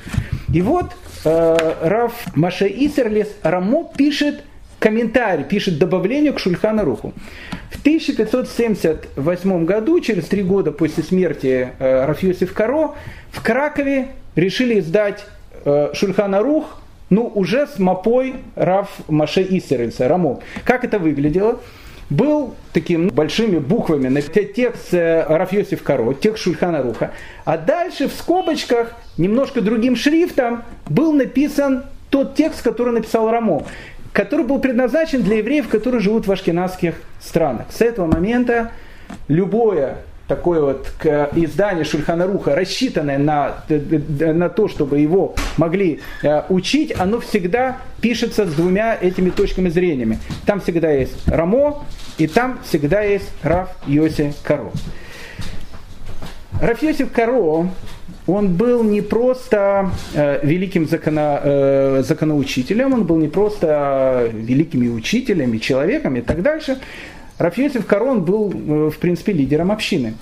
И 0.53 0.61
вот 0.61 0.87
э, 1.25 1.75
Раф 1.81 2.13
Маше 2.35 2.67
Исерлес 2.67 3.27
Рамо 3.43 3.91
пишет 3.95 4.43
комментарий, 4.79 5.43
пишет 5.43 5.77
добавление 5.77 6.33
к 6.33 6.39
Шульхана 6.39 6.83
Руху. 6.83 7.13
В 7.69 7.79
1578 7.81 9.65
году, 9.65 9.99
через 9.99 10.25
три 10.25 10.41
года 10.41 10.71
после 10.71 11.03
смерти 11.03 11.69
э, 11.77 12.05
Рафьосиф 12.05 12.53
Каро, 12.53 12.95
в 13.31 13.43
Кракове 13.43 14.07
решили 14.35 14.79
издать 14.79 15.25
э, 15.65 15.91
Шульхана 15.93 16.41
Рух, 16.41 16.81
ну, 17.11 17.31
уже 17.33 17.67
с 17.67 17.77
мапой 17.77 18.35
Раф 18.55 18.89
Маше 19.07 19.43
Исерельса, 19.43 20.07
Рамо. 20.07 20.39
Как 20.63 20.83
это 20.83 20.97
выглядело? 20.99 21.59
Был 22.09 22.55
такими 22.73 23.09
большими 23.09 23.59
буквами 23.59 24.07
на 24.07 24.21
текст 24.21 24.93
э, 24.93 25.25
Рафьосиф 25.27 25.83
Каро, 25.83 26.13
текст 26.13 26.43
Шульхана 26.43 26.81
Руха, 26.81 27.11
а 27.45 27.57
дальше 27.57 28.07
в 28.07 28.13
скобочках, 28.13 28.93
немножко 29.17 29.61
другим 29.61 29.95
шрифтом, 29.95 30.63
был 30.87 31.13
написан 31.13 31.83
тот 32.09 32.35
текст, 32.35 32.61
который 32.61 32.93
написал 32.93 33.29
Рамо 33.29 33.65
который 34.11 34.45
был 34.45 34.59
предназначен 34.59 35.21
для 35.21 35.37
евреев, 35.37 35.69
которые 35.69 36.01
живут 36.01 36.27
в 36.27 36.31
ашкенадских 36.31 36.95
странах. 37.21 37.67
С 37.69 37.81
этого 37.81 38.07
момента 38.07 38.71
любое 39.27 39.97
такое 40.29 40.61
вот 40.61 40.87
издание 41.35 41.83
Шульханаруха, 41.83 42.55
рассчитанное 42.55 43.17
на, 43.17 43.63
на 43.67 44.47
то, 44.47 44.69
чтобы 44.69 44.99
его 44.99 45.35
могли 45.57 45.99
э, 46.23 46.43
учить, 46.49 46.93
оно 46.97 47.19
всегда 47.19 47.79
пишется 47.99 48.45
с 48.45 48.53
двумя 48.53 48.95
этими 48.95 49.31
точками 49.31 49.69
зрения. 49.69 50.19
Там 50.45 50.61
всегда 50.61 50.91
есть 50.91 51.27
Рамо, 51.27 51.83
и 52.17 52.27
там 52.27 52.59
всегда 52.63 53.01
есть 53.01 53.29
Раф 53.43 53.69
Йоси 53.87 54.33
Каро. 54.43 54.71
Раф 56.61 56.81
Йосиф 56.83 57.11
Каро 57.11 57.67
он 58.27 58.53
был 58.55 58.83
не 58.83 59.01
просто 59.01 59.89
э, 60.13 60.45
великим 60.45 60.87
закона, 60.87 61.41
э, 61.43 62.03
законоучителем, 62.05 62.93
он 62.93 63.05
был 63.05 63.17
не 63.17 63.27
просто 63.27 64.29
великими 64.31 64.87
учителями, 64.89 65.57
человеком 65.57 66.15
и 66.15 66.21
так 66.21 66.43
дальше. 66.43 66.77
Рафиосиф 67.39 67.85
Корон 67.85 68.23
был, 68.23 68.51
э, 68.51 68.89
в 68.89 68.99
принципе, 68.99 69.31
лидером 69.31 69.71
общины. 69.71 70.13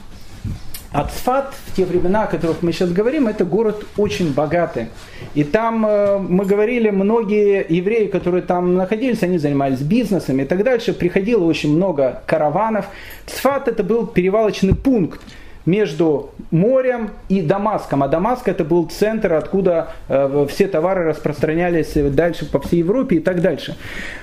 А 0.94 1.04
Цфат 1.04 1.54
в 1.66 1.76
те 1.76 1.84
времена, 1.84 2.24
о 2.24 2.28
которых 2.28 2.62
мы 2.62 2.72
сейчас 2.72 2.92
говорим, 2.92 3.28
это 3.28 3.44
город 3.44 3.86
очень 3.98 4.34
богатый. 4.34 4.88
И 5.34 5.44
там, 5.44 5.86
э, 5.86 6.20
мы 6.20 6.46
говорили, 6.46 6.92
многие 6.92 7.66
евреи, 7.68 8.08
которые 8.08 8.44
там 8.44 8.76
находились, 8.76 9.24
они 9.24 9.40
занимались 9.40 9.80
бизнесом 9.80 10.40
и 10.40 10.46
так 10.46 10.64
дальше. 10.64 10.94
Приходило 10.94 11.44
очень 11.44 11.76
много 11.76 12.22
караванов. 12.26 12.86
Цфат 13.26 13.68
это 13.68 13.84
был 13.84 14.08
перевалочный 14.08 14.76
пункт 14.76 15.20
между 15.68 16.32
морем 16.50 17.12
и 17.30 17.42
Дамаском. 17.42 18.02
А 18.02 18.08
Дамаск 18.08 18.48
это 18.48 18.64
был 18.64 18.86
центр, 18.86 19.34
откуда 19.34 19.90
э, 20.08 20.48
все 20.50 20.68
товары 20.68 21.04
распространялись 21.04 21.92
дальше 21.94 22.50
по 22.50 22.60
всей 22.60 22.80
Европе 22.80 23.18
и 23.18 23.20
так 23.20 23.42
дальше. 23.42 23.76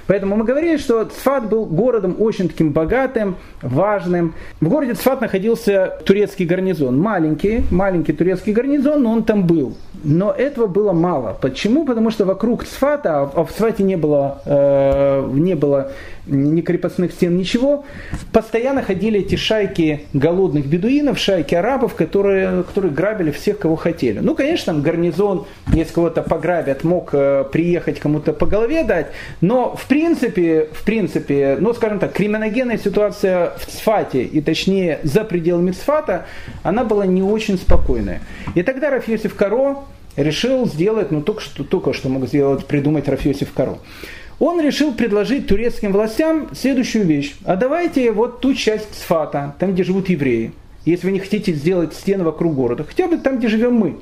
Поэтому 0.07 0.37
мы 0.37 0.45
говорили, 0.45 0.79
что 0.79 1.05
Цфат 1.05 1.49
был 1.49 1.67
городом 1.67 2.17
очень 2.19 2.49
таким 2.49 2.73
богатым, 2.73 3.37
важным. 3.61 4.35
В 4.61 4.69
городе 4.69 4.95
Цфат 4.95 5.21
находился 5.21 5.99
турецкий 6.05 6.47
гарнизон. 6.47 6.99
Маленький, 6.99 7.65
маленький 7.71 8.15
турецкий 8.15 8.53
гарнизон, 8.53 9.03
но 9.03 9.13
он 9.13 9.23
там 9.23 9.47
был. 9.47 9.77
Но 10.03 10.33
этого 10.33 10.67
было 10.67 10.93
мало. 10.93 11.37
Почему? 11.41 11.85
Потому 11.85 12.11
что 12.11 12.25
вокруг 12.25 12.65
Цфата, 12.65 13.21
а 13.21 13.45
в 13.45 13.53
Цфате 13.53 13.83
не 13.83 13.97
было, 13.97 14.41
э, 14.47 15.31
не 15.33 15.55
было 15.55 15.93
ни 16.27 16.63
крепостных 16.63 17.13
стен, 17.13 17.37
ничего, 17.37 17.85
постоянно 18.33 18.83
ходили 18.83 19.21
эти 19.21 19.37
шайки 19.37 20.05
голодных 20.15 20.67
бедуинов, 20.67 21.19
шайки 21.19 21.34
арабов, 21.43 21.95
которые, 21.95 22.63
которые 22.63 22.93
грабили 22.93 23.31
всех, 23.31 23.59
кого 23.59 23.77
хотели. 23.77 24.21
Ну, 24.21 24.35
конечно, 24.35 24.73
там 24.73 24.83
гарнизон, 24.83 25.47
если 25.73 25.93
кого-то 25.93 26.23
пограбят, 26.23 26.85
мог 26.85 27.11
э, 27.13 27.45
приехать 27.51 27.99
кому-то 28.01 28.33
по 28.33 28.47
голове 28.47 28.85
дать, 28.85 29.09
но 29.41 29.75
в 29.75 29.87
принципе, 29.87 30.69
в 30.73 30.85
принципе, 30.85 31.57
ну, 31.59 31.75
скажем 31.75 31.99
так, 31.99 32.13
криминогенная 32.13 32.79
ситуация 32.79 33.53
в 33.59 33.67
Цфате, 33.67 34.23
и 34.23 34.41
точнее 34.41 35.01
за 35.03 35.25
пределами 35.25 35.73
Цфата, 35.73 36.27
она 36.63 36.85
была 36.85 37.07
не 37.07 37.23
очень 37.23 37.57
спокойная. 37.57 38.21
И 38.55 38.63
тогда 38.63 38.91
Рафиосиф 38.91 39.35
Каро 39.35 39.79
решил 40.17 40.67
сделать, 40.67 41.11
ну, 41.11 41.23
только 41.23 41.41
что, 41.41 41.65
только 41.65 41.93
что 41.93 42.09
мог 42.09 42.27
сделать, 42.27 42.67
придумать 42.67 43.09
Рафиосиф 43.09 43.53
Каро 43.53 43.79
он 44.39 44.61
решил 44.61 44.93
предложить 44.93 45.47
турецким 45.47 45.93
властям 45.93 46.49
следующую 46.55 47.07
вещь. 47.07 47.35
А 47.45 47.57
давайте 47.57 48.11
вот 48.13 48.41
ту 48.41 48.55
часть 48.55 48.95
Сфата, 48.95 49.55
там, 49.59 49.73
где 49.73 49.85
живут 49.85 50.09
евреи, 50.09 50.53
если 50.85 51.07
вы 51.07 51.13
не 51.13 51.21
хотите 51.21 51.53
сделать 51.53 51.95
стены 51.95 52.25
вокруг 52.25 52.55
города, 52.55 52.85
хотя 52.85 53.09
бы 53.09 53.17
там, 53.19 53.39
где 53.39 53.49
живем 53.49 53.75
мы. 53.75 53.97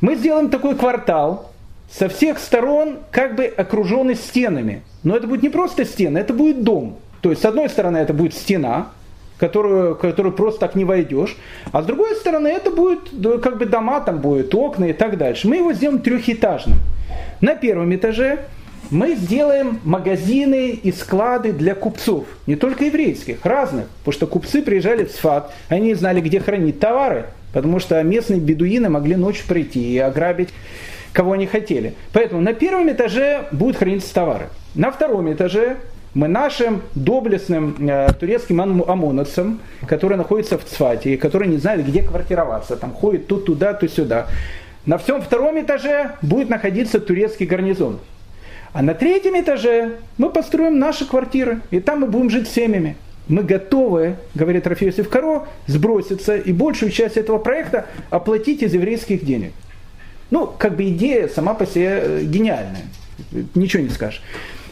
Мы 0.00 0.16
сделаем 0.16 0.50
такой 0.50 0.74
квартал, 0.74 1.52
со 1.90 2.08
всех 2.08 2.38
сторон 2.38 2.98
как 3.10 3.36
бы 3.36 3.44
окруженный 3.44 4.16
стенами. 4.16 4.82
Но 5.04 5.16
это 5.16 5.26
будет 5.26 5.42
не 5.42 5.48
просто 5.48 5.84
стены, 5.84 6.18
это 6.18 6.34
будет 6.34 6.64
дом. 6.64 6.98
То 7.20 7.30
есть, 7.30 7.42
с 7.42 7.44
одной 7.44 7.68
стороны, 7.68 7.98
это 7.98 8.12
будет 8.12 8.34
стена, 8.34 8.88
которую, 9.38 9.94
которую 9.94 10.32
просто 10.34 10.60
так 10.60 10.74
не 10.74 10.84
войдешь. 10.84 11.36
А 11.72 11.82
с 11.82 11.86
другой 11.86 12.14
стороны, 12.16 12.48
это 12.48 12.70
будет 12.70 13.10
как 13.42 13.58
бы 13.58 13.66
дома, 13.66 14.00
там 14.00 14.18
будет 14.18 14.54
окна 14.54 14.86
и 14.86 14.92
так 14.92 15.16
дальше. 15.18 15.46
Мы 15.46 15.56
его 15.56 15.72
сделаем 15.72 16.00
трехэтажным. 16.00 16.78
На 17.40 17.54
первом 17.54 17.94
этаже 17.94 18.40
мы 18.90 19.14
сделаем 19.14 19.80
магазины 19.84 20.70
и 20.70 20.92
склады 20.92 21.52
для 21.52 21.74
купцов, 21.74 22.26
не 22.46 22.56
только 22.56 22.84
еврейских, 22.84 23.44
разных, 23.44 23.86
потому 23.98 24.12
что 24.12 24.26
купцы 24.26 24.62
приезжали 24.62 25.04
в 25.04 25.10
Сфат, 25.10 25.52
они 25.68 25.94
знали, 25.94 26.20
где 26.20 26.40
хранить 26.40 26.78
товары, 26.78 27.26
потому 27.52 27.78
что 27.80 28.02
местные 28.02 28.40
бедуины 28.40 28.88
могли 28.88 29.16
ночью 29.16 29.46
прийти 29.46 29.94
и 29.94 29.98
ограбить 29.98 30.50
кого 31.12 31.32
они 31.32 31.46
хотели. 31.46 31.94
Поэтому 32.12 32.42
на 32.42 32.52
первом 32.52 32.90
этаже 32.90 33.46
будут 33.50 33.78
храниться 33.78 34.12
товары. 34.12 34.48
На 34.74 34.90
втором 34.90 35.32
этаже 35.32 35.78
мы 36.12 36.28
нашим 36.28 36.82
доблестным 36.94 37.76
э, 37.78 38.08
турецким 38.18 38.60
ОМОНовцам, 38.60 39.60
которые 39.86 40.18
находятся 40.18 40.58
в 40.58 40.64
Цфате 40.64 41.14
и 41.14 41.16
которые 41.16 41.48
не 41.48 41.56
знают, 41.56 41.86
где 41.86 42.02
квартироваться, 42.02 42.76
там 42.76 42.92
ходят 42.92 43.26
тут 43.26 43.46
туда, 43.46 43.72
то 43.72 43.88
сюда. 43.88 44.26
На 44.84 44.98
всем 44.98 45.20
втором 45.20 45.60
этаже 45.60 46.12
будет 46.22 46.48
находиться 46.48 47.00
турецкий 47.00 47.46
гарнизон. 47.46 47.98
А 48.76 48.82
на 48.82 48.92
третьем 48.92 49.40
этаже 49.40 49.92
мы 50.18 50.28
построим 50.28 50.78
наши 50.78 51.06
квартиры, 51.06 51.62
и 51.70 51.80
там 51.80 52.00
мы 52.00 52.08
будем 52.08 52.28
жить 52.28 52.46
семьями. 52.46 52.98
Мы 53.26 53.42
готовы, 53.42 54.16
говорит 54.34 54.66
Рафиосиф 54.66 55.08
Каро, 55.08 55.48
сброситься 55.66 56.36
и 56.36 56.52
большую 56.52 56.92
часть 56.92 57.16
этого 57.16 57.38
проекта 57.38 57.86
оплатить 58.10 58.62
из 58.62 58.74
еврейских 58.74 59.24
денег. 59.24 59.52
Ну, 60.30 60.46
как 60.46 60.76
бы 60.76 60.90
идея 60.90 61.26
сама 61.26 61.54
по 61.54 61.64
себе 61.64 62.02
э, 62.02 62.22
гениальная, 62.24 62.82
ничего 63.54 63.82
не 63.82 63.88
скажешь. 63.88 64.20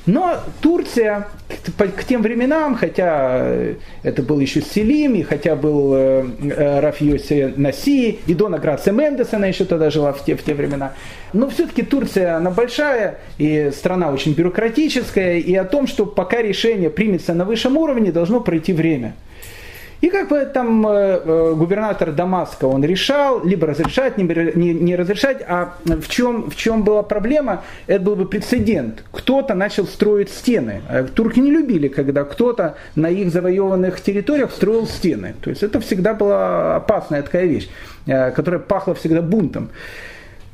Но 0.06 0.38
Турция 0.60 1.28
к 1.76 2.04
тем 2.04 2.20
временам, 2.22 2.74
хотя 2.74 3.38
э, 3.40 3.74
это 4.02 4.22
был 4.22 4.38
еще 4.38 4.60
Селим, 4.60 5.14
и 5.14 5.22
хотя 5.22 5.56
был 5.56 5.94
э, 5.94 6.24
э 6.42 6.80
Раф 6.80 7.00
Йоси 7.00 7.54
Наси, 7.56 8.18
и 8.26 8.34
Дона 8.34 8.58
Грация 8.58 8.92
Мендес, 8.92 9.32
она 9.32 9.46
еще 9.46 9.64
тогда 9.64 9.88
жила 9.88 10.12
в 10.12 10.22
те, 10.24 10.36
в 10.36 10.42
те 10.42 10.52
времена. 10.52 10.92
Но 11.32 11.48
все-таки 11.48 11.82
Турция, 11.82 12.36
она 12.36 12.50
большая, 12.50 13.18
и 13.38 13.70
страна 13.74 14.12
очень 14.12 14.34
бюрократическая, 14.34 15.38
и 15.38 15.54
о 15.54 15.64
том, 15.64 15.86
что 15.86 16.04
пока 16.04 16.42
решение 16.42 16.90
примется 16.90 17.32
на 17.32 17.46
высшем 17.46 17.78
уровне, 17.78 18.12
должно 18.12 18.40
пройти 18.40 18.74
время. 18.74 19.14
И 20.04 20.10
как 20.10 20.28
бы 20.28 20.44
там 20.44 20.86
э, 20.86 21.22
э, 21.24 21.54
губернатор 21.56 22.12
Дамаска, 22.12 22.66
он 22.66 22.84
решал, 22.84 23.42
либо 23.42 23.66
разрешать, 23.66 24.18
не, 24.18 24.24
не, 24.74 24.96
разрешать, 24.96 25.42
а 25.48 25.78
в 25.82 26.08
чем, 26.10 26.50
в 26.50 26.56
чем 26.56 26.82
была 26.82 27.02
проблема, 27.02 27.62
это 27.86 28.04
был 28.04 28.14
бы 28.14 28.26
прецедент. 28.26 29.02
Кто-то 29.10 29.54
начал 29.54 29.86
строить 29.86 30.28
стены. 30.28 30.82
А 30.90 31.04
турки 31.04 31.40
не 31.40 31.50
любили, 31.50 31.88
когда 31.88 32.24
кто-то 32.24 32.74
на 32.96 33.08
их 33.08 33.32
завоеванных 33.32 33.98
территориях 34.02 34.52
строил 34.52 34.86
стены. 34.86 35.36
То 35.40 35.48
есть 35.48 35.62
это 35.62 35.80
всегда 35.80 36.12
была 36.12 36.76
опасная 36.76 37.22
такая 37.22 37.46
вещь, 37.46 37.70
э, 38.06 38.30
которая 38.32 38.60
пахла 38.60 38.94
всегда 38.94 39.22
бунтом. 39.22 39.70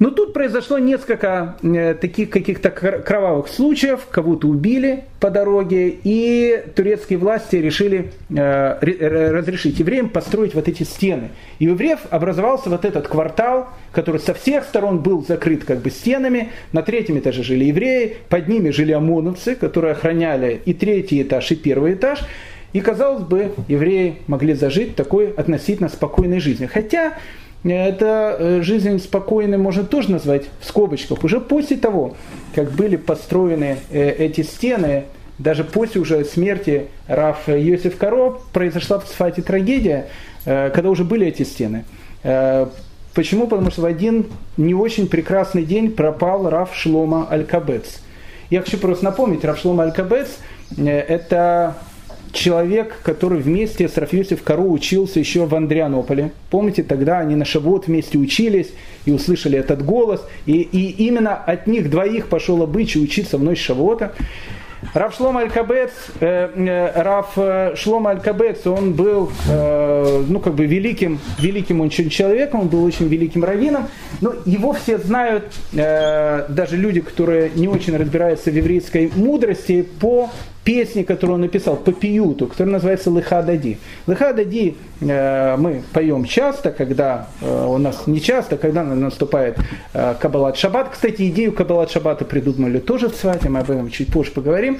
Но 0.00 0.10
тут 0.10 0.32
произошло 0.32 0.78
несколько 0.78 1.56
э, 1.62 1.92
таких 1.92 2.30
каких-то 2.30 2.70
кровавых 2.70 3.48
случаев, 3.48 4.06
кого-то 4.10 4.48
убили 4.48 5.04
по 5.20 5.28
дороге, 5.28 5.94
и 6.02 6.64
турецкие 6.74 7.18
власти 7.18 7.56
решили 7.56 8.10
э, 8.34 8.78
разрешить 8.80 9.78
евреям 9.78 10.08
построить 10.08 10.54
вот 10.54 10.68
эти 10.68 10.84
стены. 10.84 11.28
И 11.58 11.68
у 11.68 11.72
евреев 11.72 11.98
образовался 12.08 12.70
вот 12.70 12.86
этот 12.86 13.08
квартал, 13.08 13.68
который 13.92 14.22
со 14.22 14.32
всех 14.32 14.64
сторон 14.64 15.00
был 15.00 15.22
закрыт 15.22 15.64
как 15.64 15.80
бы 15.80 15.90
стенами. 15.90 16.48
На 16.72 16.80
третьем 16.80 17.18
этаже 17.18 17.42
жили 17.42 17.64
евреи, 17.64 18.16
под 18.30 18.48
ними 18.48 18.70
жили 18.70 18.92
ОМОНовцы, 18.92 19.54
которые 19.54 19.92
охраняли 19.92 20.62
и 20.64 20.72
третий 20.72 21.20
этаж, 21.20 21.50
и 21.50 21.56
первый 21.56 21.92
этаж. 21.92 22.20
И, 22.72 22.80
казалось 22.80 23.24
бы, 23.24 23.52
евреи 23.68 24.16
могли 24.28 24.54
зажить 24.54 24.96
такой 24.96 25.30
относительно 25.32 25.90
спокойной 25.90 26.40
жизнью. 26.40 26.70
Хотя 26.72 27.18
это 27.64 28.36
э, 28.38 28.62
жизнь 28.62 28.98
спокойной 28.98 29.58
можно 29.58 29.84
тоже 29.84 30.10
назвать 30.10 30.44
в 30.60 30.66
скобочках. 30.66 31.22
Уже 31.24 31.40
после 31.40 31.76
того, 31.76 32.16
как 32.54 32.70
были 32.72 32.96
построены 32.96 33.78
э, 33.90 34.10
эти 34.12 34.42
стены, 34.42 35.04
даже 35.38 35.64
после 35.64 36.00
уже 36.00 36.24
смерти 36.24 36.88
Раф 37.06 37.48
Йосиф 37.48 37.96
Каро 37.98 38.38
произошла 38.52 38.98
в 38.98 39.06
Сфате 39.06 39.42
трагедия, 39.42 40.08
э, 40.46 40.70
когда 40.70 40.90
уже 40.90 41.04
были 41.04 41.26
эти 41.26 41.42
стены. 41.42 41.84
Почему? 43.14 43.48
Потому 43.48 43.70
что 43.70 43.82
в 43.82 43.86
один 43.86 44.26
не 44.56 44.74
очень 44.74 45.08
прекрасный 45.08 45.64
день 45.64 45.90
пропал 45.90 46.48
Раф 46.48 46.74
Шлома 46.74 47.26
Аль-Кабец. 47.30 48.00
Я 48.50 48.60
хочу 48.60 48.78
просто 48.78 49.04
напомнить, 49.04 49.44
Раф 49.44 49.58
Шлома 49.58 49.84
Аль-Кабец– 49.84 50.38
это 50.78 51.76
человек, 52.32 52.98
который 53.02 53.38
вместе 53.38 53.88
с 53.88 53.96
Рафиосиф 53.96 54.42
Кару 54.42 54.70
учился 54.70 55.18
еще 55.18 55.46
в 55.46 55.54
Андрианополе. 55.54 56.32
Помните, 56.50 56.82
тогда 56.82 57.18
они 57.18 57.36
на 57.36 57.44
Шавот 57.44 57.86
вместе 57.86 58.18
учились 58.18 58.68
и 59.04 59.12
услышали 59.12 59.58
этот 59.58 59.84
голос. 59.84 60.22
И, 60.46 60.60
и 60.60 61.06
именно 61.06 61.34
от 61.34 61.66
них 61.66 61.90
двоих 61.90 62.28
пошел 62.28 62.62
обычай 62.62 63.02
учиться 63.02 63.38
в 63.38 63.42
ночь 63.42 63.60
Шавота. 63.60 64.12
Рав 64.94 65.14
Шлом 65.14 65.36
Аль-Кабец, 65.36 65.90
э, 66.20 66.48
э, 66.56 67.02
Рав 67.02 67.32
э, 67.36 67.74
Шлом 67.76 68.06
Аль-Кабец, 68.06 68.66
он 68.66 68.94
был, 68.94 69.30
э, 69.48 70.24
ну, 70.26 70.40
как 70.40 70.54
бы 70.54 70.64
великим, 70.64 71.20
великим 71.38 71.82
очень 71.82 72.08
человеком, 72.08 72.60
он 72.60 72.68
был 72.68 72.84
очень 72.84 73.06
великим 73.06 73.44
раввином, 73.44 73.88
но 74.22 74.32
его 74.46 74.72
все 74.72 74.96
знают, 74.96 75.44
э, 75.74 76.46
даже 76.48 76.76
люди, 76.76 77.00
которые 77.00 77.50
не 77.54 77.68
очень 77.68 77.94
разбираются 77.96 78.50
в 78.50 78.54
еврейской 78.54 79.10
мудрости, 79.14 79.86
по 80.00 80.30
песни, 80.64 81.02
которую 81.02 81.36
он 81.36 81.40
написал, 81.42 81.76
по 81.76 81.92
пиюту, 81.92 82.46
которая 82.46 82.74
называется 82.74 83.10
«Лыха 83.10 83.42
Дади». 83.42 83.78
«Лыха 84.06 84.32
Дади» 84.32 84.76
э, 85.00 85.56
мы 85.56 85.82
поем 85.92 86.24
часто, 86.24 86.70
когда 86.70 87.28
э, 87.40 87.66
у 87.66 87.78
нас 87.78 88.06
не 88.06 88.20
часто, 88.20 88.56
когда 88.56 88.84
наступает 88.84 89.58
э, 89.94 90.14
Кабалат 90.20 90.56
Шаббат. 90.56 90.90
Кстати, 90.90 91.28
идею 91.30 91.52
Кабалат 91.52 91.90
Шаббата 91.90 92.24
придумали 92.24 92.78
тоже 92.78 93.08
в 93.08 93.14
Цвате, 93.14 93.48
мы 93.48 93.60
об 93.60 93.70
этом 93.70 93.90
чуть 93.90 94.12
позже 94.12 94.32
поговорим. 94.32 94.78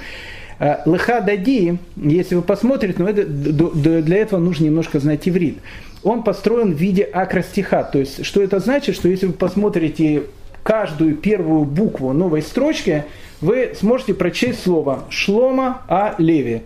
Э, 0.58 0.76
Лыха 0.84 1.22
Дади, 1.22 1.78
если 1.96 2.34
вы 2.34 2.42
посмотрите, 2.42 3.02
но 3.02 3.08
это, 3.08 3.24
для 3.24 4.18
этого 4.18 4.38
нужно 4.38 4.64
немножко 4.66 5.00
знать 5.00 5.26
иврит. 5.26 5.58
Он 6.02 6.22
построен 6.22 6.74
в 6.74 6.78
виде 6.78 7.02
акростиха. 7.02 7.84
То 7.84 7.98
есть, 7.98 8.24
что 8.24 8.42
это 8.42 8.58
значит? 8.58 8.94
Что 8.94 9.08
если 9.08 9.26
вы 9.26 9.32
посмотрите 9.32 10.24
каждую 10.62 11.16
первую 11.16 11.64
букву 11.64 12.12
новой 12.12 12.42
строчки, 12.42 13.04
вы 13.40 13.72
сможете 13.78 14.14
прочесть 14.14 14.62
слово 14.62 15.04
Шлома 15.10 15.82
А. 15.88 16.14
Леви. 16.18 16.62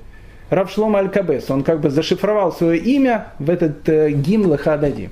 Рав 0.50 0.70
Шлома 0.70 0.98
Аль-Кабес. 1.00 1.50
Он 1.50 1.62
как 1.62 1.80
бы 1.80 1.90
зашифровал 1.90 2.52
свое 2.52 2.78
имя 2.78 3.28
в 3.38 3.50
этот 3.50 3.88
э, 3.88 4.10
гимн 4.10 4.46
Лахадади. 4.46 5.10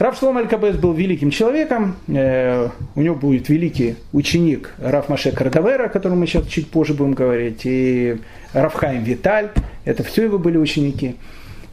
Рав 0.00 0.18
Шлом 0.18 0.38
Аль-Кабес 0.38 0.76
был 0.76 0.94
великим 0.94 1.30
человеком, 1.30 1.94
э, 2.08 2.68
у 2.94 3.02
него 3.02 3.14
будет 3.14 3.50
великий 3.50 3.96
ученик 4.14 4.74
Раф 4.78 5.10
Маше 5.10 5.30
Кардавера, 5.30 5.84
о 5.84 5.88
котором 5.90 6.20
мы 6.20 6.26
сейчас 6.26 6.46
чуть 6.46 6.70
позже 6.70 6.94
будем 6.94 7.12
говорить, 7.12 7.60
и 7.64 8.16
Рафхайм 8.54 9.04
Виталь, 9.04 9.50
это 9.84 10.02
все 10.02 10.24
его 10.24 10.38
были 10.38 10.56
ученики. 10.56 11.16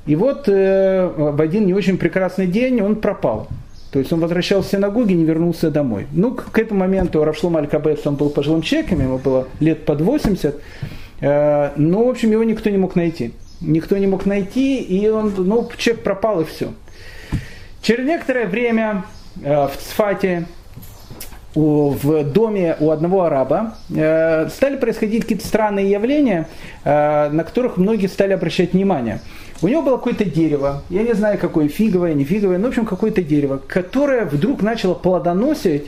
И 0.06 0.18
вот 0.18 0.50
э, 0.50 1.10
в 1.16 1.40
один 1.40 1.68
не 1.68 1.74
очень 1.74 1.98
прекрасный 1.98 2.48
день 2.48 2.82
он 2.82 2.98
пропал. 2.98 3.48
То 3.92 4.00
есть 4.00 4.12
он 4.12 4.20
возвращался 4.20 4.68
в 4.68 4.72
синагоги, 4.72 5.14
не 5.14 5.24
вернулся 5.24 5.72
домой. 5.72 6.08
Ну, 6.12 6.36
к 6.36 6.58
этому 6.60 6.82
моменту 6.82 7.24
Равшлом 7.24 7.58
Аль-Кабец, 7.58 8.06
он 8.06 8.16
был 8.16 8.30
пожилым 8.30 8.62
человеком, 8.62 9.02
ему 9.02 9.18
было 9.18 9.48
лет 9.60 9.86
под 9.86 10.02
80. 10.02 10.56
Э, 11.22 11.72
но, 11.78 12.06
в 12.06 12.10
общем, 12.10 12.32
его 12.32 12.44
никто 12.44 12.70
не 12.70 12.78
мог 12.78 12.96
найти. 12.96 13.34
Никто 13.62 13.98
не 13.98 14.08
мог 14.08 14.26
найти, 14.26 14.80
и 14.80 15.08
он, 15.08 15.34
ну, 15.38 15.70
человек 15.78 16.04
пропал, 16.04 16.42
и 16.42 16.46
все. 16.46 16.74
Через 17.82 18.06
некоторое 18.06 18.46
время 18.48 19.06
э, 19.42 19.68
в 19.68 19.78
Цфате 19.78 20.48
в 21.56 22.24
доме 22.24 22.76
у 22.80 22.92
одного 22.92 23.24
араба 23.24 23.78
э, 23.90 24.48
стали 24.50 24.78
происходить 24.78 25.24
какие-то 25.24 25.48
странные 25.48 25.90
явления, 25.90 26.48
на 26.84 27.44
которых 27.44 27.78
многие 27.78 28.06
стали 28.06 28.34
обращать 28.34 28.74
внимание. 28.74 29.22
У 29.62 29.68
него 29.68 29.82
было 29.82 29.98
какое-то 29.98 30.26
дерево, 30.26 30.84
я 30.90 31.04
не 31.04 31.14
знаю 31.14 31.40
какое, 31.40 31.68
фиговое, 31.68 32.14
не 32.14 32.24
фиговое, 32.24 32.58
но 32.58 32.66
в 32.66 32.70
общем 32.70 32.86
какое-то 32.86 33.24
дерево, 33.24 33.60
которое 33.68 34.26
вдруг 34.26 34.62
начало 34.62 34.94
плодоносить 34.94 35.88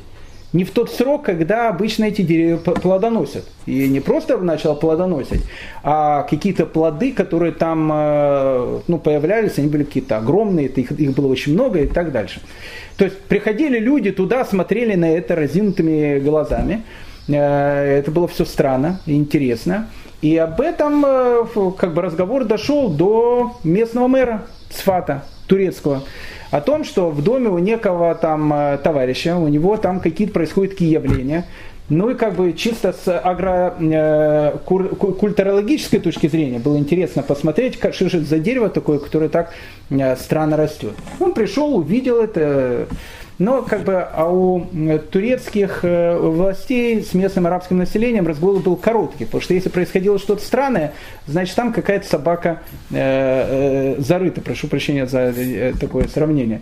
не 0.52 0.64
в 0.64 0.72
тот 0.72 0.92
срок, 0.92 1.26
когда 1.26 1.70
обычно 1.70 2.06
эти 2.06 2.24
деревья 2.24 2.58
плодоносят. 2.58 3.46
И 3.68 3.88
не 3.88 4.00
просто 4.00 4.38
начало 4.40 4.74
плодоносить, 4.74 5.44
а 5.84 6.24
какие-то 6.24 6.66
плоды, 6.66 7.12
которые 7.12 7.52
там 7.52 7.90
э, 7.94 8.80
ну, 8.88 8.98
появлялись, 8.98 9.60
они 9.60 9.68
были 9.68 9.84
какие-то 9.84 10.18
огромные, 10.18 10.68
их, 10.68 10.92
их 10.92 11.14
было 11.14 11.28
очень 11.28 11.54
много 11.54 11.80
и 11.80 11.88
так 11.88 12.12
дальше. 12.12 12.42
То 12.98 13.06
есть 13.06 13.20
приходили 13.22 13.78
люди 13.78 14.12
туда, 14.12 14.44
смотрели 14.44 14.96
на 14.96 15.12
это 15.12 15.36
разинутыми 15.36 16.20
глазами. 16.20 16.84
Э, 17.28 18.00
это 18.00 18.10
было 18.10 18.28
все 18.28 18.46
странно 18.46 19.02
и 19.06 19.14
интересно. 19.14 19.88
И 20.22 20.38
об 20.38 20.60
этом 20.60 21.06
э, 21.06 21.46
как 21.78 21.94
бы 21.94 22.02
разговор 22.02 22.44
дошел 22.44 22.90
до 22.90 23.54
местного 23.64 24.08
мэра 24.08 24.42
Цфата, 24.70 25.24
турецкого, 25.48 26.04
о 26.52 26.60
том, 26.62 26.84
что 26.84 27.10
в 27.10 27.24
доме 27.24 27.50
у 27.50 27.58
некого 27.58 28.14
там 28.16 28.54
э, 28.54 28.78
товарища, 28.84 29.38
у 29.38 29.48
него 29.48 29.78
там 29.78 30.02
какие-то 30.02 30.34
происходят 30.34 30.74
какие 30.74 30.92
явления, 30.92 31.46
ну 31.88 32.10
и 32.10 32.16
как 32.16 32.36
бы 32.36 32.52
чисто 32.54 32.94
с 32.94 33.18
агрокультурологической 33.18 36.00
э, 36.00 36.02
точки 36.02 36.28
зрения 36.28 36.60
было 36.60 36.78
интересно 36.78 37.24
посмотреть, 37.24 37.80
как, 37.80 37.94
что 37.94 38.10
же 38.10 38.18
это 38.18 38.28
за 38.28 38.40
дерево 38.40 38.68
такое, 38.70 39.00
которое 39.00 39.30
так 39.30 39.54
странно 40.20 40.58
растет. 40.58 40.96
Он 41.20 41.34
пришел, 41.34 41.78
увидел 41.78 42.22
это, 42.22 42.88
но 43.40 43.62
как 43.62 43.84
бы 43.84 44.02
а 44.02 44.30
у 44.30 44.68
турецких 45.12 45.80
э, 45.84 46.18
властей 46.18 47.02
с 47.02 47.14
местным 47.14 47.48
арабским 47.48 47.78
населением 47.78 48.28
разгул 48.28 48.60
был 48.60 48.76
короткий, 48.76 49.26
потому 49.26 49.42
что 49.42 49.54
если 49.54 49.70
происходило 49.70 50.20
что-то 50.20 50.44
странное, 50.44 50.94
значит 51.26 51.56
там 51.56 51.72
какая-то 51.72 52.06
собака 52.08 52.62
э, 52.92 53.96
э, 53.98 54.02
зарыта, 54.02 54.42
прошу 54.42 54.68
прощения 54.68 55.08
за 55.08 55.34
э, 55.36 55.74
такое 55.80 56.08
сравнение. 56.10 56.62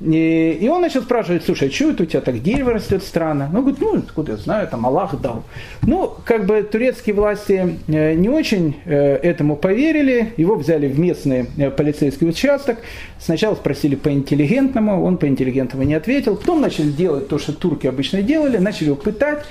И, 0.00 0.58
и 0.60 0.68
он 0.68 0.82
начал 0.82 1.02
спрашивать, 1.02 1.44
слушай, 1.44 1.68
а 1.68 1.72
что 1.72 1.90
это 1.90 2.02
у 2.02 2.06
тебя 2.06 2.20
так 2.20 2.42
дерево 2.42 2.72
растет 2.72 3.02
странно? 3.02 3.48
Ну, 3.52 3.60
говорит, 3.60 3.80
ну, 3.80 3.98
откуда 3.98 4.32
я 4.32 4.38
знаю, 4.38 4.68
там 4.68 4.84
Аллах 4.86 5.20
дал. 5.20 5.44
Ну, 5.82 6.14
как 6.24 6.46
бы 6.46 6.62
турецкие 6.62 7.14
власти 7.14 7.78
э, 7.86 8.14
не 8.14 8.28
очень 8.28 8.76
э, 8.84 9.16
этому 9.16 9.56
поверили, 9.56 10.34
его 10.36 10.56
взяли 10.56 10.88
в 10.88 10.98
местный 10.98 11.46
э, 11.56 11.70
полицейский 11.70 12.28
участок, 12.28 12.78
сначала 13.18 13.54
спросили 13.54 13.94
по-интеллигентному, 13.94 15.04
он 15.04 15.16
по-интеллигентному 15.16 15.84
не 15.84 15.94
ответил, 15.94 16.36
потом 16.36 16.60
начали 16.60 16.90
делать 16.90 17.28
то, 17.28 17.38
что 17.38 17.52
турки 17.52 17.86
обычно 17.86 18.22
делали, 18.22 18.58
начали 18.58 18.86
его 18.86 18.96
пытать 18.96 19.44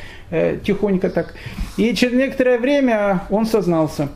тихонько 0.64 1.12
так. 1.12 1.36
И 1.78 1.94
через 1.94 2.14
некоторое 2.14 2.58
время 2.58 3.22
он 3.30 3.46
сознался 3.46 4.10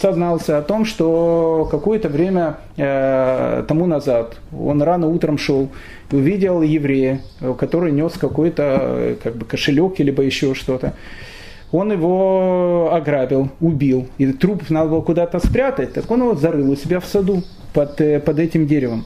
сознался 0.00 0.58
о 0.58 0.62
том, 0.62 0.84
что 0.84 1.68
какое-то 1.70 2.08
время 2.08 2.58
э, 2.76 3.64
тому 3.68 3.86
назад 3.86 4.36
он 4.56 4.82
рано 4.82 5.08
утром 5.08 5.38
шел 5.38 5.68
увидел 6.10 6.62
еврея, 6.62 7.20
который 7.58 7.92
нес 7.92 8.12
какой-то 8.12 9.16
как 9.22 9.36
бы 9.36 9.44
кошелек 9.44 9.98
либо 9.98 10.22
еще 10.22 10.54
что-то. 10.54 10.94
Он 11.72 11.90
его 11.90 12.90
ограбил, 12.92 13.50
убил, 13.60 14.08
и 14.16 14.32
труп 14.32 14.70
надо 14.70 14.90
было 14.90 15.00
куда-то 15.00 15.44
спрятать, 15.44 15.92
так 15.92 16.08
он 16.08 16.20
его 16.20 16.34
зарыл 16.36 16.70
у 16.70 16.76
себя 16.76 17.00
в 17.00 17.04
саду 17.04 17.42
под, 17.72 18.00
э, 18.00 18.20
под 18.20 18.38
этим 18.38 18.68
деревом. 18.68 19.04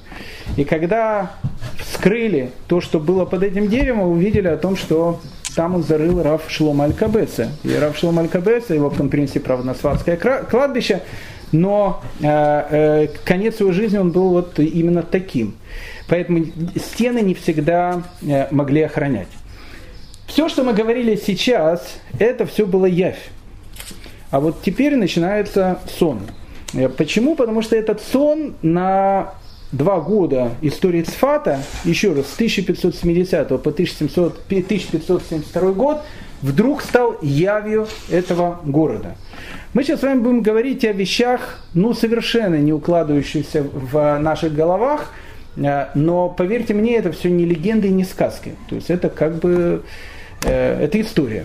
И 0.58 0.64
когда 0.64 1.32
вскрыли 1.78 2.50
то, 2.66 2.82
что 2.82 3.00
было 3.00 3.24
под 3.24 3.42
этим 3.42 3.68
деревом, 3.68 4.10
увидели 4.10 4.48
о 4.48 4.58
том, 4.58 4.76
что 4.76 5.18
там 5.58 5.74
он 5.74 5.82
зарыл 5.82 6.22
Рав 6.22 6.42
Шлом 6.46 6.82
Аль-Кабеца. 6.82 7.48
И 7.64 7.74
Рав 7.74 7.98
Шлом 7.98 8.20
Аль-Кабеца, 8.20 8.74
его 8.74 8.90
потом 8.90 9.08
принесли, 9.08 9.40
правда, 9.40 9.74
на 9.74 10.44
кладбище, 10.44 11.02
но 11.50 12.00
э, 12.20 12.26
э, 12.28 13.06
конец 13.24 13.58
его 13.58 13.72
жизни 13.72 13.98
он 13.98 14.12
был 14.12 14.28
вот 14.28 14.60
именно 14.60 15.02
таким. 15.02 15.56
Поэтому 16.06 16.44
стены 16.76 17.22
не 17.22 17.34
всегда 17.34 18.04
э, 18.22 18.46
могли 18.52 18.82
охранять. 18.82 19.26
Все, 20.28 20.48
что 20.48 20.62
мы 20.62 20.74
говорили 20.74 21.16
сейчас, 21.16 21.98
это 22.20 22.46
все 22.46 22.64
было 22.64 22.86
явь. 22.86 23.28
А 24.30 24.38
вот 24.38 24.62
теперь 24.62 24.94
начинается 24.94 25.80
сон. 25.98 26.20
Э, 26.72 26.88
почему? 26.88 27.34
Потому 27.34 27.62
что 27.62 27.74
этот 27.74 28.00
сон 28.00 28.54
на 28.62 29.34
два 29.72 30.00
года 30.00 30.52
истории 30.62 31.02
Цфата, 31.02 31.60
еще 31.84 32.12
раз, 32.12 32.28
с 32.28 32.34
1570 32.34 33.48
по 33.48 33.70
1700, 33.70 34.40
1572 34.46 35.72
год, 35.72 36.02
вдруг 36.42 36.82
стал 36.82 37.16
явью 37.20 37.86
этого 38.10 38.60
города. 38.64 39.16
Мы 39.74 39.84
сейчас 39.84 40.00
с 40.00 40.02
вами 40.02 40.20
будем 40.20 40.40
говорить 40.40 40.84
о 40.84 40.92
вещах, 40.92 41.58
ну, 41.74 41.92
совершенно 41.92 42.56
не 42.56 42.72
укладывающихся 42.72 43.62
в 43.62 44.18
наших 44.18 44.54
головах, 44.54 45.12
э, 45.56 45.88
но, 45.94 46.30
поверьте 46.30 46.74
мне, 46.74 46.96
это 46.96 47.12
все 47.12 47.28
не 47.28 47.44
легенды 47.44 47.88
и 47.88 47.92
не 47.92 48.04
сказки. 48.04 48.54
То 48.68 48.76
есть 48.76 48.90
это 48.90 49.10
как 49.10 49.36
бы, 49.36 49.82
э, 50.44 50.84
это 50.84 51.00
история. 51.00 51.44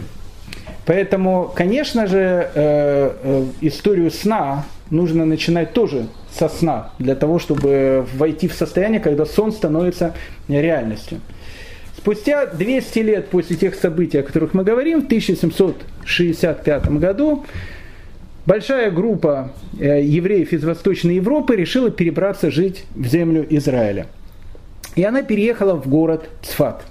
Поэтому, 0.86 1.52
конечно 1.54 2.08
же, 2.08 2.50
э, 2.54 3.46
историю 3.62 4.12
сна 4.12 4.66
нужно 4.90 5.26
начинать 5.26 5.74
тоже 5.74 6.08
со 6.32 6.50
сна, 6.50 6.92
для 7.00 7.16
того, 7.16 7.40
чтобы 7.40 8.06
войти 8.16 8.48
в 8.48 8.54
состояние, 8.54 9.00
когда 9.00 9.26
сон 9.26 9.52
становится 9.52 10.14
реальностью. 10.48 11.20
Спустя 11.98 12.48
200 12.48 13.00
лет 13.00 13.30
после 13.30 13.56
тех 13.56 13.76
событий, 13.76 14.18
о 14.18 14.24
которых 14.24 14.54
мы 14.54 14.64
говорим, 14.64 15.02
в 15.02 15.06
1765 15.06 16.88
году 17.00 17.46
большая 18.46 18.92
группа 18.92 19.54
э, 19.80 20.04
евреев 20.04 20.52
из 20.52 20.64
Восточной 20.64 21.16
Европы 21.16 21.56
решила 21.56 21.92
перебраться 21.92 22.52
жить 22.52 22.84
в 22.94 23.06
землю 23.08 23.46
Израиля. 23.50 24.08
И 24.96 25.04
она 25.04 25.24
переехала 25.24 25.76
в 25.76 25.88
город 25.88 26.30
Цфат. 26.42 26.84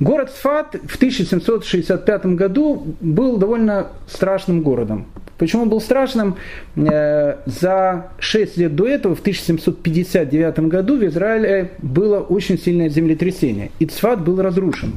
Город 0.00 0.30
Цфат 0.30 0.76
в 0.86 0.96
1765 0.96 2.26
году 2.26 2.94
был 3.00 3.38
довольно 3.38 3.88
страшным 4.06 4.60
городом. 4.60 5.06
Почему 5.38 5.62
он 5.62 5.68
был 5.68 5.80
страшным? 5.80 6.36
Э, 6.76 7.36
за 7.44 8.08
6 8.18 8.56
лет 8.56 8.74
до 8.74 8.86
этого, 8.86 9.14
в 9.14 9.20
1759 9.20 10.58
году, 10.60 10.96
в 10.96 11.04
Израиле 11.04 11.72
было 11.78 12.20
очень 12.20 12.58
сильное 12.58 12.88
землетрясение. 12.88 13.70
И 13.78 13.86
Цфат 13.86 14.22
был 14.22 14.40
разрушен. 14.40 14.94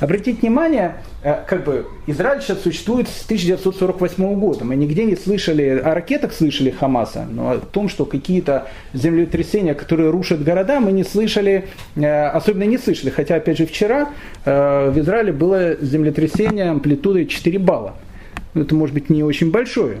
Обратите 0.00 0.40
внимание, 0.40 0.96
э, 1.22 1.34
как 1.46 1.64
бы 1.64 1.86
Израиль 2.06 2.40
сейчас 2.40 2.62
существует 2.62 3.08
с 3.08 3.24
1948 3.26 4.34
года. 4.36 4.64
Мы 4.64 4.76
нигде 4.76 5.04
не 5.04 5.16
слышали, 5.16 5.78
о 5.84 5.94
ракетах 5.94 6.32
слышали 6.32 6.70
Хамаса, 6.70 7.26
но 7.30 7.50
о 7.50 7.58
том, 7.58 7.90
что 7.90 8.06
какие-то 8.06 8.68
землетрясения, 8.94 9.74
которые 9.74 10.10
рушат 10.10 10.42
города, 10.42 10.80
мы 10.80 10.92
не 10.92 11.04
слышали, 11.04 11.68
э, 11.96 12.26
особенно 12.28 12.64
не 12.64 12.78
слышали. 12.78 13.10
Хотя, 13.10 13.36
опять 13.36 13.58
же, 13.58 13.66
вчера 13.66 14.08
в 14.44 14.98
Израиле 14.98 15.32
было 15.32 15.76
землетрясение 15.80 16.70
амплитудой 16.70 17.26
4 17.26 17.58
балла. 17.58 17.94
Это 18.54 18.74
может 18.74 18.94
быть 18.94 19.10
не 19.10 19.22
очень 19.22 19.50
большое. 19.50 20.00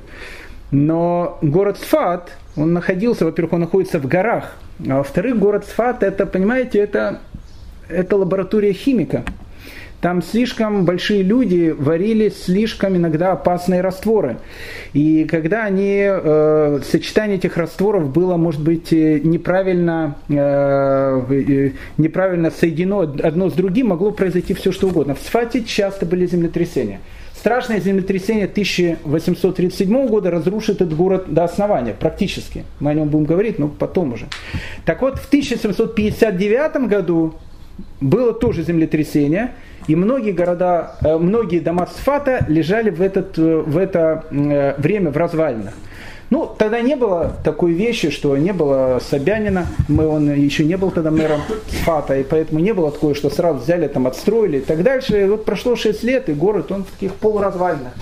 Но 0.70 1.38
город 1.42 1.78
Сфат, 1.78 2.36
он 2.56 2.72
находился, 2.72 3.24
во-первых, 3.24 3.54
он 3.54 3.60
находится 3.60 3.98
в 3.98 4.06
горах, 4.06 4.56
а 4.88 4.98
во-вторых, 4.98 5.38
город 5.38 5.66
Сфат, 5.66 6.02
это, 6.02 6.26
понимаете, 6.26 6.78
это, 6.78 7.20
это 7.88 8.16
лаборатория 8.16 8.72
химика. 8.72 9.24
Там 10.00 10.20
слишком 10.20 10.84
большие 10.84 11.22
люди 11.22 11.74
варили 11.76 12.28
слишком 12.28 12.94
иногда 12.94 13.32
опасные 13.32 13.80
растворы. 13.80 14.36
И 14.92 15.24
когда 15.24 15.64
они, 15.64 16.02
э, 16.06 16.80
сочетание 16.84 17.38
этих 17.38 17.56
растворов 17.56 18.10
было, 18.10 18.36
может 18.36 18.60
быть, 18.60 18.92
э, 18.92 19.20
неправильно, 19.20 20.16
э, 20.28 20.34
э, 20.34 21.70
неправильно 21.96 22.50
соединено 22.50 23.00
одно 23.00 23.48
с 23.48 23.54
другим, 23.54 23.86
могло 23.86 24.10
произойти 24.10 24.52
все 24.52 24.72
что 24.72 24.88
угодно. 24.88 25.14
В 25.14 25.20
Сфате 25.20 25.64
часто 25.64 26.04
были 26.04 26.26
землетрясения. 26.26 27.00
Страшное 27.44 27.78
землетрясение 27.78 28.46
1837 28.46 30.06
года 30.06 30.30
разрушит 30.30 30.76
этот 30.76 30.96
город 30.96 31.26
до 31.28 31.44
основания, 31.44 31.92
практически. 31.92 32.64
Мы 32.80 32.92
о 32.92 32.94
нем 32.94 33.10
будем 33.10 33.26
говорить, 33.26 33.58
но 33.58 33.68
потом 33.68 34.14
уже. 34.14 34.28
Так 34.86 35.02
вот, 35.02 35.18
в 35.18 35.26
1759 35.26 36.88
году 36.88 37.34
было 38.00 38.32
тоже 38.32 38.62
землетрясение, 38.62 39.52
и 39.88 39.94
многие 39.94 40.32
города, 40.32 40.96
э, 41.04 41.18
многие 41.18 41.58
дома 41.58 41.86
Сфата 41.86 42.46
лежали 42.48 42.88
в, 42.88 43.02
этот, 43.02 43.38
э, 43.38 43.58
в 43.58 43.76
это 43.76 44.24
э, 44.30 44.80
время 44.80 45.10
в 45.10 45.16
развалинах. 45.18 45.74
Ну, 46.34 46.52
тогда 46.58 46.80
не 46.80 46.96
было 46.96 47.36
такой 47.44 47.74
вещи, 47.74 48.10
что 48.10 48.36
не 48.36 48.52
было 48.52 49.00
Собянина, 49.08 49.68
мы, 49.86 50.08
он 50.08 50.34
еще 50.34 50.64
не 50.64 50.76
был 50.76 50.90
тогда 50.90 51.12
мэром 51.12 51.42
Сфата, 51.68 52.18
и 52.18 52.24
поэтому 52.24 52.58
не 52.58 52.74
было 52.74 52.90
такое, 52.90 53.14
что 53.14 53.30
сразу 53.30 53.60
взяли, 53.60 53.86
там, 53.86 54.08
отстроили 54.08 54.58
и 54.58 54.60
так 54.60 54.82
дальше. 54.82 55.22
И 55.22 55.28
вот 55.28 55.44
прошло 55.44 55.76
6 55.76 56.02
лет, 56.02 56.28
и 56.28 56.32
город, 56.32 56.72
он 56.72 56.82
в 56.82 56.90
таких 56.90 57.14
полуразвальных. 57.14 57.92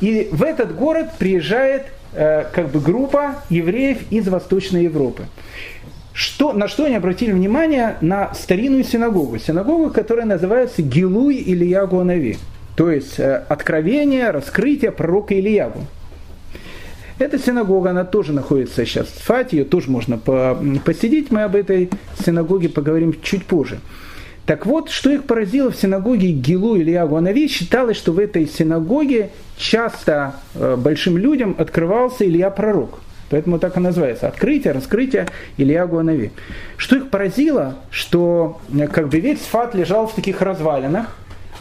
И 0.00 0.30
в 0.32 0.42
этот 0.42 0.74
город 0.74 1.10
приезжает 1.16 1.86
э, 2.12 2.46
как 2.52 2.72
бы 2.72 2.80
группа 2.80 3.36
евреев 3.50 3.98
из 4.10 4.26
Восточной 4.26 4.82
Европы. 4.82 5.26
Что, 6.12 6.52
на 6.52 6.66
что 6.66 6.86
они 6.86 6.96
обратили 6.96 7.30
внимание? 7.30 7.98
На 8.00 8.34
старинную 8.34 8.82
синагогу. 8.82 9.38
Синагогу, 9.38 9.90
которая 9.90 10.26
называется 10.26 10.82
Гилуй 10.82 11.36
или 11.36 11.66
Ягуанави. 11.66 12.36
То 12.74 12.90
есть 12.90 13.20
э, 13.20 13.44
откровение, 13.48 14.30
раскрытие 14.30 14.90
пророка 14.90 15.38
Ильягу. 15.38 15.86
Эта 17.20 17.38
синагога, 17.38 17.90
она 17.90 18.04
тоже 18.04 18.32
находится 18.32 18.86
сейчас 18.86 19.08
в 19.08 19.22
Фате, 19.24 19.58
ее 19.58 19.64
тоже 19.66 19.90
можно 19.90 20.16
посидеть. 20.16 21.30
Мы 21.30 21.42
об 21.42 21.54
этой 21.54 21.90
синагоге 22.24 22.70
поговорим 22.70 23.14
чуть 23.22 23.44
позже. 23.44 23.80
Так 24.46 24.64
вот, 24.64 24.88
что 24.88 25.10
их 25.10 25.24
поразило 25.24 25.70
в 25.70 25.76
синагоге 25.76 26.30
Гилу 26.30 26.78
Илья 26.78 27.06
Гуанави, 27.06 27.46
считалось, 27.46 27.98
что 27.98 28.12
в 28.12 28.18
этой 28.18 28.46
синагоге 28.46 29.28
часто 29.58 30.36
э, 30.54 30.76
большим 30.76 31.18
людям 31.18 31.54
открывался 31.58 32.26
Илья 32.26 32.48
Пророк. 32.48 33.00
Поэтому 33.28 33.58
так 33.58 33.76
и 33.76 33.80
называется. 33.80 34.26
Открытие, 34.26 34.72
раскрытие 34.72 35.26
Илья 35.58 35.86
Гуанави. 35.86 36.32
Что 36.78 36.96
их 36.96 37.10
поразило, 37.10 37.76
что 37.90 38.60
э, 38.74 38.88
как 38.88 39.10
бы 39.10 39.20
весь 39.20 39.42
Сфат 39.42 39.74
лежал 39.74 40.06
в 40.06 40.14
таких 40.14 40.40
развалинах, 40.40 41.14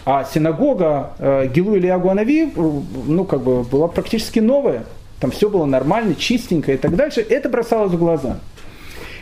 а 0.06 0.24
синагога 0.24 1.12
э, 1.20 1.48
Гилу 1.54 1.76
Илья 1.78 2.00
Гуанави, 2.00 2.50
ну, 2.56 3.26
как 3.26 3.42
бы, 3.42 3.64
была 3.64 3.90
практически 3.90 4.40
новая 4.40 4.86
там 5.20 5.32
все 5.32 5.50
было 5.50 5.66
нормально, 5.66 6.16
чистенько 6.16 6.74
и 6.74 6.78
так 6.78 6.96
дальше, 6.96 7.22
это 7.22 7.50
бросалось 7.50 7.92
в 7.92 7.98
глаза. 7.98 8.40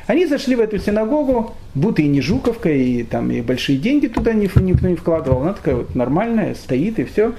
Они 0.08 0.26
зашли 0.26 0.56
в 0.56 0.62
эту 0.62 0.80
синагогу, 0.80 1.54
будто 1.76 2.02
и 2.02 2.08
не 2.08 2.22
Жуковка, 2.22 2.70
и 2.70 3.04
там 3.04 3.30
и 3.30 3.42
большие 3.42 3.78
деньги 3.78 4.08
туда 4.08 4.32
никто 4.34 4.88
не 4.88 4.96
вкладывал. 4.96 5.42
Она 5.42 5.54
такая 5.54 5.76
вот 5.76 5.96
нормальная, 5.96 6.56
стоит 6.56 6.98
и 6.98 7.04
все. 7.04 7.34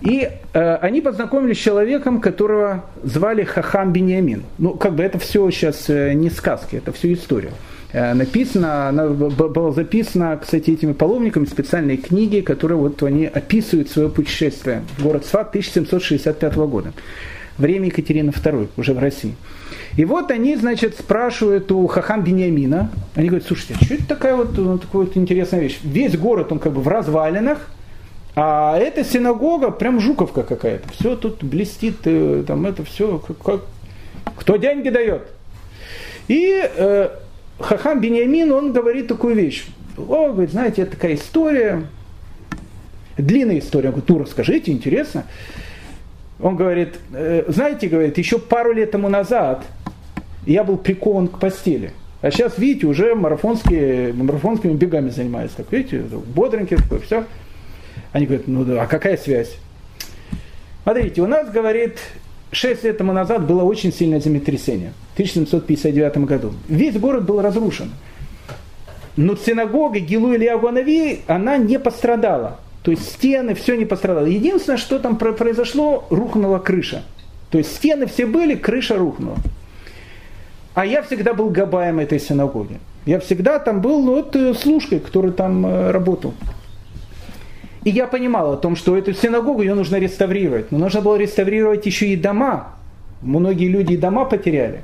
И 0.00 0.28
э, 0.52 0.74
они 0.76 1.00
познакомились 1.00 1.58
с 1.58 1.60
человеком, 1.60 2.20
которого 2.20 2.84
звали 3.02 3.42
Хахам 3.42 3.92
Бениамин. 3.92 4.44
Ну, 4.58 4.74
как 4.74 4.94
бы 4.94 5.02
это 5.02 5.18
все 5.18 5.50
сейчас 5.50 5.86
э, 5.88 6.12
не 6.14 6.30
сказки, 6.30 6.76
это 6.76 6.92
все 6.92 7.12
история. 7.12 7.52
написана, 7.92 8.88
она 8.88 9.08
была 9.08 9.72
записана, 9.72 10.38
кстати, 10.40 10.70
этими 10.70 10.92
паломниками 10.92 11.44
в 11.44 11.48
специальной 11.48 11.96
книге, 11.96 12.42
которые 12.42 12.78
вот 12.78 13.02
они 13.02 13.26
описывают 13.26 13.90
свое 13.90 14.08
путешествие 14.08 14.82
в 14.98 15.02
город 15.02 15.26
Сват 15.26 15.48
1765 15.48 16.54
года. 16.56 16.92
Время 17.58 17.86
Екатерины 17.86 18.30
II, 18.30 18.68
уже 18.76 18.94
в 18.94 18.98
России. 18.98 19.34
И 19.96 20.04
вот 20.04 20.30
они, 20.30 20.56
значит, 20.56 20.96
спрашивают 20.98 21.70
у 21.70 21.86
Хахам 21.86 22.24
Бениамина, 22.24 22.90
они 23.14 23.28
говорят, 23.28 23.46
слушайте, 23.46 23.76
а 23.80 23.84
что 23.84 23.94
это 23.94 24.06
такая 24.06 24.34
вот, 24.34 24.56
ну, 24.58 24.78
такая 24.78 25.02
вот 25.02 25.16
интересная 25.16 25.60
вещь? 25.60 25.78
Весь 25.84 26.16
город, 26.16 26.50
он 26.50 26.58
как 26.58 26.72
бы 26.72 26.80
в 26.80 26.88
развалинах, 26.88 27.70
а 28.34 28.76
эта 28.76 29.04
синагога 29.04 29.70
прям 29.70 30.00
жуковка 30.00 30.42
какая-то. 30.42 30.88
Все 30.92 31.14
тут 31.14 31.44
блестит, 31.44 31.98
э, 32.04 32.42
там 32.46 32.66
это 32.66 32.84
все, 32.84 33.18
как, 33.18 33.38
как, 33.38 33.60
кто 34.36 34.56
деньги 34.56 34.88
дает? 34.88 35.22
И 36.26 36.60
э, 36.76 37.10
Хахам 37.60 38.00
Бениамин, 38.00 38.50
он 38.50 38.72
говорит 38.72 39.06
такую 39.06 39.36
вещь. 39.36 39.66
О, 39.96 40.32
говорит, 40.32 40.50
знаете, 40.50 40.82
это 40.82 40.92
такая 40.92 41.14
история, 41.14 41.84
длинная 43.16 43.60
история. 43.60 43.90
Он 43.90 43.92
говорит, 43.92 44.08
ну 44.08 44.18
расскажите, 44.18 44.72
интересно. 44.72 45.24
Он 46.40 46.56
говорит, 46.56 46.98
«Э, 47.12 47.44
знаете, 47.48 47.88
говорит, 47.88 48.18
еще 48.18 48.38
пару 48.38 48.72
лет 48.72 48.90
тому 48.90 49.08
назад 49.08 49.64
я 50.46 50.64
был 50.64 50.76
прикован 50.76 51.28
к 51.28 51.38
постели. 51.38 51.92
А 52.22 52.30
сейчас, 52.30 52.58
видите, 52.58 52.86
уже 52.86 53.14
марафонские, 53.14 54.12
марафонскими 54.14 54.72
бегами 54.72 55.10
занимается. 55.10 55.58
Так, 55.58 55.70
видите, 55.72 55.98
бодренький 55.98 56.76
такой, 56.76 57.00
все. 57.00 57.24
Они 58.12 58.26
говорят, 58.26 58.48
ну 58.48 58.64
да, 58.64 58.82
а 58.82 58.86
какая 58.86 59.16
связь? 59.16 59.54
Смотрите, 60.82 61.22
у 61.22 61.26
нас, 61.26 61.50
говорит, 61.50 61.98
6 62.52 62.84
лет 62.84 62.98
тому 62.98 63.12
назад 63.12 63.46
было 63.46 63.62
очень 63.62 63.92
сильное 63.92 64.20
землетрясение. 64.20 64.92
В 65.10 65.14
1759 65.14 66.18
году. 66.18 66.52
Весь 66.68 66.96
город 66.96 67.24
был 67.24 67.42
разрушен. 67.42 67.90
Но 69.16 69.36
синагога 69.36 70.00
Гилу 70.00 70.34
Илья 70.34 70.60
она 71.26 71.56
не 71.56 71.78
пострадала. 71.78 72.58
То 72.84 72.90
есть 72.90 73.10
стены, 73.10 73.54
все 73.54 73.76
не 73.76 73.86
пострадало. 73.86 74.26
Единственное, 74.26 74.76
что 74.76 74.98
там 74.98 75.16
произошло, 75.16 76.04
рухнула 76.10 76.58
крыша. 76.58 77.02
То 77.50 77.56
есть 77.56 77.74
стены 77.74 78.04
все 78.04 78.26
были, 78.26 78.56
крыша 78.56 78.98
рухнула. 78.98 79.38
А 80.74 80.84
я 80.84 81.02
всегда 81.02 81.32
был 81.32 81.48
габаем 81.48 81.98
этой 81.98 82.20
синагоги. 82.20 82.78
Я 83.06 83.20
всегда 83.20 83.58
там 83.58 83.80
был 83.80 84.02
ну, 84.02 84.16
вот, 84.16 84.36
э, 84.36 84.52
служкой, 84.52 85.00
который 85.00 85.32
там 85.32 85.64
э, 85.64 85.92
работал. 85.92 86.34
И 87.84 87.90
я 87.90 88.06
понимал 88.06 88.52
о 88.52 88.56
том, 88.58 88.76
что 88.76 88.98
эту 88.98 89.14
синагогу 89.14 89.62
ее 89.62 89.74
нужно 89.74 89.96
реставрировать. 89.96 90.70
Но 90.70 90.76
нужно 90.76 91.00
было 91.00 91.16
реставрировать 91.16 91.86
еще 91.86 92.08
и 92.08 92.16
дома. 92.16 92.74
Многие 93.22 93.68
люди 93.68 93.94
и 93.94 93.96
дома 93.96 94.26
потеряли. 94.26 94.82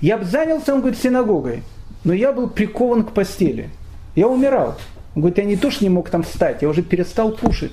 Я 0.00 0.16
бы 0.16 0.24
занялся, 0.24 0.72
он 0.72 0.80
говорит, 0.80 0.98
синагогой. 0.98 1.62
Но 2.04 2.14
я 2.14 2.32
был 2.32 2.48
прикован 2.48 3.04
к 3.04 3.12
постели. 3.12 3.68
Я 4.14 4.28
умирал. 4.28 4.76
Он 5.14 5.22
говорит, 5.22 5.38
я 5.38 5.44
не 5.44 5.56
то, 5.56 5.70
что 5.70 5.84
не 5.84 5.90
мог 5.90 6.08
там 6.10 6.22
встать, 6.22 6.62
я 6.62 6.68
уже 6.68 6.82
перестал 6.82 7.32
кушать. 7.32 7.72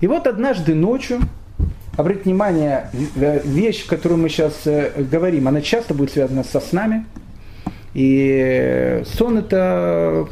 И 0.00 0.06
вот 0.06 0.26
однажды 0.26 0.74
ночью, 0.74 1.20
обратите 1.96 2.24
внимание, 2.24 2.90
вещь, 3.14 3.86
которую 3.86 4.20
мы 4.20 4.28
сейчас 4.28 4.66
э, 4.66 4.90
говорим, 5.10 5.48
она 5.48 5.60
часто 5.60 5.94
будет 5.94 6.10
связана 6.10 6.42
со 6.44 6.60
снами. 6.60 7.06
И 7.94 9.02
сон 9.06 9.38
это 9.38 10.26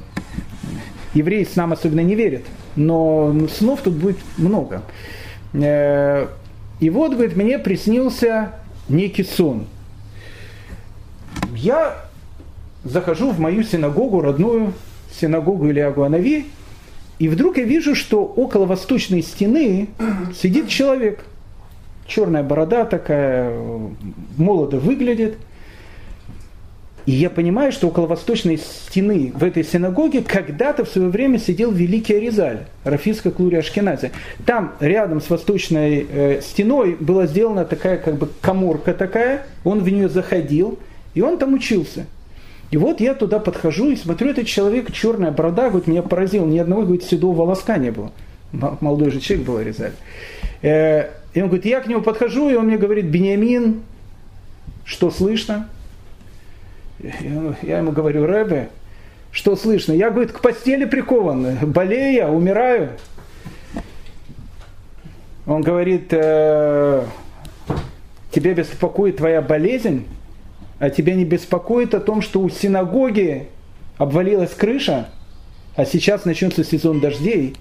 евреи 1.14 1.44
с 1.44 1.54
нам 1.54 1.72
особенно 1.72 2.00
не 2.00 2.16
верят, 2.16 2.42
но 2.74 3.34
снов 3.56 3.80
тут 3.82 3.94
будет 3.94 4.18
много. 4.36 4.82
Э, 5.54 6.26
и 6.80 6.90
вот, 6.90 7.12
говорит, 7.12 7.36
мне 7.36 7.58
приснился 7.60 8.52
некий 8.88 9.22
сон. 9.22 9.66
Я 11.54 11.96
захожу 12.82 13.30
в 13.30 13.38
мою 13.38 13.62
синагогу 13.62 14.20
родную, 14.20 14.72
синагогу 15.12 15.68
или 15.68 15.80
Агуанави, 15.80 16.46
и 17.18 17.28
вдруг 17.28 17.56
я 17.58 17.64
вижу, 17.64 17.94
что 17.94 18.24
около 18.24 18.66
восточной 18.66 19.22
стены 19.22 19.88
сидит 20.34 20.68
человек. 20.68 21.24
Черная 22.06 22.42
борода 22.42 22.84
такая, 22.84 23.56
молодо 24.36 24.78
выглядит. 24.78 25.36
И 27.06 27.12
я 27.12 27.30
понимаю, 27.30 27.72
что 27.72 27.88
около 27.88 28.06
восточной 28.06 28.58
стены 28.58 29.32
в 29.34 29.42
этой 29.42 29.64
синагоге 29.64 30.22
когда-то 30.22 30.84
в 30.84 30.88
свое 30.88 31.08
время 31.08 31.38
сидел 31.38 31.72
великий 31.72 32.14
Аризаль, 32.14 32.66
Рафиска 32.84 33.30
Клури 33.30 33.56
Ашкенази. 33.56 34.12
Там 34.46 34.72
рядом 34.78 35.20
с 35.20 35.28
восточной 35.28 36.06
э, 36.08 36.40
стеной 36.42 36.96
была 36.98 37.26
сделана 37.26 37.64
такая 37.64 37.98
как 37.98 38.16
бы 38.16 38.28
коморка 38.40 38.94
такая, 38.94 39.46
он 39.64 39.80
в 39.80 39.88
нее 39.88 40.08
заходил, 40.08 40.78
и 41.14 41.22
он 41.22 41.38
там 41.38 41.54
учился. 41.54 42.06
И 42.72 42.78
вот 42.78 43.02
я 43.02 43.14
туда 43.14 43.38
подхожу 43.38 43.90
и 43.90 43.96
смотрю, 43.96 44.30
этот 44.30 44.46
человек, 44.46 44.90
черная 44.92 45.30
борода, 45.30 45.68
говорит, 45.68 45.86
меня 45.86 46.00
поразил, 46.00 46.46
ни 46.46 46.56
одного, 46.56 46.82
говорит, 46.82 47.04
седого 47.04 47.36
волоска 47.36 47.76
не 47.76 47.90
было. 47.90 48.12
Молодой 48.50 49.10
же 49.10 49.20
человек 49.20 49.46
был 49.46 49.58
Аризаль. 49.58 49.92
Э, 50.62 51.10
и 51.34 51.42
он 51.42 51.48
говорит, 51.48 51.66
я 51.66 51.80
к 51.80 51.86
нему 51.86 52.00
подхожу, 52.00 52.48
и 52.48 52.54
он 52.54 52.68
мне 52.68 52.78
говорит, 52.78 53.04
Бениамин, 53.04 53.82
что 54.86 55.10
слышно? 55.10 55.68
Я 56.98 57.78
ему 57.78 57.92
говорю, 57.92 58.24
Рэбе, 58.24 58.70
что 59.32 59.54
слышно? 59.54 59.92
Я, 59.92 60.08
говорит, 60.08 60.32
к 60.32 60.40
постели 60.40 60.86
прикован, 60.86 61.58
болею 61.66 62.14
я, 62.14 62.30
умираю. 62.30 62.92
Он 65.44 65.60
говорит, 65.60 66.08
э, 66.12 67.04
тебя 68.30 68.54
беспокоит 68.54 69.18
твоя 69.18 69.42
болезнь? 69.42 70.06
А 70.82 70.90
тебя 70.90 71.14
не 71.14 71.24
беспокоит 71.24 71.94
о 71.94 72.00
том, 72.00 72.22
что 72.22 72.40
у 72.40 72.50
синагоги 72.50 73.46
обвалилась 73.98 74.50
крыша, 74.50 75.10
а 75.76 75.84
сейчас 75.84 76.24
начнется 76.24 76.64
сезон 76.64 76.98
дождей, 76.98 77.54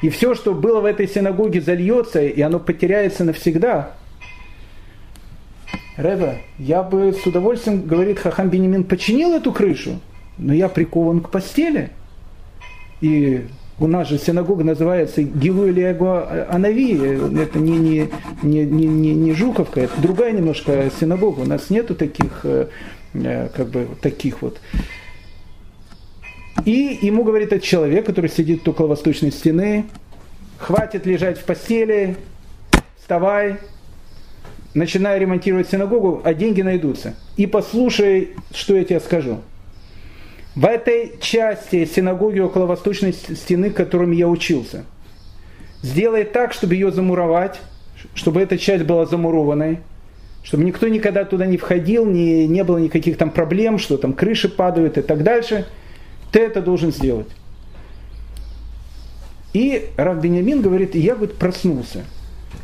и 0.00 0.08
все, 0.08 0.34
что 0.34 0.54
было 0.54 0.80
в 0.80 0.86
этой 0.86 1.06
синагоге, 1.06 1.60
зальется, 1.60 2.22
и 2.22 2.40
оно 2.40 2.58
потеряется 2.58 3.24
навсегда. 3.24 3.90
Рева, 5.98 6.36
я 6.58 6.82
бы 6.82 7.12
с 7.12 7.26
удовольствием, 7.26 7.82
говорит 7.82 8.18
Хахам 8.18 8.48
Бенемин, 8.48 8.84
починил 8.84 9.34
эту 9.34 9.52
крышу, 9.52 10.00
но 10.38 10.54
я 10.54 10.70
прикован 10.70 11.20
к 11.20 11.28
постели. 11.28 11.90
И 13.02 13.48
у 13.78 13.86
нас 13.86 14.08
же 14.08 14.18
синагога 14.18 14.64
называется 14.64 15.22
Гилу 15.22 15.66
или 15.66 15.82
Анави, 15.82 16.94
это 17.40 17.58
не, 17.58 17.78
не, 17.78 18.10
не, 18.42 18.64
не, 18.64 19.14
не 19.14 19.32
Жуковка, 19.32 19.80
это 19.80 20.00
другая 20.00 20.32
немножко 20.32 20.90
синагога. 21.00 21.40
У 21.40 21.46
нас 21.46 21.70
нету 21.70 21.94
таких, 21.94 22.40
э, 22.44 22.68
э, 23.14 23.48
как 23.54 23.68
бы, 23.68 23.88
таких 24.00 24.42
вот. 24.42 24.60
И 26.64 26.98
ему 27.02 27.24
говорит 27.24 27.52
этот 27.52 27.64
человек, 27.64 28.06
который 28.06 28.30
сидит 28.30 28.66
около 28.68 28.88
восточной 28.88 29.32
стены, 29.32 29.86
хватит 30.58 31.06
лежать 31.06 31.38
в 31.38 31.44
постели, 31.44 32.16
вставай, 32.98 33.56
начинай 34.74 35.18
ремонтировать 35.18 35.68
синагогу, 35.68 36.20
а 36.24 36.34
деньги 36.34 36.62
найдутся. 36.62 37.14
И 37.36 37.46
послушай, 37.46 38.30
что 38.52 38.76
я 38.76 38.84
тебе 38.84 39.00
скажу. 39.00 39.40
В 40.54 40.66
этой 40.66 41.14
части 41.18 41.86
синагоги 41.86 42.40
около 42.40 42.66
восточной 42.66 43.14
стены, 43.14 43.70
которым 43.70 44.12
я 44.12 44.28
учился, 44.28 44.84
сделай 45.80 46.24
так, 46.24 46.52
чтобы 46.52 46.74
ее 46.74 46.90
замуровать, 46.90 47.58
чтобы 48.14 48.42
эта 48.42 48.58
часть 48.58 48.84
была 48.84 49.06
замурованной, 49.06 49.78
чтобы 50.42 50.64
никто 50.64 50.88
никогда 50.88 51.24
туда 51.24 51.46
не 51.46 51.56
входил, 51.56 52.04
не, 52.04 52.46
не 52.46 52.64
было 52.64 52.76
никаких 52.76 53.16
там 53.16 53.30
проблем, 53.30 53.78
что 53.78 53.96
там 53.96 54.12
крыши 54.12 54.50
падают 54.50 54.98
и 54.98 55.02
так 55.02 55.22
дальше. 55.22 55.66
Ты 56.32 56.40
это 56.40 56.60
должен 56.60 56.92
сделать. 56.92 57.28
И 59.54 59.88
Рав 59.96 60.20
Бениамин 60.20 60.60
говорит, 60.60 60.94
я 60.94 61.14
говорит, 61.14 61.36
проснулся. 61.36 62.04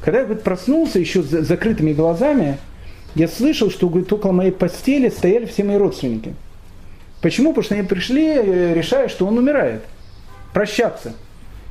Когда 0.02 0.20
я 0.20 0.24
говорит, 0.26 0.44
проснулся 0.44 0.98
еще 0.98 1.22
с 1.22 1.26
закрытыми 1.26 1.94
глазами, 1.94 2.58
я 3.14 3.28
слышал, 3.28 3.70
что 3.70 3.88
говорит, 3.88 4.12
около 4.12 4.32
моей 4.32 4.52
постели 4.52 5.08
стояли 5.08 5.46
все 5.46 5.64
мои 5.64 5.78
родственники– 5.78 6.34
Почему? 7.20 7.50
Потому 7.50 7.64
что 7.64 7.74
они 7.74 7.86
пришли, 7.86 8.26
э, 8.26 8.74
решая, 8.74 9.08
что 9.08 9.26
он 9.26 9.38
умирает. 9.38 9.82
Прощаться. 10.52 11.14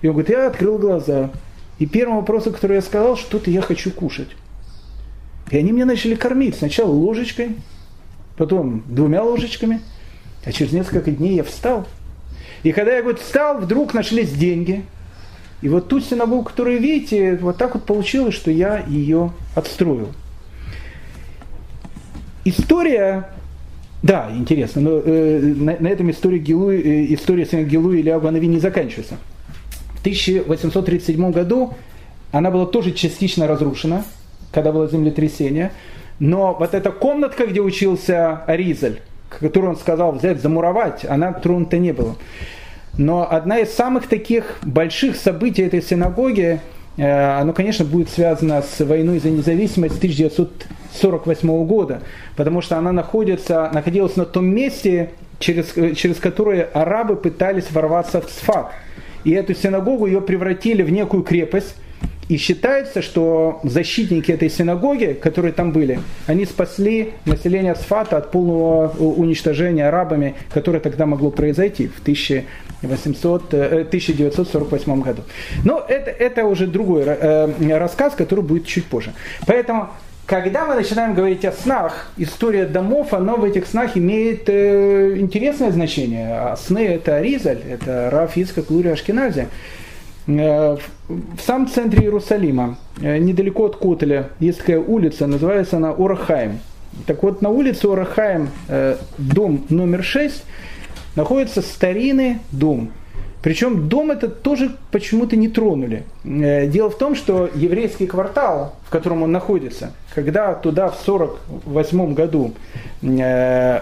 И 0.01 0.07
он 0.07 0.13
говорит, 0.13 0.29
я 0.29 0.47
открыл 0.47 0.77
глаза. 0.77 1.31
И 1.79 1.85
первый 1.85 2.15
вопрос, 2.15 2.43
который 2.43 2.75
я 2.75 2.81
сказал, 2.81 3.15
что-то 3.15 3.49
я 3.49 3.61
хочу 3.61 3.91
кушать. 3.91 4.29
И 5.49 5.57
они 5.57 5.71
меня 5.71 5.85
начали 5.85 6.15
кормить. 6.15 6.55
Сначала 6.55 6.91
ложечкой, 6.91 7.55
потом 8.37 8.83
двумя 8.87 9.23
ложечками. 9.23 9.81
А 10.45 10.51
через 10.51 10.71
несколько 10.71 11.11
дней 11.11 11.35
я 11.35 11.43
встал. 11.43 11.87
И 12.63 12.71
когда 12.71 12.95
я 12.95 13.01
говорит, 13.01 13.21
встал, 13.21 13.59
вдруг 13.59 13.93
нашлись 13.93 14.31
деньги. 14.31 14.85
И 15.61 15.69
вот 15.69 15.87
ту 15.87 15.99
синагогу, 15.99 16.43
которую 16.43 16.79
видите, 16.79 17.37
вот 17.37 17.57
так 17.57 17.73
вот 17.73 17.85
получилось, 17.85 18.35
что 18.35 18.51
я 18.51 18.83
ее 18.87 19.31
отстроил. 19.55 20.09
История 22.45 23.29
да, 24.03 24.29
интересно. 24.35 24.81
Но 24.81 25.01
э, 25.03 25.39
на, 25.41 25.77
на 25.79 25.87
этом 25.87 26.11
история, 26.11 26.37
Гилу, 26.37 26.71
э, 26.71 27.13
история 27.13 27.45
Гилу 27.63 27.93
или 27.93 28.09
Агуанави 28.09 28.47
не 28.47 28.59
заканчивается. 28.59 29.17
В 29.95 29.99
1837 30.01 31.31
году 31.31 31.73
она 32.31 32.51
была 32.51 32.65
тоже 32.65 32.91
частично 32.91 33.47
разрушена, 33.47 34.03
когда 34.51 34.71
было 34.71 34.87
землетрясение. 34.87 35.71
Но 36.19 36.55
вот 36.57 36.73
эта 36.73 36.91
комнатка, 36.91 37.47
где 37.47 37.61
учился 37.61 38.43
Аризаль, 38.45 39.01
которую 39.29 39.71
он 39.71 39.77
сказал 39.77 40.13
взять, 40.13 40.41
замуровать, 40.41 41.05
она 41.05 41.33
тронута 41.33 41.77
не 41.77 41.91
была. 41.91 42.15
Но 42.97 43.27
одна 43.29 43.59
из 43.59 43.73
самых 43.73 44.07
таких 44.07 44.57
больших 44.63 45.15
событий 45.15 45.61
этой 45.61 45.81
синагоги, 45.81 46.61
оно, 47.03 47.53
конечно, 47.53 47.85
будет 47.85 48.09
связано 48.09 48.61
с 48.61 48.83
войной 48.83 49.19
за 49.19 49.29
независимость 49.29 49.97
1948 49.97 51.65
года, 51.65 52.01
потому 52.35 52.61
что 52.61 52.77
она 52.77 52.91
находится, 52.91 53.69
находилась 53.71 54.15
на 54.15 54.25
том 54.25 54.47
месте, 54.47 55.11
через, 55.39 55.73
через 55.95 56.17
которое 56.17 56.63
арабы 56.73 57.15
пытались 57.15 57.71
ворваться 57.71 58.21
в 58.21 58.29
Сфат. 58.29 58.71
И 59.23 59.31
эту 59.31 59.53
синагогу 59.53 60.07
ее 60.07 60.21
превратили 60.21 60.81
в 60.81 60.89
некую 60.89 61.23
крепость, 61.23 61.75
и 62.29 62.37
считается, 62.37 63.01
что 63.01 63.59
защитники 63.63 64.31
этой 64.31 64.49
синагоги, 64.49 65.17
которые 65.21 65.53
там 65.53 65.71
были, 65.71 65.99
они 66.25 66.45
спасли 66.45 67.13
население 67.25 67.75
Сфата 67.75 68.17
от 68.17 68.31
полного 68.31 68.89
уничтожения 68.97 69.87
арабами, 69.87 70.35
которое 70.53 70.79
тогда 70.79 71.05
могло 71.05 71.31
произойти 71.31 71.87
в 71.87 72.01
1800, 72.01 73.53
1948 73.53 74.91
э, 74.91 75.03
году. 75.03 75.21
Но 75.63 75.83
это, 75.87 76.11
это 76.11 76.45
уже 76.45 76.67
другой 76.67 77.03
э, 77.05 77.77
рассказ, 77.77 78.13
который 78.13 78.43
будет 78.43 78.65
чуть 78.65 78.85
позже. 78.85 79.13
Поэтому 79.45 79.89
когда 80.25 80.65
мы 80.65 80.75
начинаем 80.75 81.13
говорить 81.13 81.45
о 81.45 81.53
снах, 81.53 82.11
история 82.17 82.65
домов, 82.65 83.13
она 83.13 83.37
в 83.37 83.45
этих 83.45 83.65
снах 83.65 83.95
имеет 83.95 84.49
э, 84.49 85.15
интересное 85.17 85.71
значение. 85.71 86.37
А 86.37 86.57
сны 86.57 86.85
это 86.85 87.15
Аризаль, 87.15 87.61
это 87.69 88.09
Раф 88.11 88.35
Ицкак 88.35 88.69
Лури 88.69 88.89
Ашкенази. 88.89 89.47
Э, 90.27 90.77
в 91.07 91.41
самом 91.41 91.67
центре 91.67 92.03
Иерусалима, 92.03 92.77
э, 93.01 93.17
недалеко 93.17 93.65
от 93.65 93.77
Котеля, 93.77 94.29
есть 94.39 94.59
такая 94.59 94.79
улица, 94.79 95.25
называется 95.25 95.77
она 95.77 95.91
Орахаем. 95.91 96.59
Так 97.05 97.23
вот, 97.23 97.41
на 97.41 97.49
улице 97.49 97.85
Орахаем, 97.85 98.49
э, 98.67 98.97
дом 99.17 99.65
номер 99.69 100.03
6, 100.03 100.43
находится 101.15 101.61
старинный 101.61 102.37
дом. 102.51 102.91
Причем 103.41 103.87
дом 103.87 104.11
этот 104.11 104.41
тоже 104.41 104.75
почему-то 104.91 105.37
не 105.37 105.47
тронули. 105.47 106.03
Дело 106.25 106.89
в 106.89 106.97
том, 106.97 107.15
что 107.15 107.49
еврейский 107.55 108.07
квартал, 108.07 108.75
в 108.87 108.89
котором 108.89 109.23
он 109.23 109.31
находится, 109.31 109.93
когда 110.13 110.53
туда 110.53 110.89
в 110.89 110.99
1948 110.99 112.13
году 112.13 112.53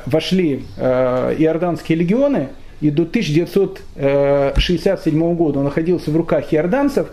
вошли 0.05 0.65
иорданские 0.77 1.97
легионы, 1.97 2.49
и 2.82 2.89
до 2.89 3.03
1967 3.03 5.36
года 5.36 5.59
он 5.59 5.65
находился 5.65 6.11
в 6.11 6.17
руках 6.17 6.53
иорданцев, 6.53 7.07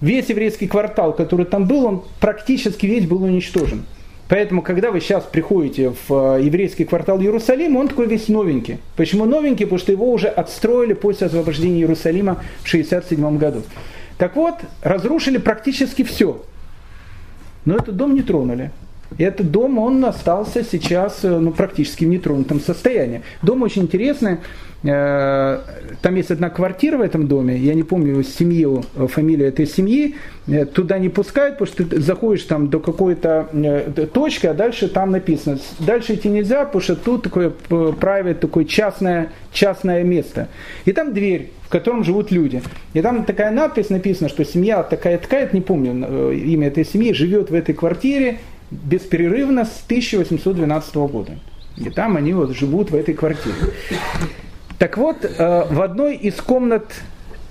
весь 0.00 0.28
еврейский 0.28 0.66
квартал, 0.66 1.12
который 1.12 1.46
там 1.46 1.66
был, 1.66 1.86
он 1.86 2.02
практически 2.20 2.86
весь 2.86 3.06
был 3.06 3.22
уничтожен. 3.22 3.84
Поэтому, 4.28 4.62
когда 4.62 4.90
вы 4.90 5.00
сейчас 5.00 5.24
приходите 5.24 5.90
в 5.90 6.36
э, 6.36 6.42
еврейский 6.42 6.84
квартал 6.84 7.20
Иерусалима, 7.20 7.78
он 7.78 7.88
такой 7.88 8.06
весь 8.06 8.26
новенький. 8.26 8.78
Почему 8.96 9.24
новенький? 9.24 9.66
Потому 9.66 9.78
что 9.78 9.92
его 9.92 10.10
уже 10.10 10.26
отстроили 10.26 10.94
после 10.94 11.28
освобождения 11.28 11.78
Иерусалима 11.78 12.42
в 12.62 12.68
1967 12.68 13.38
году. 13.38 13.62
Так 14.18 14.34
вот, 14.34 14.56
разрушили 14.82 15.38
практически 15.38 16.02
все. 16.02 16.42
Но 17.64 17.76
этот 17.76 17.96
дом 17.96 18.14
не 18.14 18.22
тронули. 18.22 18.72
Этот 19.18 19.50
дом, 19.50 19.78
он 19.78 20.04
остался 20.04 20.62
сейчас 20.62 21.24
э, 21.24 21.38
ну, 21.38 21.50
практически 21.50 22.04
в 22.04 22.08
нетронутом 22.08 22.60
состоянии. 22.60 23.22
Дом 23.42 23.62
очень 23.62 23.82
интересный. 23.82 24.38
Э, 24.82 25.60
там 26.02 26.14
есть 26.16 26.30
одна 26.30 26.50
квартира 26.50 26.98
в 26.98 27.00
этом 27.00 27.26
доме, 27.26 27.56
я 27.56 27.74
не 27.74 27.82
помню 27.82 28.22
семью, 28.22 28.84
э, 28.94 29.06
фамилию 29.06 29.48
этой 29.48 29.66
семьи, 29.66 30.16
туда 30.74 30.98
не 30.98 31.08
пускают, 31.08 31.58
потому 31.58 31.66
что 31.66 31.84
ты 31.84 32.00
заходишь 32.00 32.44
там 32.44 32.68
до 32.68 32.78
какой-то 32.78 33.48
точки, 34.12 34.46
а 34.46 34.54
дальше 34.54 34.88
там 34.88 35.10
написано. 35.10 35.58
Дальше 35.80 36.14
идти 36.14 36.28
нельзя, 36.28 36.64
потому 36.64 36.82
что 36.82 36.94
тут 36.94 37.24
такое 37.24 37.52
private, 37.68 38.34
такое 38.34 38.64
частное, 38.64 39.32
частное 39.50 40.04
место. 40.04 40.48
И 40.84 40.92
там 40.92 41.14
дверь, 41.14 41.50
в 41.62 41.68
котором 41.68 42.04
живут 42.04 42.30
люди. 42.30 42.62
И 42.94 43.02
там 43.02 43.24
такая 43.24 43.50
надпись 43.50 43.90
написана, 43.90 44.28
что 44.28 44.44
семья 44.44 44.84
такая-такая, 44.84 45.50
не 45.52 45.62
помню 45.62 46.30
имя 46.32 46.68
этой 46.68 46.84
семьи, 46.84 47.12
живет 47.12 47.50
в 47.50 47.54
этой 47.54 47.74
квартире 47.74 48.38
бесперерывно 48.70 49.64
с 49.64 49.82
1812 49.86 50.94
года. 50.96 51.38
И 51.76 51.90
там 51.90 52.16
они 52.16 52.32
вот 52.32 52.56
живут 52.56 52.90
в 52.90 52.94
этой 52.94 53.14
квартире. 53.14 53.54
Так 54.78 54.98
вот, 54.98 55.24
э, 55.24 55.64
в 55.70 55.80
одной 55.80 56.16
из 56.16 56.34
комнат 56.34 56.84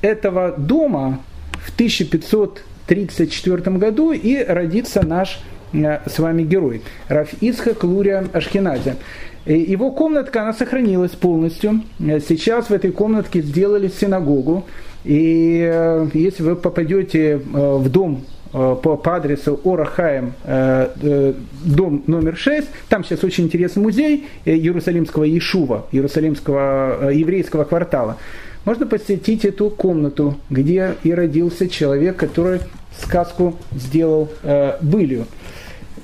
этого 0.01 0.51
дома 0.51 1.19
в 1.53 1.73
1534 1.73 3.77
году 3.77 4.11
и 4.11 4.43
родится 4.43 5.05
наш 5.05 5.39
э, 5.73 5.99
с 6.07 6.19
вами 6.19 6.43
герой, 6.43 6.83
Раф 7.07 7.33
Ицхак 7.41 7.83
Лурия 7.83 8.27
Ашхеназе. 8.33 8.97
Его 9.45 9.91
комнатка, 9.91 10.41
она 10.41 10.53
сохранилась 10.53 11.11
полностью. 11.11 11.81
Сейчас 11.99 12.69
в 12.69 12.73
этой 12.73 12.91
комнатке 12.91 13.41
сделали 13.41 13.89
синагогу. 13.89 14.65
И 15.03 15.69
э, 15.71 16.07
если 16.13 16.41
вы 16.41 16.55
попадете 16.55 17.37
в 17.37 17.87
дом 17.89 18.23
Э, 18.25 18.34
по, 18.55 18.95
по 18.95 19.15
адресу 19.17 19.59
Орахаем, 19.65 20.33
э, 20.45 20.89
э, 21.01 21.33
дом 21.65 22.03
номер 22.07 22.37
6. 22.37 22.67
Там 22.87 23.03
сейчас 23.03 23.23
очень 23.25 23.45
интересный 23.45 23.83
музей 23.83 24.27
Иерусалимского 24.45 25.25
Ишува, 25.25 25.87
Иерусалимского 25.91 27.09
еврейского 27.11 27.65
квартала. 27.65 28.17
Можно 28.63 28.85
посетить 28.85 29.43
эту 29.43 29.69
комнату, 29.69 30.37
где 30.49 30.95
и 31.03 31.13
родился 31.13 31.67
человек, 31.67 32.15
который 32.15 32.61
сказку 32.97 33.57
сделал 33.71 34.29
э, 34.43 34.77
былью. 34.79 35.25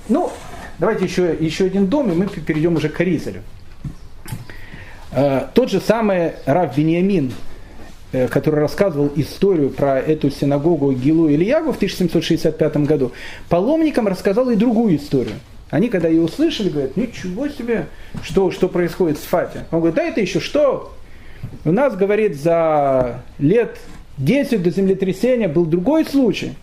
Ну, 0.10 0.30
давайте 0.78 1.06
еще, 1.06 1.34
еще 1.40 1.66
один 1.66 1.88
дом, 1.88 2.12
и 2.12 2.16
мы 2.16 2.28
перейдем 2.28 2.76
уже 2.76 2.90
к 2.90 3.00
Аризалю. 3.00 3.44
Э, 5.14 5.44
тот 5.54 5.72
же 5.72 5.80
самый 5.80 6.34
Рав 6.46 6.78
Вениамин, 6.78 7.32
Э, 7.32 7.51
который 8.12 8.60
рассказывал 8.60 9.12
историю 9.16 9.70
про 9.70 10.00
эту 10.00 10.30
синагогу 10.30 10.92
Гилу 10.92 11.30
Ильягу 11.30 11.72
в 11.72 11.78
1765 11.78 12.78
году, 12.78 13.12
паломникам 13.50 14.08
рассказал 14.08 14.50
и 14.50 14.56
другую 14.56 14.98
историю. 14.98 15.36
Они, 15.70 15.88
когда 15.88 16.10
ее 16.10 16.22
услышали, 16.22 16.70
говорят, 16.70 16.98
ничего 16.98 17.48
себе, 17.48 17.88
что, 18.24 18.52
что 18.52 18.68
происходит 18.68 19.18
с 19.18 19.22
Фати. 19.22 19.60
Он 19.72 19.80
говорит, 19.80 19.96
да 19.96 20.04
это 20.04 20.20
еще 20.20 20.42
что? 20.42 20.94
У 21.64 21.72
нас, 21.72 21.96
говорит, 21.96 22.36
за 22.36 23.22
лет 23.40 23.78
10 24.18 24.62
до 24.62 24.70
землетрясения 24.70 25.48
был 25.48 25.66
другой 25.66 26.06
случай. 26.06 26.56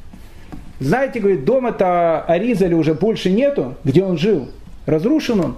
Знаете, 0.78 1.20
говорит, 1.20 1.44
дома-то 1.44 2.22
Аризали 2.22 2.74
уже 2.74 2.94
больше 2.94 3.30
нету, 3.30 3.74
где 3.82 4.04
он 4.04 4.18
жил. 4.18 4.48
Разрушен 4.86 5.40
он. 5.40 5.56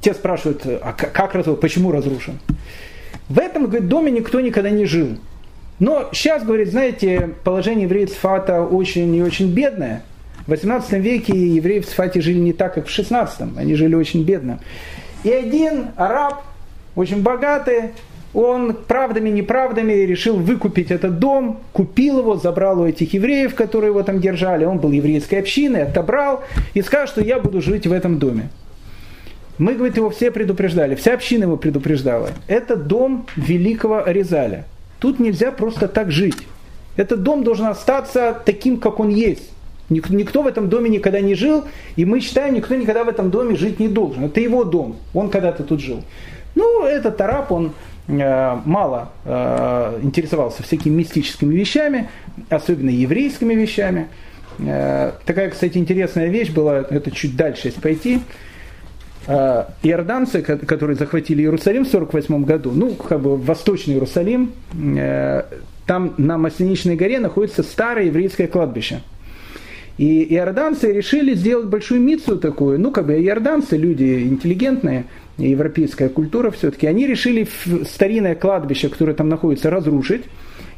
Те 0.00 0.14
спрашивают, 0.14 0.62
а 0.66 0.92
как 0.92 1.34
разрушен, 1.34 1.60
почему 1.60 1.92
разрушен? 1.92 2.40
В 3.28 3.38
этом 3.38 3.66
говорит, 3.66 3.88
доме 3.88 4.10
никто 4.10 4.40
никогда 4.40 4.70
не 4.70 4.86
жил. 4.86 5.18
Но 5.78 6.08
сейчас, 6.12 6.44
говорит, 6.44 6.70
знаете, 6.70 7.30
положение 7.44 7.84
евреев 7.84 8.10
Сфата 8.10 8.62
очень 8.62 9.14
и 9.14 9.22
очень 9.22 9.52
бедное. 9.52 10.02
В 10.46 10.50
18 10.50 10.92
веке 10.94 11.34
евреи 11.34 11.80
в 11.80 11.86
Сфате 11.86 12.20
жили 12.20 12.38
не 12.38 12.52
так, 12.52 12.74
как 12.74 12.86
в 12.86 12.90
16, 12.90 13.56
они 13.56 13.74
жили 13.74 13.94
очень 13.94 14.24
бедно. 14.24 14.60
И 15.22 15.30
один 15.30 15.88
араб, 15.96 16.42
очень 16.96 17.22
богатый, 17.22 17.90
он 18.34 18.74
правдами, 18.74 19.30
неправдами 19.30 19.92
решил 19.92 20.36
выкупить 20.36 20.90
этот 20.90 21.18
дом, 21.18 21.60
купил 21.72 22.20
его, 22.20 22.36
забрал 22.36 22.80
у 22.80 22.86
этих 22.86 23.12
евреев, 23.14 23.54
которые 23.54 23.90
его 23.90 24.02
там 24.02 24.20
держали, 24.20 24.64
он 24.64 24.78
был 24.78 24.90
еврейской 24.90 25.36
общиной, 25.36 25.84
отобрал 25.84 26.42
и 26.74 26.82
сказал, 26.82 27.06
что 27.06 27.20
я 27.20 27.38
буду 27.38 27.60
жить 27.60 27.86
в 27.86 27.92
этом 27.92 28.18
доме. 28.18 28.50
Мы, 29.58 29.74
говорит, 29.74 29.96
его 29.96 30.08
все 30.10 30.30
предупреждали, 30.30 30.94
вся 30.94 31.14
община 31.14 31.44
его 31.44 31.56
предупреждала. 31.56 32.30
Это 32.46 32.76
дом 32.76 33.26
великого 33.36 34.04
Аризаля. 34.04 34.64
Тут 35.00 35.18
нельзя 35.18 35.50
просто 35.50 35.88
так 35.88 36.10
жить. 36.10 36.46
Этот 36.96 37.22
дом 37.22 37.44
должен 37.44 37.66
остаться 37.66 38.40
таким, 38.44 38.78
как 38.78 39.00
он 39.00 39.08
есть. 39.08 39.50
Никто 39.88 40.42
в 40.42 40.46
этом 40.46 40.68
доме 40.68 40.90
никогда 40.90 41.20
не 41.20 41.34
жил, 41.34 41.64
и 41.96 42.04
мы 42.04 42.20
считаем, 42.20 42.54
никто 42.54 42.74
никогда 42.74 43.04
в 43.04 43.08
этом 43.08 43.30
доме 43.30 43.56
жить 43.56 43.80
не 43.80 43.88
должен. 43.88 44.24
Это 44.24 44.40
его 44.40 44.64
дом, 44.64 44.96
он 45.14 45.30
когда-то 45.30 45.64
тут 45.64 45.80
жил. 45.80 46.02
Ну, 46.54 46.84
этот 46.84 47.20
араб, 47.20 47.52
он 47.52 47.72
э, 48.06 48.56
мало 48.64 49.12
э, 49.24 50.00
интересовался 50.02 50.62
всякими 50.62 50.94
мистическими 50.94 51.54
вещами, 51.54 52.10
особенно 52.50 52.90
еврейскими 52.90 53.54
вещами. 53.54 54.08
Э, 54.58 55.12
такая, 55.24 55.50
кстати, 55.50 55.78
интересная 55.78 56.26
вещь 56.26 56.50
была, 56.50 56.78
это 56.78 57.10
чуть 57.10 57.36
дальше, 57.36 57.68
если 57.68 57.80
пойти. 57.80 58.20
Э, 59.30 59.66
иорданцы, 59.82 60.40
которые 60.40 60.96
захватили 60.96 61.42
Иерусалим 61.42 61.84
в 61.84 61.88
1948 61.88 62.44
году, 62.44 62.72
ну, 62.74 62.94
как 62.94 63.20
бы 63.20 63.36
Восточный 63.36 63.94
Иерусалим, 63.94 64.52
э, 64.74 65.42
там 65.86 66.14
на 66.16 66.38
Масленичной 66.38 66.96
горе 66.96 67.18
находится 67.18 67.62
старое 67.62 68.06
еврейское 68.06 68.46
кладбище. 68.46 69.02
И 69.98 70.34
иорданцы 70.34 70.92
решили 70.92 71.34
сделать 71.34 71.66
большую 71.66 72.00
мицу 72.00 72.38
такую, 72.38 72.80
ну, 72.80 72.90
как 72.90 73.06
бы 73.06 73.20
иорданцы, 73.20 73.76
люди 73.76 74.22
интеллигентные, 74.22 75.04
европейская 75.36 76.08
культура 76.08 76.50
все-таки, 76.50 76.86
они 76.86 77.06
решили 77.06 77.46
старинное 77.84 78.34
кладбище, 78.34 78.88
которое 78.88 79.12
там 79.12 79.28
находится, 79.28 79.68
разрушить, 79.68 80.24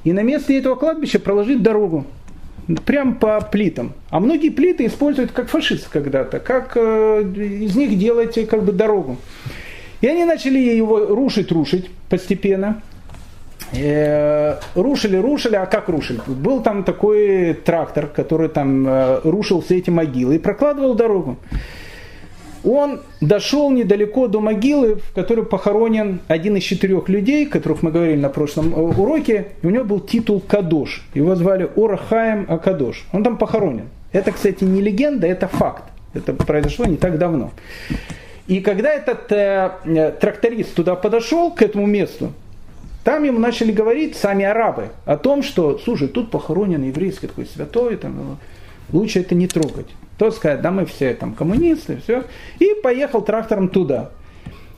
и 0.03 0.13
на 0.13 0.23
месте 0.23 0.59
этого 0.59 0.75
кладбища 0.75 1.21
проложить 1.21 1.63
дорогу. 1.63 2.05
Прям 2.85 3.15
по 3.15 3.41
плитам. 3.41 3.93
А 4.11 4.21
многие 4.21 4.51
плиты 4.51 4.87
используют 4.87 5.33
как 5.33 5.49
фашисты 5.49 5.89
когда-то, 5.91 6.41
как 6.41 6.73
э, 6.77 7.23
из 7.23 7.77
них 7.77 7.99
делать 7.99 8.39
как 8.49 8.65
бы 8.65 8.73
дорогу. 8.73 9.17
И 10.01 10.07
они 10.07 10.25
начали 10.25 10.59
его 10.59 11.07
рушить, 11.07 11.53
рушить 11.53 11.91
постепенно. 12.09 12.83
Э, 13.73 14.57
рушили, 14.75 15.17
рушили, 15.17 15.57
а 15.57 15.67
как 15.67 15.89
рушили? 15.89 16.21
Был 16.27 16.63
там 16.63 16.85
такой 16.85 17.55
трактор, 17.55 18.07
который 18.07 18.49
там 18.49 18.87
э, 18.87 19.21
рушил 19.25 19.61
все 19.61 19.79
эти 19.79 19.91
могилы 19.91 20.37
и 20.37 20.39
прокладывал 20.39 20.95
дорогу. 20.95 21.39
Он 22.63 23.01
дошел 23.21 23.71
недалеко 23.71 24.29
до 24.29 24.41
могилы, 24.41 24.97
в 24.97 25.13
которой 25.15 25.47
похоронен 25.47 26.21
один 26.29 26.57
из 26.57 26.63
четырех 26.63 27.09
людей, 27.09 27.47
которых 27.47 27.83
мы 27.83 27.91
говорили 27.91 28.21
на 28.21 28.29
прошлом 28.29 28.75
э, 28.75 28.79
уроке. 28.79 29.49
У 29.63 29.71
него 29.71 29.85
был 29.85 30.01
титул 30.01 30.41
Кадош. 30.41 31.03
Его 31.15 31.35
звали 31.37 31.71
Орахаем 31.77 32.47
Акадош. 32.49 33.07
Он 33.13 33.25
там 33.25 33.39
похоронен. 33.39 33.89
Это, 34.13 34.33
кстати, 34.33 34.65
не 34.65 34.83
легенда, 34.83 35.27
это 35.27 35.49
факт. 35.49 35.85
Это 36.13 36.35
произошло 36.35 36.85
не 36.85 36.97
так 36.97 37.19
давно. 37.19 37.53
И 38.47 38.61
когда 38.61 38.93
этот 38.93 39.31
э, 39.33 40.13
тракторист 40.21 40.75
туда 40.75 40.97
подошел, 40.97 41.53
к 41.53 41.63
этому 41.63 41.87
месту, 41.87 42.33
там 43.05 43.25
ему 43.25 43.39
начали 43.39 43.73
говорить 43.73 44.17
сами 44.17 44.45
арабы 44.45 44.89
о 45.07 45.17
том, 45.17 45.43
что, 45.43 45.79
слушай, 45.79 46.09
тут 46.09 46.31
похоронен 46.31 46.83
еврейский 46.83 47.29
такой 47.29 47.47
святой, 47.47 47.97
там, 47.97 48.39
лучше 48.93 49.21
это 49.21 49.35
не 49.35 49.47
трогать. 49.47 49.87
Тот 50.21 50.37
сказать, 50.37 50.61
да 50.61 50.71
мы 50.71 50.85
все 50.85 51.15
там 51.15 51.33
коммунисты, 51.33 51.97
все. 52.05 52.25
И 52.59 52.75
поехал 52.83 53.23
трактором 53.23 53.71
туда. 53.71 54.11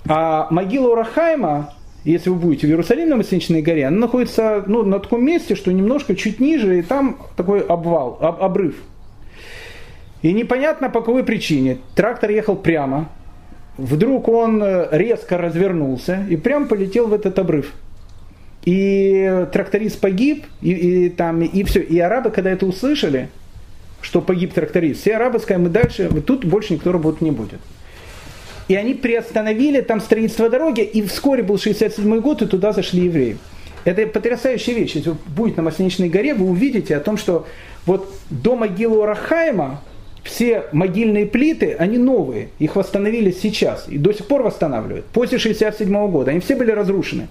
А 0.08 0.46
могила 0.50 0.92
Урахайма, 0.92 1.74
если 2.04 2.30
вы 2.30 2.36
будете 2.36 2.68
в 2.68 2.70
Иерусалиме 2.70 3.08
на 3.08 3.16
Масличной 3.16 3.60
горе, 3.60 3.88
она 3.88 3.96
находится 3.96 4.62
ну, 4.68 4.84
на 4.84 5.00
таком 5.00 5.24
месте, 5.24 5.56
что 5.56 5.72
немножко 5.72 6.14
чуть 6.14 6.38
ниже, 6.38 6.78
и 6.78 6.82
там 6.82 7.18
такой 7.36 7.58
обвал, 7.58 8.18
об, 8.20 8.40
обрыв. 8.40 8.76
И 10.22 10.32
непонятно 10.32 10.88
по 10.90 11.00
какой 11.00 11.24
причине. 11.24 11.78
Трактор 11.96 12.30
ехал 12.30 12.54
прямо, 12.54 13.08
вдруг 13.76 14.28
он 14.28 14.62
э, 14.62 14.86
резко 14.92 15.38
развернулся 15.38 16.24
и 16.30 16.36
прям 16.36 16.68
полетел 16.68 17.08
в 17.08 17.12
этот 17.12 17.36
обрыв. 17.40 17.72
И 18.64 19.48
тракторист 19.52 20.00
погиб, 20.00 20.44
и, 20.60 20.70
и, 20.70 21.08
там, 21.08 21.42
и 21.42 21.64
все. 21.64 21.80
И 21.80 21.98
арабы, 21.98 22.30
когда 22.30 22.50
это 22.50 22.64
услышали, 22.64 23.28
что 24.02 24.20
погиб 24.20 24.52
тракторист, 24.52 25.00
все 25.00 25.16
арабы 25.16 25.38
сказали, 25.38 25.64
мы 25.64 25.68
дальше, 25.70 26.10
тут 26.26 26.44
больше 26.44 26.74
никто 26.74 26.92
работать 26.92 27.22
не 27.22 27.30
будет. 27.30 27.60
И 28.68 28.74
они 28.74 28.94
приостановили 28.94 29.80
там 29.80 30.00
строительство 30.00 30.48
дороги, 30.48 30.82
и 30.82 31.02
вскоре 31.02 31.42
был 31.42 31.58
67 31.58 32.20
год, 32.20 32.42
и 32.42 32.46
туда 32.46 32.72
зашли 32.72 33.04
евреи. 33.04 33.38
Это 33.84 34.06
потрясающая 34.06 34.74
вещь. 34.74 34.94
Если 34.94 35.14
будет 35.26 35.56
на 35.56 35.62
Масленичной 35.64 36.08
горе, 36.08 36.34
вы 36.34 36.46
увидите 36.46 36.96
о 36.96 37.00
том, 37.00 37.16
что 37.16 37.46
вот 37.84 38.14
до 38.30 38.54
могилы 38.54 39.04
Рахаима 39.04 39.82
все 40.22 40.64
могильные 40.72 41.26
плиты, 41.26 41.74
они 41.78 41.98
новые, 41.98 42.50
их 42.60 42.76
восстановили 42.76 43.32
сейчас 43.32 43.88
и 43.88 43.98
до 43.98 44.12
сих 44.12 44.26
пор 44.26 44.42
восстанавливают. 44.42 45.04
После 45.06 45.38
67 45.38 46.10
года 46.10 46.30
они 46.30 46.40
все 46.40 46.54
были 46.54 46.70
разрушены. 46.70 47.26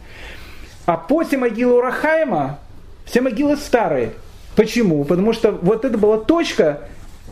А 0.86 0.97
после 0.97 1.38
могилы 1.38 1.78
Урахайма 1.78 2.59
все 3.05 3.22
могилы 3.22 3.55
старые. 3.55 4.11
Почему? 4.62 5.05
Потому 5.05 5.34
что 5.34 5.53
вот 5.53 5.86
это 5.86 5.97
была 5.97 6.20
точка, 6.20 6.82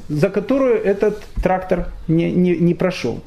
за 0.08 0.32
которую 0.32 0.84
этот 0.84 1.22
трактор 1.44 1.90
не, 2.08 2.32
не, 2.32 2.58
не 2.58 2.74
прошел. 2.74 3.22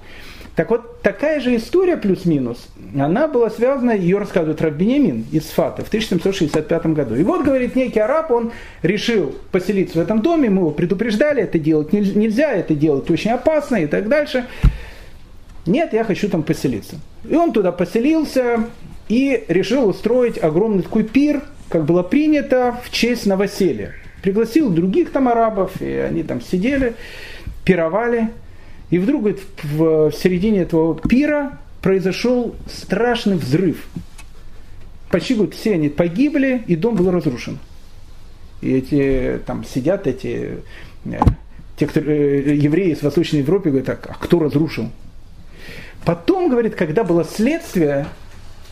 Так 0.56 0.70
вот, 0.70 1.02
такая 1.02 1.38
же 1.38 1.54
история 1.54 1.96
плюс-минус, 1.96 2.66
она 2.98 3.28
была 3.28 3.48
связана, 3.48 3.92
ее 3.92 4.18
рассказывает 4.18 4.60
Раббинемин 4.60 5.26
из 5.30 5.44
Фата 5.44 5.84
в 5.84 5.86
1765 5.86 6.86
году. 6.86 7.14
И 7.14 7.22
вот, 7.22 7.44
говорит, 7.44 7.76
некий 7.76 8.00
араб, 8.00 8.32
он 8.32 8.50
решил 8.82 9.36
поселиться 9.52 10.00
в 10.00 10.02
этом 10.02 10.20
доме, 10.20 10.50
мы 10.50 10.62
его 10.62 10.72
предупреждали, 10.72 11.44
это 11.44 11.60
делать 11.60 11.92
нельзя, 11.92 12.50
это 12.50 12.74
делать 12.74 13.08
очень 13.08 13.30
опасно 13.30 13.76
и 13.76 13.86
так 13.86 14.08
дальше. 14.08 14.46
Нет, 15.64 15.92
я 15.92 16.02
хочу 16.02 16.28
там 16.28 16.42
поселиться. 16.42 16.96
И 17.22 17.36
он 17.36 17.52
туда 17.52 17.70
поселился 17.70 18.64
и 19.08 19.44
решил 19.46 19.86
устроить 19.88 20.42
огромный 20.42 20.82
такой 20.82 21.04
пир, 21.04 21.42
как 21.72 21.86
было 21.86 22.02
принято, 22.02 22.78
в 22.84 22.90
честь 22.90 23.24
новоселья. 23.24 23.94
Пригласил 24.20 24.68
других 24.68 25.10
там 25.10 25.26
арабов, 25.26 25.80
и 25.80 25.90
они 25.90 26.22
там 26.22 26.42
сидели, 26.42 26.94
пировали. 27.64 28.28
И 28.90 28.98
вдруг 28.98 29.22
говорит, 29.22 29.40
в 29.62 30.12
середине 30.12 30.60
этого 30.60 30.94
пира 31.00 31.58
произошел 31.80 32.54
страшный 32.70 33.36
взрыв. 33.36 33.86
Почти 35.10 35.34
говорит, 35.34 35.54
все 35.54 35.72
они 35.72 35.88
погибли, 35.88 36.62
и 36.66 36.76
дом 36.76 36.94
был 36.94 37.10
разрушен. 37.10 37.58
И 38.60 38.74
эти 38.74 39.40
там 39.46 39.64
сидят 39.64 40.06
эти 40.06 40.58
э, 41.06 41.18
те, 41.78 41.86
кто, 41.86 42.00
э, 42.00 42.54
евреи 42.54 42.90
из 42.90 43.02
Восточной 43.02 43.38
Европы, 43.38 43.70
говорят, 43.70 43.86
так, 43.86 44.06
а 44.10 44.14
кто 44.22 44.38
разрушил? 44.40 44.90
Потом, 46.04 46.50
говорит, 46.50 46.74
когда 46.74 47.02
было 47.02 47.24
следствие, 47.24 48.08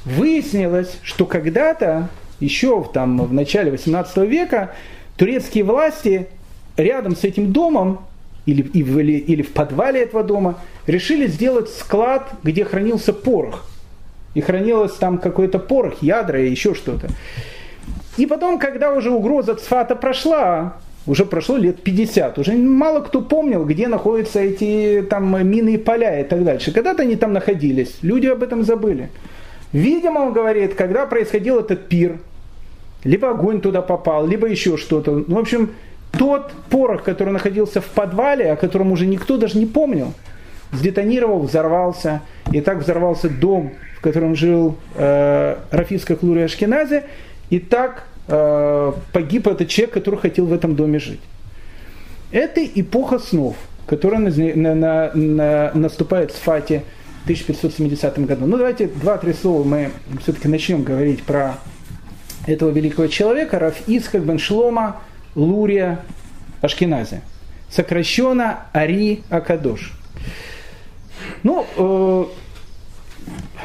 выяснилось, 0.04 0.98
что 1.02 1.24
когда-то, 1.24 2.10
еще 2.40 2.84
там, 2.92 3.24
в 3.24 3.32
начале 3.32 3.70
18 3.70 4.16
века, 4.28 4.72
турецкие 5.16 5.64
власти 5.64 6.28
рядом 6.76 7.14
с 7.14 7.24
этим 7.24 7.52
домом 7.52 8.00
или, 8.46 8.62
или, 8.62 9.12
или 9.12 9.42
в 9.42 9.52
подвале 9.52 10.02
этого 10.02 10.24
дома, 10.24 10.58
решили 10.86 11.26
сделать 11.26 11.68
склад, 11.68 12.32
где 12.42 12.64
хранился 12.64 13.12
порох. 13.12 13.66
И 14.34 14.40
хранилось 14.40 14.94
там 14.94 15.18
какой-то 15.18 15.58
порох, 15.58 16.02
ядра 16.02 16.40
и 16.40 16.50
еще 16.50 16.74
что-то. 16.74 17.08
И 18.16 18.26
потом, 18.26 18.58
когда 18.58 18.92
уже 18.92 19.10
угроза 19.10 19.54
Цфата 19.54 19.94
прошла, 19.96 20.76
уже 21.06 21.24
прошло 21.24 21.56
лет 21.56 21.82
50, 21.82 22.38
уже 22.38 22.52
мало 22.52 23.00
кто 23.00 23.20
помнил, 23.20 23.64
где 23.64 23.88
находятся 23.88 24.40
эти 24.40 25.04
там 25.08 25.48
мины 25.48 25.74
и 25.74 25.78
поля 25.78 26.20
и 26.20 26.24
так 26.24 26.44
дальше. 26.44 26.72
Когда-то 26.72 27.02
они 27.02 27.16
там 27.16 27.32
находились, 27.32 27.98
люди 28.02 28.26
об 28.26 28.42
этом 28.42 28.64
забыли. 28.64 29.10
Видимо, 29.72 30.20
он 30.20 30.32
говорит, 30.32 30.74
когда 30.74 31.06
происходил 31.06 31.60
этот 31.60 31.88
пир, 31.88 32.18
либо 33.04 33.30
огонь 33.30 33.60
туда 33.60 33.82
попал, 33.82 34.26
либо 34.26 34.48
еще 34.48 34.76
что-то. 34.76 35.24
Ну, 35.26 35.36
в 35.36 35.38
общем, 35.38 35.70
тот 36.12 36.52
порох, 36.68 37.02
который 37.02 37.32
находился 37.32 37.80
в 37.80 37.86
подвале, 37.86 38.52
о 38.52 38.56
котором 38.56 38.92
уже 38.92 39.06
никто 39.06 39.36
даже 39.36 39.58
не 39.58 39.66
помнил, 39.66 40.12
сдетонировал, 40.72 41.40
взорвался. 41.40 42.22
И 42.52 42.60
так 42.60 42.78
взорвался 42.78 43.28
дом, 43.28 43.72
в 43.96 44.00
котором 44.00 44.34
жил 44.34 44.76
э, 44.94 45.56
Рафиска 45.70 46.16
Клури 46.16 46.40
Ашкеназе. 46.40 47.04
И 47.48 47.58
так 47.58 48.04
э, 48.28 48.92
погиб 49.12 49.46
этот 49.46 49.68
человек, 49.68 49.94
который 49.94 50.18
хотел 50.18 50.46
в 50.46 50.52
этом 50.52 50.74
доме 50.74 50.98
жить. 50.98 51.20
Это 52.32 52.64
эпоха 52.64 53.18
снов, 53.18 53.56
которая 53.86 54.20
на, 54.20 54.74
на, 54.74 55.10
на, 55.14 55.70
наступает 55.74 56.30
в 56.30 56.40
Фате 56.40 56.84
в 57.20 57.24
1570 57.24 58.18
году. 58.26 58.46
Ну 58.46 58.56
давайте 58.56 58.86
два-три 58.86 59.32
слова 59.32 59.64
мы 59.64 59.90
все-таки 60.22 60.48
начнем 60.48 60.82
говорить 60.82 61.22
про 61.22 61.56
этого 62.46 62.70
великого 62.70 63.06
человека, 63.08 63.58
Раф 63.58 63.88
Ицхак 63.88 64.24
бен 64.24 64.38
Шлома, 64.38 65.00
Лурия 65.34 66.00
Ашкенази. 66.60 67.20
Сокращенно 67.70 68.60
Ари 68.72 69.22
Акадош. 69.30 69.92
Ну, 71.42 71.66
э, 71.76 72.24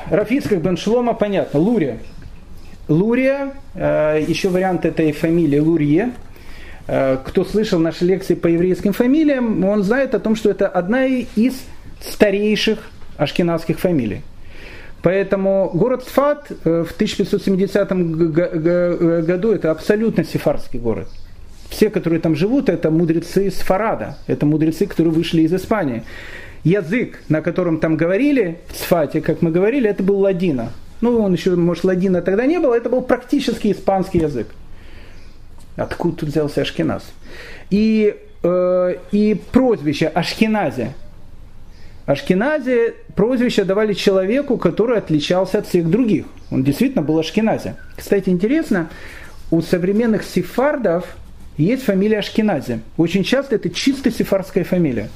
Рафицкак 0.09 0.61
бен 0.61 0.77
Шлома, 0.77 1.13
понятно, 1.13 1.59
Лурия. 1.59 1.99
Лурия, 2.87 3.53
э, 3.73 4.23
еще 4.27 4.49
вариант 4.49 4.85
этой 4.85 5.11
фамилии 5.11 5.59
Лурье. 5.59 6.11
Э, 6.87 7.17
кто 7.25 7.43
слышал 7.43 7.79
наши 7.79 8.05
лекции 8.05 8.35
по 8.35 8.47
еврейским 8.47 8.93
фамилиям, 8.93 9.63
он 9.63 9.83
знает 9.83 10.13
о 10.13 10.19
том, 10.19 10.35
что 10.35 10.51
это 10.51 10.67
одна 10.67 11.05
из 11.05 11.63
старейших 11.99 12.79
ашкенадских 13.17 13.79
фамилий. 13.79 14.21
Поэтому 15.05 15.69
город 15.71 16.03
Сфат 16.07 16.49
э, 16.49 16.83
в 16.83 16.91
1570 16.93 17.91
году 19.27 19.51
это 19.51 19.69
абсолютно 19.69 20.23
сефарский 20.23 20.79
город 20.79 21.07
все, 21.69 21.89
которые 21.89 22.19
там 22.19 22.35
живут, 22.35 22.69
это 22.69 22.89
мудрецы 22.89 23.47
из 23.47 23.55
Фарада, 23.55 24.17
это 24.27 24.45
мудрецы, 24.45 24.87
которые 24.87 25.13
вышли 25.13 25.41
из 25.41 25.53
Испании. 25.53 26.03
Язык, 26.63 27.19
на 27.29 27.41
котором 27.41 27.79
там 27.79 27.97
говорили 27.97 28.59
в 28.69 28.77
Сфате, 28.77 29.21
как 29.21 29.41
мы 29.41 29.51
говорили, 29.51 29.89
это 29.89 30.01
был 30.01 30.19
ладина. 30.19 30.71
Ну, 31.01 31.21
он 31.21 31.33
еще, 31.33 31.55
может, 31.55 31.83
ладина 31.83 32.21
тогда 32.21 32.45
не 32.45 32.59
было, 32.59 32.73
это 32.73 32.89
был 32.89 33.01
практически 33.01 33.71
испанский 33.71 34.19
язык. 34.19 34.47
Откуда 35.75 36.15
тут 36.17 36.29
взялся 36.29 36.61
Ашкеназ? 36.61 37.03
И, 37.69 38.15
э, 38.41 38.95
и 39.11 39.41
прозвище 39.51 40.07
Ашкеназе. 40.07 40.93
Ашкеназе 42.05 42.93
прозвище 43.15 43.63
давали 43.63 43.93
человеку, 43.93 44.57
который 44.57 44.97
отличался 44.97 45.59
от 45.59 45.67
всех 45.67 45.89
других. 45.89 46.25
Он 46.51 46.63
действительно 46.63 47.01
был 47.01 47.17
Ашкеназе. 47.17 47.75
Кстати, 47.95 48.29
интересно, 48.29 48.89
у 49.49 49.61
современных 49.61 50.23
сефардов 50.23 51.05
есть 51.57 51.83
фамилия 51.83 52.19
Ашкенази. 52.19 52.81
Очень 52.97 53.23
часто 53.23 53.55
это 53.55 53.69
чисто 53.69 54.11
сефарская 54.11 54.63
фамилия. 54.63 55.09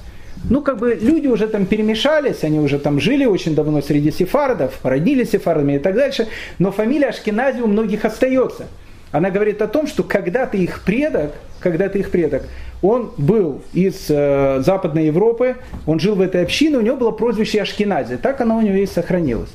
Ну, 0.50 0.62
как 0.62 0.78
бы 0.78 0.98
люди 1.00 1.28
уже 1.28 1.48
там 1.48 1.66
перемешались, 1.66 2.44
они 2.44 2.60
уже 2.60 2.80
там 2.80 3.00
жили 3.00 3.26
очень 3.26 3.56
давно 3.56 3.82
среди 3.82 4.10
сефардов, 4.10 4.80
родились 4.84 5.32
сефардами 5.32 5.74
и 5.74 5.80
так 5.80 5.96
дальше, 5.96 6.28
но 6.60 6.72
фамилия 6.72 7.08
Ашкенази 7.08 7.60
у 7.62 7.68
многих 7.68 8.06
остается. 8.06 8.68
Она 9.12 9.32
говорит 9.32 9.62
о 9.62 9.68
том, 9.68 9.88
что 9.88 10.04
когда-то 10.04 10.58
их 10.58 10.84
предок, 10.84 11.34
когда-то 11.60 11.98
их 11.98 12.12
предок, 12.12 12.44
он 12.82 13.12
был 13.18 13.62
из 13.74 14.06
э, 14.10 14.62
Западной 14.66 15.08
Европы, 15.08 15.58
он 15.86 16.00
жил 16.00 16.16
в 16.16 16.22
этой 16.22 16.44
общине, 16.44 16.78
у 16.78 16.82
него 16.82 16.96
было 16.96 17.12
прозвище 17.12 17.62
Ашкенази. 17.62 18.18
Так 18.18 18.40
оно 18.40 18.58
у 18.58 18.62
него 18.62 18.76
и 18.76 18.86
сохранилось. 18.86 19.50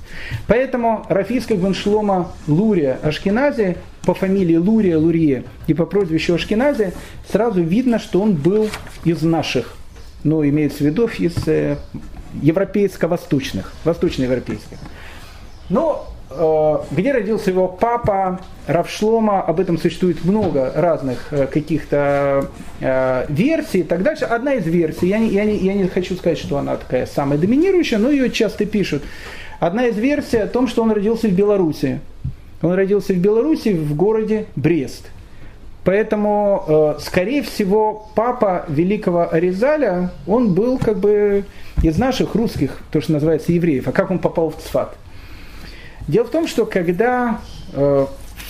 Поэтому 0.46 1.06
Рафиска 1.08 1.56
Гваншлома 1.56 2.32
Лурия 2.46 2.98
Ашкенази 3.02 3.76
по 4.04 4.12
фамилии 4.12 4.56
Лурия 4.56 4.98
Лурье 4.98 5.44
и 5.66 5.74
по 5.74 5.86
прозвищу 5.86 6.34
Ашкенази 6.34 6.92
сразу 7.30 7.62
видно, 7.62 7.98
что 7.98 8.20
он 8.20 8.34
был 8.34 8.68
из 9.04 9.22
наших, 9.22 9.74
ну, 10.22 10.46
имеется 10.46 10.78
в 10.78 10.86
виду 10.86 11.08
из 11.18 11.36
э, 11.46 11.76
европейско-восточных, 12.42 13.72
восточноевропейских. 13.84 14.76
Но 15.70 16.13
где 16.30 17.12
родился 17.12 17.50
его 17.50 17.68
папа 17.68 18.40
Равшлома, 18.66 19.42
об 19.42 19.60
этом 19.60 19.76
существует 19.78 20.24
много 20.24 20.72
разных 20.74 21.28
э, 21.32 21.46
каких-то 21.46 22.48
э, 22.80 23.26
версий 23.28 23.80
и 23.80 23.82
так 23.82 24.02
дальше. 24.02 24.24
Одна 24.24 24.54
из 24.54 24.66
версий, 24.66 25.08
я 25.08 25.18
не, 25.18 25.28
я, 25.28 25.44
не, 25.44 25.58
я 25.58 25.74
не 25.74 25.86
хочу 25.86 26.16
сказать, 26.16 26.38
что 26.38 26.56
она 26.56 26.76
такая 26.76 27.04
самая 27.06 27.38
доминирующая, 27.38 27.98
но 27.98 28.10
ее 28.10 28.30
часто 28.30 28.64
пишут. 28.64 29.02
Одна 29.60 29.86
из 29.86 29.98
версий 29.98 30.38
о 30.38 30.46
том, 30.46 30.66
что 30.66 30.82
он 30.82 30.92
родился 30.92 31.28
в 31.28 31.32
Беларуси. 31.32 32.00
Он 32.62 32.72
родился 32.72 33.12
в 33.12 33.18
Беларуси 33.18 33.74
в 33.74 33.94
городе 33.94 34.46
Брест. 34.56 35.10
Поэтому, 35.84 36.96
скорее 37.00 37.42
всего, 37.42 38.08
папа 38.14 38.64
великого 38.68 39.28
Аризаля, 39.30 40.10
он 40.26 40.54
был 40.54 40.78
как 40.78 40.98
бы 40.98 41.44
из 41.82 41.98
наших 41.98 42.34
русских, 42.34 42.78
то, 42.90 43.02
что 43.02 43.12
называется, 43.12 43.52
евреев. 43.52 43.86
А 43.86 43.92
как 43.92 44.10
он 44.10 44.18
попал 44.18 44.48
в 44.48 44.56
Цфат? 44.56 44.96
Дело 46.06 46.24
в 46.24 46.30
том, 46.30 46.46
что 46.46 46.66
когда 46.66 47.40
э, 47.72 48.06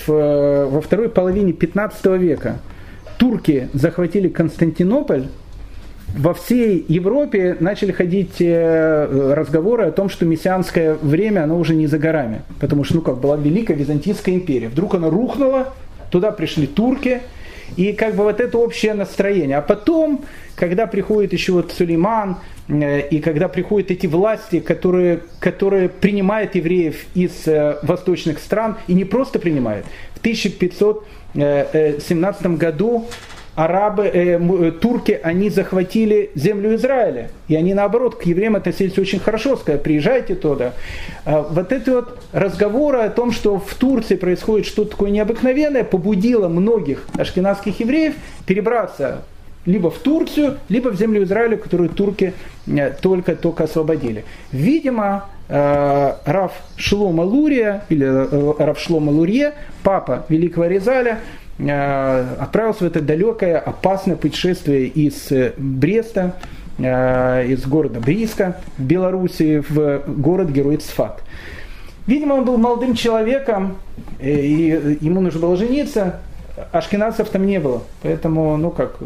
в, 0.07 0.67
во 0.67 0.81
второй 0.81 1.09
половине 1.09 1.53
15 1.53 2.05
века 2.19 2.59
турки 3.17 3.69
захватили 3.73 4.29
Константинополь, 4.29 5.27
во 6.17 6.33
всей 6.35 6.85
Европе 6.89 7.57
начали 7.59 7.91
ходить 7.91 8.37
э, 8.41 9.33
разговоры 9.35 9.85
о 9.85 9.93
том, 9.93 10.09
что 10.09 10.27
мессианское 10.27 10.95
время, 10.95 11.45
оно 11.45 11.59
уже 11.59 11.75
не 11.75 11.87
за 11.87 11.99
горами. 11.99 12.43
Потому 12.61 12.85
что, 12.85 12.97
ну 12.97 13.01
как, 13.03 13.19
была 13.19 13.37
Великая 13.37 13.75
Византийская 13.75 14.35
империя. 14.35 14.69
Вдруг 14.69 14.95
она 14.95 15.11
рухнула, 15.11 15.73
туда 16.11 16.31
пришли 16.31 16.67
турки, 16.67 17.21
и 17.77 17.93
как 17.93 18.15
бы 18.15 18.25
вот 18.25 18.41
это 18.41 18.59
общее 18.59 18.95
настроение. 18.95 19.57
А 19.57 19.63
потом, 19.63 20.25
когда 20.55 20.87
приходит 20.87 21.33
еще 21.33 21.53
вот 21.53 21.73
Сулейман, 21.73 22.33
э, 22.33 22.54
и 22.69 23.21
когда 23.23 23.49
приходят 23.49 23.91
эти 23.91 24.07
власти, 24.07 24.61
которые, 24.61 25.21
которые 25.39 25.91
принимают 25.91 26.55
евреев 26.55 27.05
из 27.15 27.47
э, 27.47 27.77
восточных 27.83 28.39
стран, 28.39 28.79
и 28.87 28.95
не 28.95 29.05
просто 29.05 29.39
принимают. 29.39 29.85
В 30.15 30.21
1517 30.21 32.47
году 32.57 33.07
арабы, 33.55 34.07
э, 34.07 34.39
э, 34.39 34.73
турки, 34.73 35.19
они 35.23 35.51
захватили 35.51 36.31
землю 36.35 36.75
Израиля. 36.75 37.31
И 37.49 37.55
они, 37.55 37.75
наоборот, 37.75 38.17
к 38.17 38.23
евреям 38.23 38.57
относились 38.57 38.99
очень 38.99 39.21
хорошо, 39.21 39.57
сказали, 39.57 39.81
приезжайте 39.81 40.35
туда. 40.35 40.73
А 41.25 41.43
вот 41.43 41.73
эти 41.73 41.91
вот 41.91 42.19
разговоры 42.33 43.01
о 43.01 43.11
том, 43.11 43.31
что 43.31 43.59
в 43.59 43.75
Турции 43.75 44.17
происходит 44.17 44.67
что-то 44.67 44.93
такое 44.93 45.11
необыкновенное, 45.11 45.85
побудило 45.85 46.49
многих 46.49 47.05
ашкенадских 47.17 47.79
евреев 47.81 48.15
перебраться 48.47 49.23
либо 49.67 49.91
в 49.91 49.99
Турцию, 49.99 50.59
либо 50.69 50.89
в 50.91 50.97
землю 50.97 51.23
Израиля, 51.25 51.57
которую 51.57 51.89
турки 51.89 52.35
э, 52.67 52.93
только-только 53.01 53.65
освободили. 53.65 54.25
Видимо, 54.53 55.27
э, 55.49 56.13
Раф 56.25 56.53
Шлома 56.77 57.23
Лурия, 57.23 57.85
или 57.89 58.07
э, 58.07 58.55
Раф 58.59 58.79
Шлома 58.79 59.11
Лурье, 59.11 59.55
папа 59.83 60.27
великого 60.29 60.67
Резаля, 60.67 61.21
отправился 61.57 62.83
в 62.83 62.87
это 62.89 63.01
далекое, 63.01 63.61
опасное 63.61 64.17
путешествие 64.17 64.87
из 64.87 65.31
Бреста, 65.57 66.35
из 66.77 67.65
города 67.65 68.01
Бриска 68.01 68.57
в 68.77 68.83
Белоруссии 68.83 69.63
в 69.69 70.03
город-герой 70.05 70.79
Цфат. 70.79 71.23
Видимо, 72.09 72.35
он 72.35 72.45
был 72.45 72.57
молодым 72.59 72.97
человеком, 72.97 73.77
и 74.19 74.99
ему 75.01 75.21
нужно 75.21 75.43
было 75.43 75.57
жениться. 75.57 76.19
Ашкенадцев 76.73 77.29
там 77.29 77.47
не 77.47 77.59
было, 77.61 77.83
поэтому, 78.03 78.57
ну 78.57 78.71
как, 78.71 78.99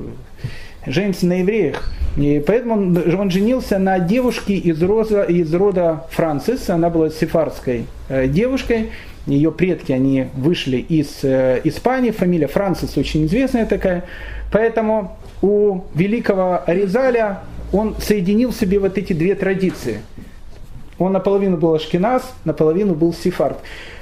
женится 0.86 1.26
на 1.26 1.40
евреях. 1.40 1.90
И 2.16 2.42
поэтому 2.44 2.74
он, 2.74 3.20
он 3.20 3.30
женился 3.30 3.78
на 3.78 3.99
девушке 3.99 4.55
из, 4.55 4.82
роза, 4.82 5.22
из 5.22 5.53
рода 5.55 6.07
Францис, 6.11 6.68
она 6.68 6.90
была 6.90 7.11
сефарской 7.11 7.86
девушкой, 8.09 8.90
ее 9.28 9.53
предки, 9.53 9.92
они 9.92 10.28
вышли 10.34 10.78
из 10.78 11.22
э, 11.22 11.61
Испании, 11.64 12.11
фамилия 12.11 12.46
Францис 12.46 12.96
очень 12.96 13.26
известная 13.26 13.66
такая, 13.66 14.05
поэтому 14.51 15.18
у 15.42 15.82
великого 15.94 16.62
Аризаля 16.66 17.40
он 17.72 17.96
соединил 18.01 18.51
в 18.51 18.57
себе 18.57 18.78
вот 18.78 18.96
эти 18.96 19.12
две 19.12 19.34
традиции. 19.34 20.01
Он 20.99 21.12
наполовину 21.12 21.59
был 21.59 21.74
ашкеназ, 21.74 22.22
наполовину 22.44 22.94
был 22.94 23.12
сефард. 23.12 23.59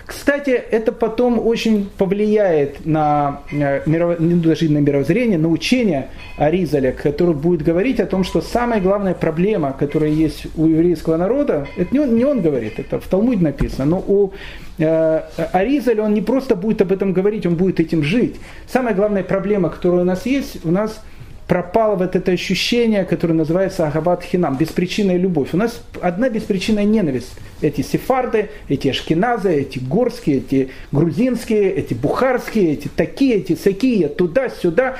Кстати, 0.06 0.50
это 0.50 0.92
потом 0.92 1.44
очень 1.44 1.90
повлияет 1.98 2.86
на, 2.86 3.40
э. 3.50 3.82
Ну, 3.86 4.36
даже 4.36 4.70
на 4.70 4.78
мировоззрение, 4.78 5.36
на 5.36 5.48
учение 5.48 6.10
Аризаля, 6.36 6.92
который 6.92 7.34
будет 7.34 7.62
говорить 7.62 7.98
о 7.98 8.06
том, 8.06 8.22
что 8.22 8.40
самая 8.40 8.80
главная 8.80 9.14
проблема, 9.14 9.74
которая 9.76 10.10
есть 10.10 10.46
у 10.56 10.66
еврейского 10.66 11.16
народа, 11.16 11.66
это 11.76 11.92
не 11.92 11.98
он, 11.98 12.16
не 12.16 12.24
он 12.24 12.40
говорит, 12.40 12.78
это 12.78 13.00
в 13.00 13.08
Талмуде 13.08 13.42
написано, 13.42 13.84
но 13.84 14.04
у 14.06 14.32
э, 14.78 15.22
Аризаля 15.52 16.04
он 16.04 16.14
не 16.14 16.22
просто 16.22 16.54
будет 16.54 16.82
об 16.82 16.92
этом 16.92 17.12
говорить, 17.12 17.44
он 17.44 17.56
будет 17.56 17.80
этим 17.80 18.04
жить. 18.04 18.36
Самая 18.68 18.94
главная 18.94 19.24
проблема, 19.24 19.70
которая 19.70 20.02
у 20.02 20.06
нас 20.06 20.24
есть, 20.24 20.64
у 20.64 20.70
нас– 20.70 21.02
пропало 21.46 21.94
вот 21.94 22.16
это 22.16 22.32
ощущение, 22.32 23.04
которое 23.04 23.34
называется 23.34 23.86
Агабат 23.86 24.22
Хинам, 24.22 24.56
беспричинная 24.56 25.16
любовь. 25.16 25.50
У 25.52 25.56
нас 25.56 25.80
одна 26.00 26.28
беспричинная 26.28 26.84
ненависть. 26.84 27.32
Эти 27.60 27.82
сефарды, 27.82 28.50
эти 28.68 28.88
ашкеназы, 28.88 29.54
эти 29.54 29.78
горские, 29.78 30.38
эти 30.38 30.70
грузинские, 30.90 31.70
эти 31.70 31.94
бухарские, 31.94 32.72
эти 32.72 32.88
такие, 32.88 33.36
эти 33.36 33.54
сякие, 33.54 34.08
туда-сюда. 34.08 34.96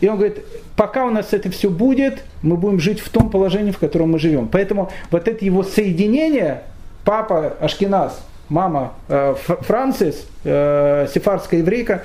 И 0.00 0.08
он 0.08 0.16
говорит, 0.16 0.38
пока 0.74 1.04
у 1.04 1.10
нас 1.10 1.32
это 1.32 1.50
все 1.50 1.68
будет, 1.68 2.24
мы 2.42 2.56
будем 2.56 2.80
жить 2.80 3.00
в 3.00 3.10
том 3.10 3.28
положении, 3.28 3.70
в 3.70 3.78
котором 3.78 4.12
мы 4.12 4.18
живем. 4.18 4.48
Поэтому 4.48 4.90
вот 5.10 5.28
это 5.28 5.44
его 5.44 5.62
соединение, 5.62 6.62
папа 7.04 7.56
Ашкеназ, 7.60 8.18
мама 8.48 8.94
э, 9.08 9.34
Франсис, 9.36 10.26
э, 10.44 11.06
сефардская 11.12 11.60
еврейка, 11.60 12.04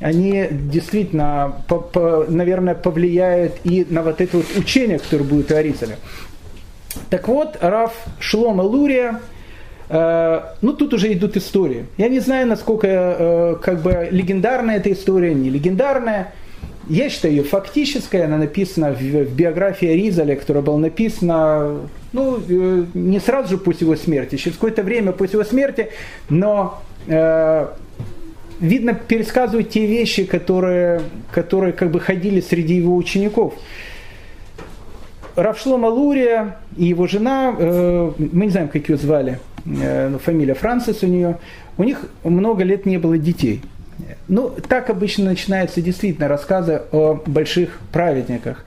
они 0.00 0.48
действительно, 0.50 1.62
по, 1.68 1.78
по, 1.78 2.24
наверное, 2.28 2.74
повлияют 2.74 3.54
и 3.64 3.86
на 3.88 4.02
вот 4.02 4.20
это 4.20 4.38
вот 4.38 4.46
учение, 4.56 4.98
которое 4.98 5.24
будет 5.24 5.52
у. 5.52 5.96
Так 7.10 7.28
вот, 7.28 7.58
Раф 7.60 7.92
Шлома 8.18 8.62
Лурия, 8.62 9.20
э, 9.88 10.40
ну 10.62 10.72
тут 10.72 10.94
уже 10.94 11.12
идут 11.12 11.36
истории. 11.36 11.86
Я 11.98 12.08
не 12.08 12.20
знаю, 12.20 12.46
насколько 12.46 12.86
э, 12.88 13.56
как 13.62 13.82
бы 13.82 14.08
легендарная 14.10 14.76
эта 14.76 14.90
история, 14.90 15.34
не 15.34 15.50
легендарная. 15.50 16.32
Я 16.88 17.08
считаю 17.08 17.34
ее 17.34 17.44
фактической, 17.44 18.24
она 18.24 18.38
написана 18.38 18.92
в, 18.92 18.98
в 19.00 19.34
биографии 19.34 19.88
Аризаля, 19.88 20.34
которая 20.34 20.62
была 20.62 20.78
написана 20.78 21.78
ну, 22.12 22.40
э, 22.48 22.84
не 22.94 23.20
сразу 23.20 23.50
же 23.50 23.58
после 23.58 23.86
его 23.86 23.96
смерти, 23.96 24.36
через 24.36 24.56
какое-то 24.56 24.82
время 24.82 25.12
после 25.12 25.38
его 25.38 25.48
смерти, 25.48 25.90
но 26.28 26.82
э, 27.06 27.68
видно, 28.60 28.94
пересказывает 28.94 29.70
те 29.70 29.86
вещи, 29.86 30.24
которые, 30.24 31.02
которые 31.32 31.72
как 31.72 31.90
бы 31.90 32.00
ходили 32.00 32.40
среди 32.40 32.74
его 32.74 32.96
учеников. 32.96 33.54
Равшлома 35.36 35.86
Лурия 35.86 36.58
и 36.76 36.84
его 36.84 37.06
жена, 37.06 37.54
э, 37.56 38.12
мы 38.18 38.46
не 38.46 38.50
знаем, 38.50 38.68
как 38.68 38.88
ее 38.88 38.96
звали, 38.96 39.40
э, 39.64 40.18
фамилия 40.22 40.54
Франсис 40.54 41.02
у 41.02 41.06
нее, 41.06 41.38
у 41.78 41.84
них 41.84 42.10
много 42.24 42.64
лет 42.64 42.84
не 42.84 42.98
было 42.98 43.16
детей. 43.16 43.62
Ну, 44.28 44.50
так 44.68 44.90
обычно 44.90 45.26
начинаются 45.26 45.80
действительно 45.80 46.28
рассказы 46.28 46.82
о 46.92 47.20
больших 47.26 47.80
праведниках. 47.92 48.64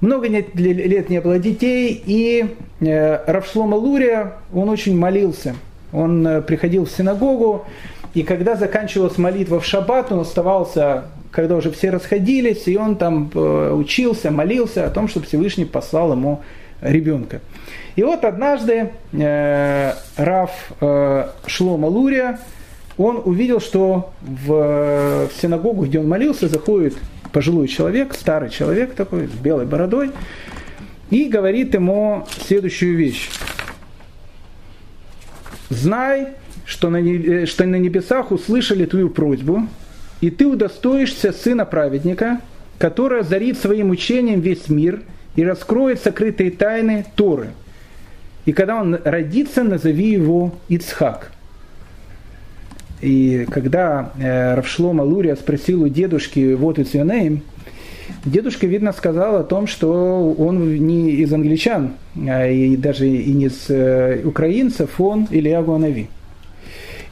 Много 0.00 0.28
лет 0.28 1.10
не 1.10 1.20
было 1.20 1.38
детей, 1.38 2.02
и 2.04 2.54
э, 2.80 3.24
Равшлома 3.26 3.74
Лурия, 3.76 4.34
он 4.52 4.68
очень 4.68 4.96
молился. 4.96 5.54
Он 5.92 6.26
э, 6.26 6.42
приходил 6.42 6.86
в 6.86 6.90
синагогу, 6.90 7.66
и 8.14 8.22
когда 8.22 8.56
заканчивалась 8.56 9.18
молитва 9.18 9.60
в 9.60 9.64
шаббат, 9.64 10.10
он 10.10 10.20
оставался, 10.20 11.04
когда 11.30 11.56
уже 11.56 11.70
все 11.70 11.90
расходились, 11.90 12.66
и 12.66 12.76
он 12.76 12.96
там 12.96 13.30
э, 13.34 13.72
учился, 13.72 14.30
молился 14.30 14.84
о 14.84 14.90
том, 14.90 15.06
чтобы 15.06 15.26
Всевышний 15.26 15.64
послал 15.64 16.12
ему 16.12 16.42
ребенка. 16.80 17.40
И 17.94 18.02
вот 18.02 18.24
однажды 18.24 18.90
э, 19.12 19.92
Раф 20.16 20.50
э, 20.80 21.28
Шлома 21.46 21.86
Лурия, 21.86 22.40
он 22.98 23.22
увидел, 23.24 23.60
что 23.60 24.12
в, 24.20 25.28
в 25.28 25.30
синагогу, 25.40 25.86
где 25.86 26.00
он 26.00 26.08
молился, 26.08 26.48
заходит 26.48 26.96
пожилой 27.32 27.68
человек, 27.68 28.14
старый 28.14 28.50
человек 28.50 28.94
такой, 28.94 29.28
с 29.28 29.32
белой 29.32 29.66
бородой, 29.66 30.10
и 31.10 31.24
говорит 31.24 31.74
ему 31.74 32.26
следующую 32.46 32.96
вещь. 32.96 33.30
Знай, 35.68 36.34
что 36.70 36.88
на, 36.88 36.98
э, 36.98 37.46
что 37.46 37.66
на 37.66 37.76
небесах 37.76 38.30
услышали 38.30 38.84
твою 38.84 39.10
просьбу, 39.10 39.66
и 40.20 40.30
ты 40.30 40.46
удостоишься 40.46 41.32
сына 41.32 41.64
праведника, 41.64 42.40
который 42.78 43.20
озарит 43.20 43.58
своим 43.58 43.90
учением 43.90 44.40
весь 44.40 44.68
мир 44.68 45.00
и 45.34 45.44
раскроет 45.44 46.00
сокрытые 46.00 46.52
тайны 46.52 47.04
Торы. 47.16 47.48
И 48.44 48.52
когда 48.52 48.80
он 48.80 48.96
родится, 49.04 49.64
назови 49.64 50.12
его 50.12 50.54
Ицхак. 50.68 51.32
И 53.00 53.46
когда 53.50 54.12
э, 54.18 54.54
Равшлома 54.54 55.04
спросил 55.34 55.82
у 55.82 55.88
дедушки, 55.88 56.54
вот 56.54 56.78
it's 56.78 56.92
your 56.92 57.04
name, 57.04 57.40
дедушка, 58.24 58.68
видно, 58.68 58.92
сказал 58.92 59.36
о 59.36 59.42
том, 59.42 59.66
что 59.66 60.32
он 60.38 60.76
не 60.86 61.10
из 61.12 61.32
англичан, 61.32 61.94
а 62.28 62.46
и 62.46 62.76
даже 62.76 63.08
и 63.08 63.32
не 63.32 63.46
из 63.46 63.68
э, 63.68 64.20
украинцев, 64.24 65.00
он 65.00 65.26
Илья 65.32 65.62
Гуанави. 65.62 66.08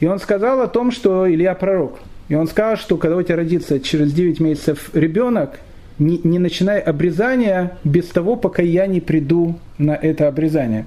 И 0.00 0.06
он 0.06 0.18
сказал 0.18 0.60
о 0.60 0.68
том, 0.68 0.90
что 0.90 1.30
Илья 1.30 1.54
пророк. 1.54 1.98
И 2.28 2.34
он 2.34 2.46
сказал, 2.46 2.76
что 2.76 2.96
когда 2.96 3.16
у 3.16 3.22
тебя 3.22 3.36
родится 3.36 3.80
через 3.80 4.12
9 4.12 4.40
месяцев 4.40 4.90
ребенок, 4.94 5.60
не, 5.98 6.20
не 6.22 6.38
начинай 6.38 6.78
обрезание 6.78 7.76
без 7.84 8.06
того, 8.06 8.36
пока 8.36 8.62
я 8.62 8.86
не 8.86 9.00
приду 9.00 9.58
на 9.78 9.92
это 9.92 10.28
обрезание. 10.28 10.86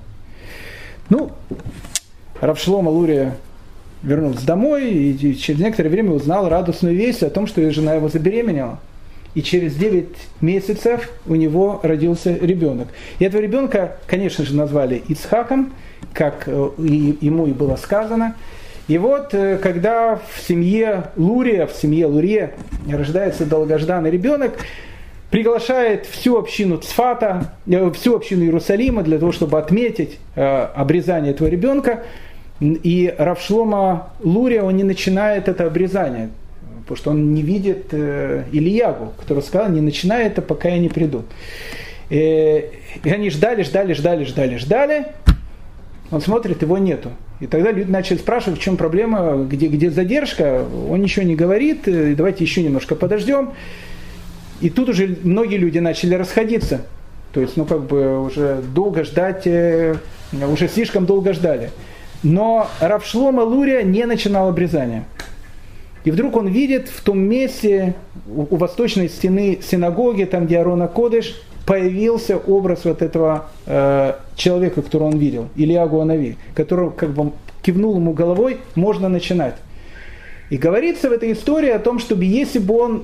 Ну, 1.10 1.32
Равшлома 2.40 2.90
Лурия 2.90 3.36
вернулся 4.04 4.46
домой 4.46 4.92
и 4.92 5.36
через 5.36 5.60
некоторое 5.60 5.90
время 5.90 6.12
узнал 6.12 6.50
радостную 6.50 6.96
весть 6.96 7.24
о 7.24 7.30
том, 7.30 7.48
что 7.48 7.70
жена 7.72 7.96
его 7.96 8.08
забеременела. 8.08 8.80
И 9.34 9.42
через 9.42 9.76
9 9.76 10.08
месяцев 10.42 11.10
у 11.26 11.36
него 11.36 11.80
родился 11.84 12.36
ребенок. 12.36 12.90
И 13.20 13.26
этого 13.26 13.42
ребенка, 13.42 13.98
конечно 14.06 14.44
же, 14.44 14.56
назвали 14.56 15.02
Ицхаком, 15.08 15.72
как 16.14 16.44
э, 16.48 16.70
ему 16.80 17.48
и 17.48 17.54
было 17.54 17.78
сказано. 17.78 18.36
И 18.92 18.98
вот, 18.98 19.34
э, 19.34 19.58
когда 19.58 20.20
в 20.36 20.42
семье 20.46 21.06
Лурия, 21.16 21.66
в 21.66 21.72
семье 21.72 22.08
Лурия 22.08 22.52
рождается 22.92 23.46
долгожданный 23.46 24.12
ребенок, 24.12 24.52
приглашает 25.30 26.06
всю 26.06 26.38
общину 26.38 26.76
Цфата, 26.76 27.54
э, 27.68 27.90
всю 27.92 28.18
общину 28.18 28.44
Иерусалима 28.44 29.04
для 29.04 29.18
того, 29.18 29.32
чтобы 29.32 29.58
отметить 29.60 30.20
обрезание 30.36 31.32
этого 31.32 31.48
ребенка. 31.48 32.04
И 32.60 33.16
Равшлома 33.18 34.10
Лурия, 34.20 34.62
он 34.62 34.76
не 34.76 34.84
начинает 34.84 35.48
это 35.48 35.68
обрезание, 35.68 36.30
потому 36.82 36.98
что 36.98 37.12
он 37.12 37.34
не 37.34 37.44
видит 37.44 37.94
э, 37.94 38.44
Ильягу, 38.52 39.14
который 39.18 39.42
сказал, 39.42 39.70
не 39.70 39.80
начинай 39.80 40.26
это, 40.26 40.42
пока 40.42 40.68
я 40.68 40.80
не 40.80 40.90
приду. 40.90 41.24
Э, 42.10 42.64
и 43.06 43.10
они 43.10 43.30
ждали, 43.30 43.64
ждали, 43.64 43.94
ждали, 43.94 44.26
ждали, 44.26 44.58
ждали. 44.58 45.06
Он 46.12 46.20
смотрит, 46.20 46.62
его 46.62 46.78
нету. 46.78 47.10
И 47.40 47.48
тогда 47.48 47.72
люди 47.72 47.90
начали 47.90 48.18
спрашивать, 48.18 48.60
в 48.60 48.62
чем 48.62 48.76
проблема, 48.76 49.46
где, 49.50 49.68
где 49.68 49.90
задержка. 49.90 50.66
Он 50.90 51.02
ничего 51.02 51.26
не 51.26 51.36
говорит, 51.36 51.88
э, 51.88 52.16
давайте 52.16 52.44
еще 52.44 52.62
немножко 52.62 52.96
подождем. 52.96 53.54
И 54.60 54.70
тут 54.70 54.90
уже 54.90 55.18
многие 55.24 55.56
люди 55.56 55.80
начали 55.80 56.16
расходиться. 56.16 56.82
То 57.34 57.40
есть, 57.40 57.56
ну, 57.56 57.66
как 57.66 57.84
бы 57.84 58.22
уже 58.24 58.62
долго 58.76 59.06
ждать, 59.06 59.48
э, 59.48 59.96
уже 60.34 60.68
слишком 60.68 61.06
долго 61.06 61.34
ждали. 61.34 61.72
Но 62.24 62.68
Равшлома 62.82 63.42
Лурия 63.42 63.82
не 63.84 64.06
начинал 64.06 64.50
обрезание. 64.50 65.06
И 66.04 66.12
вдруг 66.12 66.36
он 66.36 66.48
видит 66.48 66.90
в 66.90 67.04
том 67.04 67.20
месте, 67.20 67.94
у, 68.28 68.56
восточной 68.56 69.08
стены 69.10 69.60
синагоги, 69.62 70.24
там 70.24 70.46
где 70.46 70.60
Арона 70.60 70.88
Кодыш, 70.88 71.40
появился 71.66 72.38
образ 72.38 72.86
вот 72.86 73.02
этого 73.02 73.50
э, 73.68 74.14
человека, 74.36 74.82
которого 74.82 75.10
он 75.10 75.18
видел, 75.18 75.50
Илья 75.56 75.86
Гуанави, 75.86 76.38
который 76.56 76.92
как 76.92 77.12
бы 77.12 77.32
кивнул 77.62 77.96
ему 77.96 78.14
головой, 78.14 78.58
можно 78.76 79.10
начинать. 79.10 79.56
И 80.50 80.58
говорится 80.58 81.10
в 81.10 81.14
этой 81.14 81.32
истории 81.34 81.70
о 81.70 81.80
том, 81.80 82.00
чтобы 82.00 82.26
если 82.26 82.60
бы 82.60 82.78
он 82.78 83.04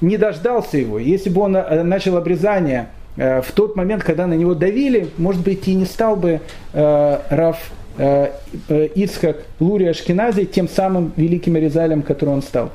не 0.00 0.16
дождался 0.16 0.76
его, 0.76 0.98
если 0.98 1.30
бы 1.30 1.42
он 1.42 1.56
э, 1.56 1.82
начал 1.84 2.16
обрезание 2.16 2.88
э, 3.16 3.42
в 3.42 3.52
тот 3.52 3.76
момент, 3.76 4.02
когда 4.02 4.26
на 4.26 4.34
него 4.34 4.54
давили, 4.54 5.08
может 5.16 5.42
быть, 5.42 5.68
и 5.68 5.74
не 5.74 5.84
стал 5.84 6.16
бы 6.16 6.40
э, 6.72 7.18
Раф 7.30 7.58
Э, 7.58 7.60
э, 7.60 7.83
Ицхак 7.98 9.44
Лури 9.60 9.86
Ашкенази 9.86 10.46
тем 10.46 10.68
самым 10.68 11.12
великим 11.16 11.56
Аризалем, 11.56 12.02
который 12.02 12.30
он 12.30 12.42
стал. 12.42 12.70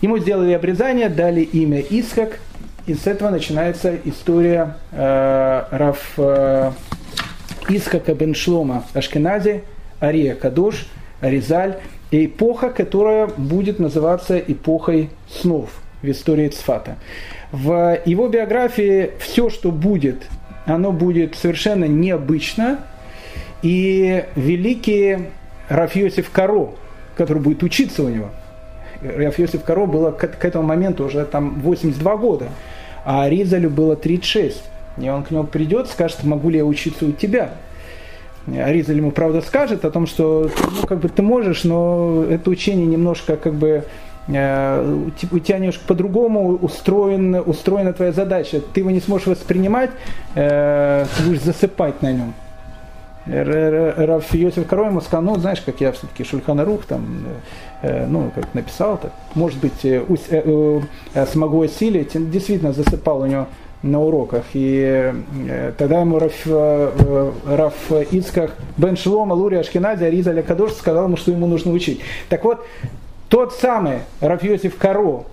Ему 0.00 0.18
сделали 0.18 0.52
обрезание, 0.52 1.08
дали 1.08 1.40
имя 1.40 1.80
Ицхак, 1.80 2.38
и 2.86 2.94
с 2.94 3.06
этого 3.06 3.30
начинается 3.30 3.96
история 4.04 4.76
э, 4.92 5.64
Раф 5.70 6.14
э, 6.16 6.70
Ицхака 7.68 8.14
бен 8.14 8.34
Шлома 8.34 8.84
Ашкенази, 8.94 9.62
Ария 10.00 10.34
Кадош, 10.34 10.86
Аризаль, 11.20 11.78
эпоха, 12.10 12.70
которая 12.70 13.26
будет 13.26 13.78
называться 13.78 14.38
эпохой 14.38 15.10
снов 15.28 15.70
в 16.00 16.10
истории 16.10 16.48
Цфата. 16.48 16.96
В 17.52 17.98
его 18.06 18.28
биографии 18.28 19.10
все, 19.18 19.50
что 19.50 19.70
будет, 19.70 20.26
оно 20.64 20.92
будет 20.92 21.34
совершенно 21.34 21.84
необычно, 21.84 22.78
и 23.62 24.24
великий 24.36 25.18
Рафьосиф 25.68 26.30
Каро, 26.30 26.70
который 27.16 27.42
будет 27.42 27.62
учиться 27.62 28.02
у 28.02 28.08
него. 28.08 28.28
Рафьосиф 29.02 29.62
Каро 29.62 29.86
было 29.86 30.10
к, 30.10 30.26
к 30.26 30.44
этому 30.44 30.66
моменту 30.66 31.04
уже 31.04 31.24
там 31.24 31.60
82 31.60 32.16
года, 32.16 32.48
а 33.04 33.28
Ризалю 33.28 33.70
было 33.70 33.96
36. 33.96 34.62
И 35.00 35.08
он 35.08 35.22
к 35.22 35.30
нему 35.30 35.44
придет, 35.44 35.88
скажет, 35.88 36.24
могу 36.24 36.50
ли 36.50 36.58
я 36.58 36.64
учиться 36.64 37.06
у 37.06 37.12
тебя? 37.12 37.52
Ризаль 38.46 38.96
ему, 38.96 39.10
правда, 39.10 39.40
скажет 39.42 39.84
о 39.84 39.90
том, 39.90 40.06
что 40.06 40.50
ну, 40.80 40.86
как 40.86 41.00
бы 41.00 41.08
ты 41.08 41.22
можешь, 41.22 41.64
но 41.64 42.24
это 42.28 42.50
учение 42.50 42.86
немножко 42.86 43.36
как 43.36 43.54
бы 43.54 43.84
э, 44.26 45.06
у 45.30 45.38
тебя 45.38 45.58
немножко 45.58 45.84
по-другому 45.86 46.54
устроен, 46.56 47.34
устроена 47.34 47.92
твоя 47.92 48.12
задача. 48.12 48.60
Ты 48.60 48.80
его 48.80 48.90
не 48.90 49.00
сможешь 49.00 49.26
воспринимать, 49.26 49.90
э, 50.34 51.04
ты 51.16 51.22
будешь 51.24 51.42
засыпать 51.42 52.00
на 52.02 52.12
нем. 52.12 52.34
Раф 53.28 54.34
Йосиф 54.34 54.66
сказал, 54.66 55.22
ну, 55.22 55.36
знаешь, 55.36 55.60
как 55.60 55.80
я 55.80 55.92
все-таки 55.92 56.24
Шульханарух 56.24 56.86
там, 56.86 57.24
э, 57.82 58.06
ну, 58.06 58.30
как 58.34 58.54
написал, 58.54 58.96
так, 58.96 59.12
может 59.34 59.60
быть, 59.60 59.84
э, 59.84 60.02
э, 60.30 61.26
смогу 61.26 61.62
осилить. 61.62 62.12
Действительно 62.30 62.72
засыпал 62.72 63.20
у 63.20 63.26
него 63.26 63.46
на 63.82 64.00
уроках. 64.00 64.44
И 64.54 65.12
тогда 65.76 66.00
ему 66.00 66.18
Раф, 66.18 66.46
Раф 67.46 67.92
Ицках 68.10 68.52
Бен 68.76 68.96
Шлома, 68.96 69.34
Лури 69.34 69.56
Ашкенази, 69.56 70.04
Ариза 70.04 70.42
Кадош 70.42 70.72
сказал 70.72 71.04
ему, 71.04 71.16
что 71.16 71.30
ему 71.30 71.46
нужно 71.46 71.72
учить. 71.72 72.00
Так 72.28 72.44
вот, 72.44 72.66
тот 73.28 73.52
самый 73.52 74.00
Раф 74.20 74.42
Каро, 74.78 75.24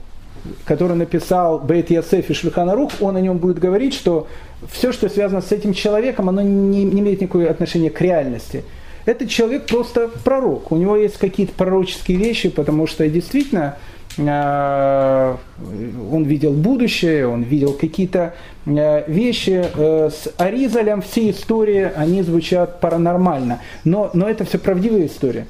который 0.65 0.95
написал 0.95 1.59
Бейт 1.59 1.89
Ясеф 1.89 2.29
и 2.29 2.33
Шульханарух, 2.33 2.93
он 3.01 3.15
о 3.15 3.21
нем 3.21 3.37
будет 3.37 3.59
говорить, 3.59 3.93
что 3.93 4.27
все, 4.71 4.91
что 4.91 5.09
связано 5.09 5.41
с 5.41 5.51
этим 5.51 5.73
человеком, 5.73 6.29
оно 6.29 6.41
не, 6.41 6.83
не 6.83 6.99
имеет 7.01 7.21
никакого 7.21 7.49
отношения 7.49 7.89
к 7.89 8.01
реальности. 8.01 8.63
Этот 9.05 9.29
человек 9.29 9.67
просто 9.67 10.09
пророк. 10.23 10.71
У 10.71 10.77
него 10.77 10.95
есть 10.95 11.17
какие-то 11.17 11.53
пророческие 11.53 12.17
вещи, 12.17 12.49
потому 12.49 12.87
что 12.87 13.07
действительно 13.07 13.77
э, 14.17 15.35
он 16.11 16.23
видел 16.23 16.53
будущее, 16.53 17.27
он 17.27 17.43
видел 17.43 17.73
какие-то 17.73 18.33
э, 18.65 19.03
вещи. 19.11 19.63
Э, 19.75 20.09
с 20.09 20.33
Аризалем 20.37 21.03
все 21.03 21.29
истории, 21.29 21.91
они 21.95 22.23
звучат 22.23 22.79
паранормально. 22.79 23.61
Но, 23.83 24.09
но 24.13 24.27
это 24.27 24.43
все 24.43 24.57
правдивая 24.57 25.05
история. 25.05 25.45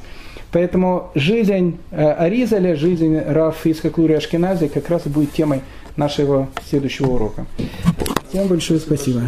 Поэтому 0.55 1.11
жизнь 1.15 1.79
Аризаля, 1.91 2.77
жизнь 2.77 3.19
Раф 3.19 3.67
Искаклури 3.67 4.13
Ашкенази 4.13 4.69
как 4.69 4.89
раз 4.89 5.05
и 5.05 5.09
будет 5.09 5.33
темой 5.33 5.59
нашего 5.97 6.47
следующего 6.69 7.07
урока. 7.11 7.45
Всем 8.29 8.47
большое 8.47 8.79
спасибо. 8.79 9.23